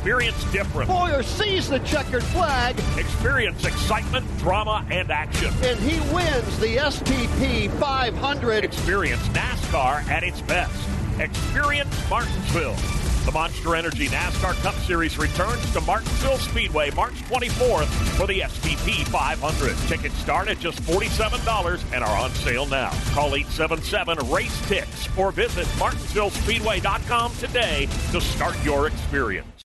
Experience 0.00 0.44
different. 0.50 0.88
Bowyer 0.88 1.22
sees 1.22 1.68
the 1.68 1.78
checkered 1.80 2.22
flag. 2.22 2.74
Experience 2.96 3.66
excitement, 3.66 4.26
drama, 4.38 4.82
and 4.90 5.10
action. 5.10 5.52
And 5.62 5.78
he 5.78 6.00
wins 6.14 6.58
the 6.58 6.76
STP 6.78 7.70
500. 7.78 8.64
Experience 8.64 9.20
NASCAR 9.28 10.02
at 10.08 10.22
its 10.22 10.40
best. 10.40 10.74
Experience 11.18 11.94
Martinsville. 12.08 12.76
The 13.26 13.32
Monster 13.32 13.76
Energy 13.76 14.06
NASCAR 14.06 14.54
Cup 14.62 14.74
Series 14.76 15.18
returns 15.18 15.70
to 15.74 15.82
Martinsville 15.82 16.38
Speedway 16.38 16.90
March 16.92 17.16
24th 17.24 17.84
for 18.16 18.26
the 18.26 18.40
STP 18.40 19.06
500. 19.08 19.76
Tickets 19.86 20.16
start 20.16 20.48
at 20.48 20.58
just 20.60 20.80
$47 20.84 21.92
and 21.92 22.02
are 22.02 22.16
on 22.16 22.30
sale 22.36 22.64
now. 22.64 22.88
Call 23.12 23.34
877 23.34 24.30
Race 24.30 24.66
Ticks 24.66 25.14
or 25.18 25.30
visit 25.30 25.66
martinsvillespeedway.com 25.76 27.34
today 27.34 27.86
to 28.12 28.20
start 28.22 28.56
your 28.64 28.86
experience. 28.86 29.59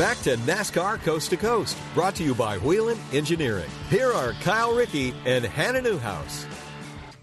Back 0.00 0.16
to 0.22 0.34
NASCAR 0.38 0.98
Coast 1.02 1.28
to 1.28 1.36
Coast, 1.36 1.76
brought 1.92 2.14
to 2.14 2.24
you 2.24 2.34
by 2.34 2.56
Whelen 2.56 2.98
Engineering. 3.12 3.68
Here 3.90 4.10
are 4.10 4.32
Kyle 4.42 4.74
Rickey 4.74 5.12
and 5.26 5.44
Hannah 5.44 5.82
Newhouse. 5.82 6.46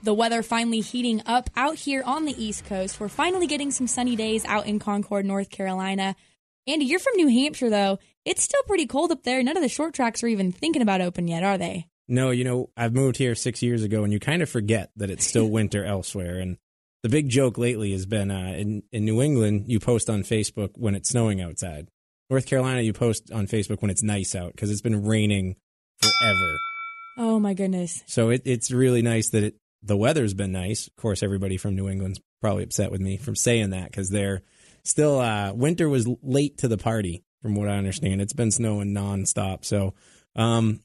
The 0.03 0.13
weather 0.13 0.43
finally 0.43 0.81
heating 0.81 1.23
up 1.25 1.49
out 1.55 1.73
here 1.73 2.03
on 2.05 2.25
the 2.25 2.35
East 2.37 2.65
Coast. 2.65 2.99
We're 2.99 3.07
finally 3.07 3.47
getting 3.47 3.71
some 3.71 3.87
sunny 3.87 4.15
days 4.15 4.45
out 4.45 4.67
in 4.67 4.77
Concord, 4.77 5.25
North 5.25 5.49
Carolina. 5.49 6.15
Andy, 6.67 6.85
you're 6.85 6.99
from 6.99 7.15
New 7.15 7.29
Hampshire, 7.29 7.71
though. 7.71 7.97
It's 8.25 8.43
still 8.43 8.61
pretty 8.67 8.85
cold 8.85 9.11
up 9.11 9.23
there. 9.23 9.41
None 9.41 9.57
of 9.57 9.63
the 9.63 9.69
short 9.69 9.95
tracks 9.95 10.21
are 10.21 10.27
even 10.27 10.51
thinking 10.51 10.83
about 10.83 11.01
open 11.01 11.27
yet, 11.27 11.41
are 11.41 11.57
they? 11.57 11.87
No, 12.07 12.29
you 12.29 12.43
know, 12.43 12.69
I've 12.77 12.93
moved 12.93 13.17
here 13.17 13.33
six 13.33 13.63
years 13.63 13.81
ago, 13.81 14.03
and 14.03 14.13
you 14.13 14.19
kind 14.19 14.43
of 14.43 14.51
forget 14.51 14.91
that 14.97 15.09
it's 15.09 15.25
still 15.25 15.47
winter 15.49 15.83
elsewhere. 15.83 16.37
And 16.37 16.59
the 17.01 17.09
big 17.09 17.29
joke 17.29 17.57
lately 17.57 17.91
has 17.93 18.05
been 18.05 18.29
uh, 18.29 18.53
in, 18.55 18.83
in 18.91 19.03
New 19.03 19.19
England, 19.19 19.63
you 19.65 19.79
post 19.79 20.11
on 20.11 20.21
Facebook 20.21 20.73
when 20.75 20.93
it's 20.93 21.09
snowing 21.09 21.41
outside. 21.41 21.87
North 22.29 22.45
Carolina, 22.45 22.81
you 22.81 22.93
post 22.93 23.31
on 23.31 23.47
Facebook 23.47 23.81
when 23.81 23.91
it's 23.91 24.03
nice 24.03 24.35
out 24.35 24.51
because 24.51 24.69
it's 24.69 24.81
been 24.81 25.05
raining 25.05 25.55
forever. 25.99 26.57
Oh, 27.17 27.39
my 27.39 27.53
goodness. 27.53 28.03
So 28.05 28.29
it, 28.29 28.41
it's 28.45 28.71
really 28.71 29.01
nice 29.01 29.29
that 29.29 29.43
it, 29.43 29.55
the 29.81 29.97
weather's 29.97 30.33
been 30.33 30.51
nice. 30.51 30.87
Of 30.87 30.95
course, 30.95 31.23
everybody 31.23 31.57
from 31.57 31.75
New 31.75 31.89
England's 31.89 32.19
probably 32.41 32.63
upset 32.63 32.91
with 32.91 33.01
me 33.01 33.17
from 33.17 33.35
saying 33.35 33.71
that 33.71 33.89
because 33.89 34.09
they're 34.09 34.41
still, 34.83 35.19
uh, 35.19 35.53
winter 35.53 35.89
was 35.89 36.07
late 36.21 36.57
to 36.59 36.67
the 36.67 36.77
party, 36.77 37.23
from 37.41 37.55
what 37.55 37.69
I 37.69 37.77
understand. 37.77 38.21
It's 38.21 38.33
been 38.33 38.51
snowing 38.51 38.93
nonstop. 38.93 39.63
So, 39.63 39.93
um, 40.35 40.81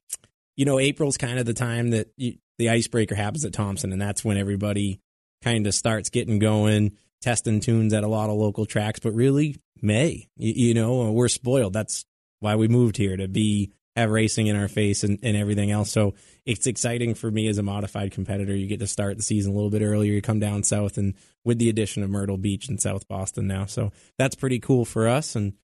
you 0.57 0.64
know, 0.64 0.78
April's 0.78 1.16
kind 1.16 1.38
of 1.38 1.46
the 1.46 1.55
time 1.55 1.90
that 1.90 2.09
you, 2.16 2.37
the 2.59 2.70
icebreaker 2.70 3.14
happens 3.14 3.44
at 3.44 3.52
Thompson, 3.52 3.92
and 3.92 4.00
that's 4.00 4.24
when 4.24 4.37
everybody 4.37 5.00
kind 5.42 5.66
of 5.66 5.74
starts 5.74 6.11
getting 6.11 6.38
going, 6.38 6.96
testing 7.22 7.61
tunes 7.61 7.94
at 7.94 8.04
a 8.04 8.08
lot 8.08 8.28
of 8.28 8.37
local 8.37 8.66
tracks. 8.66 9.00
But 9.00 9.12
really, 9.12 9.56
May, 9.80 10.28
you, 10.37 10.68
you 10.68 10.74
know, 10.74 11.02
uh, 11.02 11.11
we're 11.11 11.28
spoiled. 11.28 11.72
That's 11.72 12.04
why 12.40 12.56
we 12.56 12.68
moved 12.68 12.96
here 12.96 13.16
to 13.16 13.28
be 13.28 13.72
have 13.96 14.11
racing 14.11 14.46
in 14.46 14.56
our 14.56 14.68
face 14.68 15.04
and, 15.04 15.18
and 15.22 15.37
everything 15.37 15.70
else. 15.70 15.90
So 15.90 16.14
it's 16.46 16.66
exciting 16.66 17.14
for 17.14 17.30
me 17.30 17.46
as 17.48 17.58
a 17.58 17.62
modified 17.62 18.12
competitor. 18.12 18.54
You 18.54 18.66
get 18.66 18.80
to 18.80 18.87
start 18.87 19.16
the 19.16 19.22
season 19.22 19.52
a 19.52 19.54
little 19.54 19.70
bit 19.70 19.82
earlier. 19.82 20.12
You 20.12 20.22
come 20.22 20.40
down 20.40 20.62
south, 20.62 20.98
and 20.98 21.14
with 21.44 21.58
the 21.58 21.68
addition 21.68 22.02
of 22.02 22.11
Myrtle 22.11 22.38
Beach 22.38 22.68
and 22.68 22.80
South 22.80 23.06
Boston 23.06 23.46
now, 23.46 23.66
so 23.66 23.92
that's 24.18 24.35
pretty 24.35 24.61
cool 24.61 24.85
for 24.85 25.08
us, 25.08 25.37
and 25.37 25.54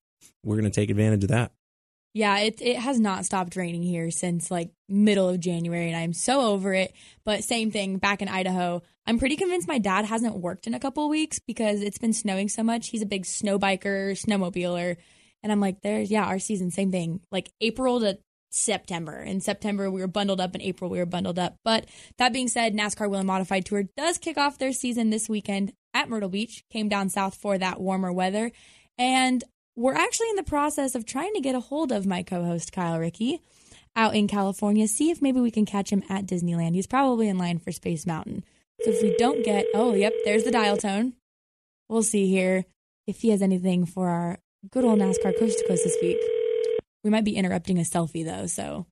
we're 0.44 0.61
to 0.61 0.71
take 0.71 0.90
advantage 0.90 1.25
of 1.25 1.31
that. 1.31 1.53
Yeah, 2.14 2.38
it 2.38 2.61
it 2.61 2.77
has 2.77 2.99
not 2.99 3.25
stopped 3.25 3.55
raining 3.57 3.83
here 3.83 4.11
since 4.11 4.51
like 4.51 4.71
middle 4.88 5.29
of 5.29 5.40
January, 5.40 5.88
and 5.88 5.97
I'm 5.97 6.12
so 6.12 6.40
over 6.40 6.75
it. 6.75 6.92
But 7.25 7.44
same 7.44 7.71
thing 7.71 7.99
back 7.99 8.23
in 8.23 8.29
Idaho. 8.29 8.83
I'm 9.09 9.18
pretty 9.18 9.37
convinced 9.37 9.66
my 9.66 9.79
dad 9.79 10.05
hasn't 10.05 10.37
worked 10.37 10.66
in 10.66 10.75
a 10.75 10.79
couple 10.79 11.09
weeks 11.09 11.38
because 11.38 11.81
it's 11.81 11.97
been 11.97 12.12
snowing 12.12 12.51
so 12.51 12.62
much. 12.62 12.90
He's 12.90 13.01
a 13.01 13.07
big 13.07 13.25
snow 13.25 13.59
biker, 13.59 14.12
snowmobiler, 14.12 14.99
and 15.42 15.51
I'm 15.51 15.61
like, 15.61 15.81
there's 15.81 16.11
yeah, 16.11 16.27
our 16.27 16.38
season, 16.38 16.71
same 16.71 16.92
thing. 16.92 17.21
Like 17.33 17.51
April 17.62 18.01
to 18.01 18.18
September. 18.51 19.18
In 19.18 19.40
September, 19.40 19.90
we 19.90 20.03
were 20.03 20.09
bundled 20.09 20.42
up. 20.42 20.55
In 20.55 20.61
April, 20.61 20.90
we 20.90 20.99
were 20.99 21.07
bundled 21.07 21.38
up. 21.38 21.57
But 21.64 21.87
that 22.18 22.35
being 22.35 22.49
said, 22.49 22.75
NASCAR 22.75 23.09
Whelen 23.09 23.25
Modified 23.25 23.64
Tour 23.64 23.85
does 23.97 24.18
kick 24.18 24.37
off 24.37 24.59
their 24.59 24.75
season 24.75 25.09
this 25.09 25.27
weekend 25.27 25.73
at 25.94 26.11
Myrtle 26.11 26.29
Beach. 26.29 26.64
Came 26.71 26.90
down 26.90 27.09
south 27.09 27.35
for 27.35 27.57
that 27.57 27.81
warmer 27.81 28.12
weather. 28.12 28.53
And 28.99 29.42
we're 29.75 29.94
actually 29.94 30.29
in 30.29 30.37
the 30.37 30.42
process 30.42 30.94
of 30.94 31.07
trying 31.07 31.33
to 31.33 31.40
get 31.40 31.55
a 31.55 31.61
hold 31.61 31.92
of 31.92 32.05
my 32.05 32.23
co 32.23 32.44
host, 32.44 32.73
Kyle 32.73 32.99
Rickey, 32.99 33.40
out 33.97 34.14
in 34.14 34.29
California, 34.29 34.87
see 34.87 35.11
if 35.11 35.23
maybe 35.23 35.40
we 35.40 35.51
can 35.51 35.64
catch 35.64 35.88
him 35.90 36.03
at 36.11 36.27
Disneyland. 36.27 36.75
He's 36.75 36.87
probably 36.87 37.27
in 37.29 37.38
line 37.38 37.59
for 37.59 37.73
Space 37.73 38.05
Mountain. 38.05 38.44
So 38.83 38.91
if 38.91 39.03
we 39.03 39.17
don't 39.19 39.45
get, 39.45 39.67
oh, 39.75 39.95
yep, 39.95 40.12
there's 40.25 40.45
the 40.45 40.51
dial 40.51 40.77
tone. 40.77 41.14
We'll 41.88 42.03
see 42.03 42.29
here 42.29 42.64
if 43.07 43.21
he 43.21 43.31
has 43.31 43.43
anything 43.43 43.87
for 43.87 44.09
our 44.09 44.38
good 44.71 44.85
old 44.85 44.99
NASCAR 44.99 45.38
Coast 45.38 45.59
to 45.59 45.69
Coast 45.69 45.85
this 45.85 45.97
week. 46.01 46.19
We 47.03 47.11
might 47.11 47.25
be 47.25 47.37
interrupting 47.37 47.79
a 47.79 47.83
selfie 47.83 48.25
though, 48.25 48.47
so 48.47 48.87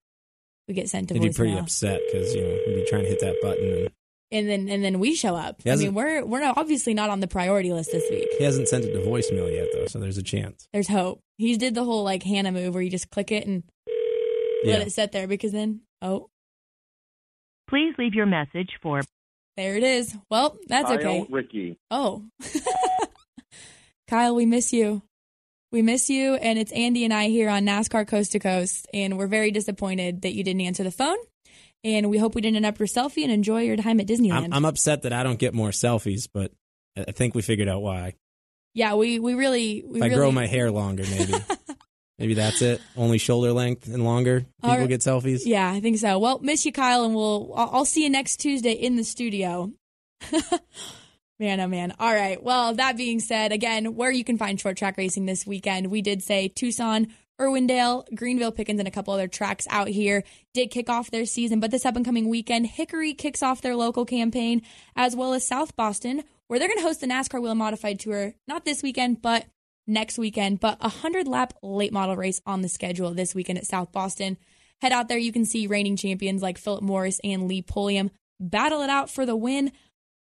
we 0.67 0.75
get 0.75 0.89
sent 0.89 1.09
to 1.09 1.15
voice. 1.15 1.23
He'd 1.23 1.29
be 1.29 1.35
pretty 1.35 1.59
upset 1.59 2.01
because 2.07 2.35
you 2.35 2.43
know 2.43 2.59
he'd 2.67 2.75
be 2.75 2.87
trying 2.89 3.03
to 3.03 3.09
hit 3.09 3.21
that 3.21 3.37
button 3.43 3.65
and 3.65 3.91
and 4.33 4.49
then 4.49 4.69
and 4.69 4.83
then 4.83 4.99
we 4.99 5.15
show 5.15 5.37
up. 5.37 5.61
I 5.67 5.77
mean, 5.77 5.95
we're 5.95 6.25
we're 6.25 6.41
not, 6.41 6.57
obviously 6.57 6.95
not 6.95 7.11
on 7.11 7.21
the 7.21 7.29
priority 7.29 7.73
list 7.73 7.93
this 7.93 8.05
week. 8.11 8.29
he 8.39 8.45
hasn't 8.45 8.69
sent 8.69 8.85
it 8.85 8.93
to 8.93 9.01
voicemail 9.01 9.53
yet 9.53 9.69
though, 9.75 9.87
so 9.87 9.99
there's 9.99 10.19
a 10.19 10.23
chance. 10.23 10.67
There's 10.73 10.89
hope. 10.89 11.21
He 11.37 11.57
did 11.57 11.75
the 11.75 11.85
whole 11.85 12.03
like 12.03 12.23
Hannah 12.23 12.53
move 12.53 12.75
where 12.75 12.83
you 12.83 12.91
just 12.91 13.11
click 13.11 13.31
it 13.31 13.47
and 13.47 13.63
let 14.65 14.83
it 14.83 14.93
sit 14.93 15.13
there 15.13 15.29
because 15.29 15.53
then 15.53 15.83
oh 16.03 16.31
Please 17.69 17.95
leave 17.99 18.15
your 18.15 18.27
message 18.27 18.71
for. 18.81 19.03
There 19.57 19.77
it 19.77 19.83
is. 19.83 20.15
Well, 20.31 20.57
that's 20.69 20.89
Kyle 20.89 20.99
okay. 20.99 21.27
Rickey. 21.31 21.79
Oh, 21.91 22.25
Kyle, 24.09 24.35
we 24.35 24.47
miss 24.47 24.73
you. 24.73 25.03
We 25.73 25.83
miss 25.83 26.09
you, 26.09 26.35
and 26.35 26.59
it's 26.59 26.73
Andy 26.73 27.05
and 27.05 27.13
I 27.13 27.29
here 27.29 27.49
on 27.49 27.65
NASCAR 27.65 28.07
Coast 28.07 28.33
to 28.33 28.39
Coast, 28.39 28.87
and 28.95 29.19
we're 29.19 29.27
very 29.27 29.51
disappointed 29.51 30.23
that 30.23 30.35
you 30.35 30.45
didn't 30.45 30.61
answer 30.61 30.85
the 30.85 30.91
phone. 30.91 31.17
And 31.85 32.09
we 32.11 32.19
hope 32.19 32.35
we 32.35 32.41
didn't 32.41 32.57
interrupt 32.57 32.79
your 32.79 32.87
selfie 32.89 33.23
and 33.23 33.33
enjoy 33.33 33.63
your 33.63 33.77
time 33.77 34.01
at 34.01 34.07
Disneyland. 34.07 34.45
I'm, 34.45 34.53
I'm 34.53 34.65
upset 34.65 35.03
that 35.03 35.13
I 35.13 35.23
don't 35.23 35.39
get 35.39 35.55
more 35.55 35.71
selfies, 35.71 36.29
but 36.33 36.53
I 36.97 37.05
I 37.09 37.13
think 37.13 37.35
we 37.35 37.43
figured 37.43 37.69
out 37.69 37.83
why. 37.83 38.15
yeah, 38.75 38.95
we 38.95 39.19
we 39.19 39.35
really 39.35 39.85
we 39.87 39.99
If 39.99 40.03
I 40.03 40.07
really 40.07 40.17
grow 40.19 40.33
my 40.33 40.47
hair 40.47 40.71
longer, 40.71 41.05
maybe. 41.11 41.35
maybe 42.19 42.35
that's 42.35 42.63
it. 42.63 42.81
Only 42.97 43.19
shoulder 43.19 43.53
length 43.53 43.87
and 43.87 44.05
longer. 44.05 44.47
People 44.63 44.79
right. 44.79 44.89
get 44.89 45.01
selfies. 45.01 45.43
Yeah, 45.45 45.71
I 45.71 45.81
think 45.81 45.99
so. 45.99 46.19
Well, 46.19 46.39
miss 46.41 46.65
you, 46.65 46.73
Kyle, 46.73 47.05
and 47.05 47.15
we'll 47.15 47.53
I'll, 47.55 47.71
I'll 47.73 47.85
see 47.85 48.03
you 48.03 48.11
next 48.11 48.39
Tuesday 48.39 48.73
in 48.73 48.97
the 48.97 49.05
studio. 49.05 49.73
man, 51.39 51.61
oh 51.61 51.69
man. 51.69 51.95
All 51.99 52.15
right. 52.15 52.43
Well, 52.43 52.75
that 52.75 52.97
being 52.97 53.21
said, 53.21 53.53
again, 53.53 53.95
where 53.95 54.11
you 54.11 54.25
can 54.25 54.39
find 54.39 54.61
short 54.61 54.77
track 54.77 54.97
racing 54.97 55.27
this 55.27 55.47
weekend, 55.47 55.89
we 55.89 56.03
did 56.03 56.23
say 56.23 56.49
Tucson, 56.49 57.09
Irwindale, 57.41 58.05
Greenville, 58.15 58.53
Pickens, 58.53 58.79
and 58.79 58.89
a 58.89 58.93
couple 58.93 59.13
other 59.13 59.29
tracks 59.29 59.67
out 59.71 59.89
here 59.89 60.25
did 60.55 60.71
kick 60.71 60.89
off 60.89 61.11
their 61.11 61.27
season. 61.27 61.61
But 61.61 61.71
this 61.71 61.85
up 61.85 61.97
and 61.97 62.05
coming 62.05 62.29
weekend, 62.29 62.67
Hickory 62.67 63.13
kicks 63.13 63.43
off 63.43 63.61
their 63.61 63.77
local 63.77 64.05
campaign, 64.05 64.63
as 64.95 65.15
well 65.15 65.35
as 65.35 65.47
South 65.47 65.77
Boston, 65.77 66.25
where 66.47 66.59
they're 66.59 66.69
going 66.69 66.79
to 66.79 66.85
host 66.85 67.01
the 67.01 67.07
NASCAR 67.07 67.43
Whelen 67.43 67.59
Modified 67.59 68.01
Tour, 68.01 68.35
not 68.49 68.65
this 68.65 68.83
weekend, 68.83 69.21
but 69.21 69.47
next 69.87 70.19
weekend. 70.19 70.61
But 70.61 70.79
a 70.81 70.89
100 70.89 71.29
lap 71.29 71.55
late 71.63 71.93
model 71.93 72.17
race 72.17 72.41
on 72.47 72.63
the 72.63 72.69
schedule 72.69 73.13
this 73.15 73.35
weekend 73.35 73.59
at 73.59 73.67
South 73.67 73.93
Boston. 73.93 74.37
Head 74.81 74.93
out 74.93 75.09
there, 75.09 75.19
you 75.19 75.33
can 75.33 75.45
see 75.45 75.67
reigning 75.67 75.97
champions 75.97 76.43
like 76.43 76.59
Philip 76.59 76.83
Morris 76.83 77.21
and 77.25 77.49
Lee 77.49 77.63
Pulliam 77.63 78.11
battle 78.39 78.83
it 78.83 78.91
out 78.91 79.11
for 79.11 79.25
the 79.25 79.37
win. 79.37 79.73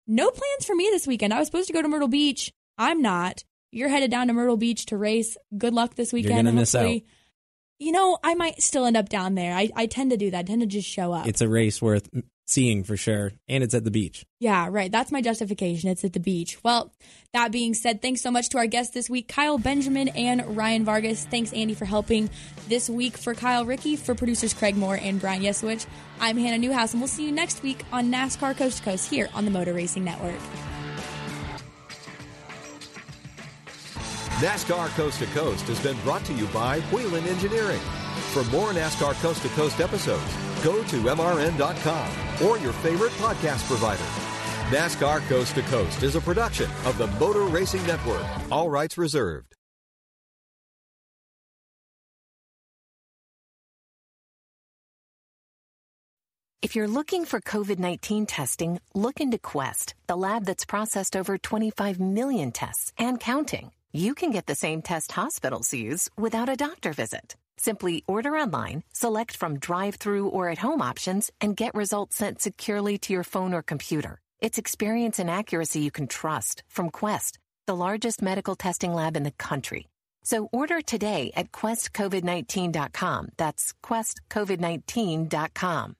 No 0.07 0.29
plans 0.29 0.65
for 0.65 0.75
me 0.75 0.87
this 0.91 1.07
weekend. 1.07 1.33
I 1.33 1.39
was 1.39 1.47
supposed 1.47 1.67
to 1.67 1.73
go 1.73 1.81
to 1.81 1.87
Myrtle 1.87 2.07
Beach. 2.07 2.53
I'm 2.77 3.01
not. 3.01 3.43
You're 3.71 3.89
headed 3.89 4.11
down 4.11 4.27
to 4.27 4.33
Myrtle 4.33 4.57
Beach 4.57 4.85
to 4.87 4.97
race. 4.97 5.35
Good 5.57 5.73
luck 5.73 5.95
this 5.95 6.13
weekend. 6.13 6.35
You're 6.35 6.43
gonna 6.43 6.55
miss 6.55 6.75
out. 6.75 7.01
You 7.77 7.91
know, 7.91 8.17
I 8.23 8.35
might 8.35 8.61
still 8.61 8.85
end 8.85 8.95
up 8.95 9.09
down 9.09 9.35
there. 9.35 9.53
I, 9.53 9.69
I 9.75 9.85
tend 9.87 10.11
to 10.11 10.17
do 10.17 10.31
that. 10.31 10.39
I 10.39 10.43
tend 10.43 10.61
to 10.61 10.67
just 10.67 10.87
show 10.87 11.11
up. 11.11 11.27
It's 11.27 11.41
a 11.41 11.49
race 11.49 11.81
worth 11.81 12.09
seeing 12.45 12.83
for 12.83 12.95
sure, 12.95 13.33
and 13.49 13.63
it's 13.63 13.73
at 13.73 13.83
the 13.83 13.91
beach. 13.91 14.25
Yeah, 14.39 14.67
right. 14.69 14.91
That's 14.91 15.11
my 15.11 15.21
justification. 15.21 15.89
It's 15.89 16.03
at 16.03 16.13
the 16.13 16.19
beach. 16.19 16.57
Well, 16.63 16.93
that 17.33 17.51
being 17.51 17.73
said, 17.73 18.01
thanks 18.01 18.21
so 18.21 18.31
much 18.31 18.49
to 18.49 18.57
our 18.59 18.67
guests 18.67 18.93
this 18.93 19.09
week, 19.09 19.27
Kyle 19.27 19.57
Benjamin 19.57 20.09
and 20.09 20.55
Ryan 20.55 20.85
Vargas. 20.85 21.25
Thanks, 21.25 21.51
Andy, 21.53 21.73
for 21.73 21.85
helping 21.85 22.29
this 22.67 22.89
week. 22.89 23.17
For 23.17 23.33
Kyle 23.33 23.65
Rickey, 23.65 23.95
for 23.95 24.15
producers 24.15 24.53
Craig 24.53 24.77
Moore 24.77 24.99
and 25.01 25.19
Brian 25.19 25.41
Yeswich, 25.41 25.85
I'm 26.19 26.37
Hannah 26.37 26.59
Newhouse, 26.59 26.93
and 26.93 27.01
we'll 27.01 27.07
see 27.07 27.25
you 27.25 27.31
next 27.31 27.63
week 27.63 27.83
on 27.91 28.11
NASCAR 28.11 28.55
Coast 28.55 28.77
to 28.77 28.83
Coast 28.83 29.09
here 29.09 29.29
on 29.33 29.45
the 29.45 29.51
Motor 29.51 29.73
Racing 29.73 30.03
Network. 30.03 30.39
NASCAR 34.39 34.89
Coast 34.89 35.19
to 35.19 35.25
Coast 35.27 35.65
has 35.67 35.79
been 35.79 35.97
brought 36.01 36.23
to 36.25 36.33
you 36.33 36.45
by 36.47 36.79
Whelen 36.91 37.25
Engineering. 37.25 37.79
For 38.35 38.43
more 38.51 38.73
NASCAR 38.73 39.13
Coast 39.21 39.43
to 39.43 39.47
Coast 39.55 39.79
episodes, 39.79 40.35
go 40.61 40.83
to 40.83 40.97
MRN.com 41.03 42.45
or 42.45 42.57
your 42.57 42.73
favorite 42.73 43.13
podcast 43.13 43.65
provider. 43.65 44.03
NASCAR 44.75 45.25
Coast 45.29 45.55
to 45.55 45.61
Coast 45.61 46.03
is 46.03 46.17
a 46.17 46.19
production 46.19 46.69
of 46.83 46.97
the 46.97 47.07
Motor 47.07 47.45
Racing 47.45 47.81
Network. 47.87 48.25
All 48.51 48.69
rights 48.69 48.97
reserved. 48.97 49.55
If 56.61 56.75
you're 56.75 56.89
looking 56.89 57.23
for 57.23 57.39
COVID 57.39 57.79
19 57.79 58.25
testing, 58.25 58.81
look 58.93 59.21
into 59.21 59.37
Quest, 59.37 59.95
the 60.07 60.17
lab 60.17 60.43
that's 60.43 60.65
processed 60.65 61.15
over 61.15 61.37
25 61.37 62.01
million 62.01 62.51
tests 62.51 62.91
and 62.97 63.17
counting. 63.17 63.71
You 63.93 64.13
can 64.13 64.31
get 64.31 64.45
the 64.45 64.55
same 64.55 64.81
test 64.81 65.13
hospitals 65.13 65.73
use 65.73 66.09
without 66.17 66.49
a 66.49 66.57
doctor 66.57 66.91
visit. 66.91 67.37
Simply 67.57 68.03
order 68.07 68.35
online, 68.35 68.83
select 68.93 69.35
from 69.35 69.59
drive 69.59 69.95
through 69.95 70.27
or 70.27 70.49
at 70.49 70.59
home 70.59 70.81
options, 70.81 71.31
and 71.41 71.57
get 71.57 71.75
results 71.75 72.15
sent 72.17 72.41
securely 72.41 72.97
to 72.99 73.11
your 73.13 73.23
phone 73.23 73.53
or 73.53 73.61
computer. 73.61 74.19
It's 74.39 74.57
experience 74.57 75.19
and 75.19 75.29
accuracy 75.29 75.79
you 75.79 75.91
can 75.91 76.07
trust 76.07 76.63
from 76.69 76.89
Quest, 76.89 77.39
the 77.67 77.75
largest 77.75 78.21
medical 78.21 78.55
testing 78.55 78.93
lab 78.93 79.17
in 79.17 79.23
the 79.23 79.31
country. 79.31 79.87
So 80.23 80.47
order 80.51 80.81
today 80.81 81.31
at 81.35 81.51
questcovid19.com. 81.51 83.29
That's 83.37 83.73
questcovid19.com. 83.83 85.95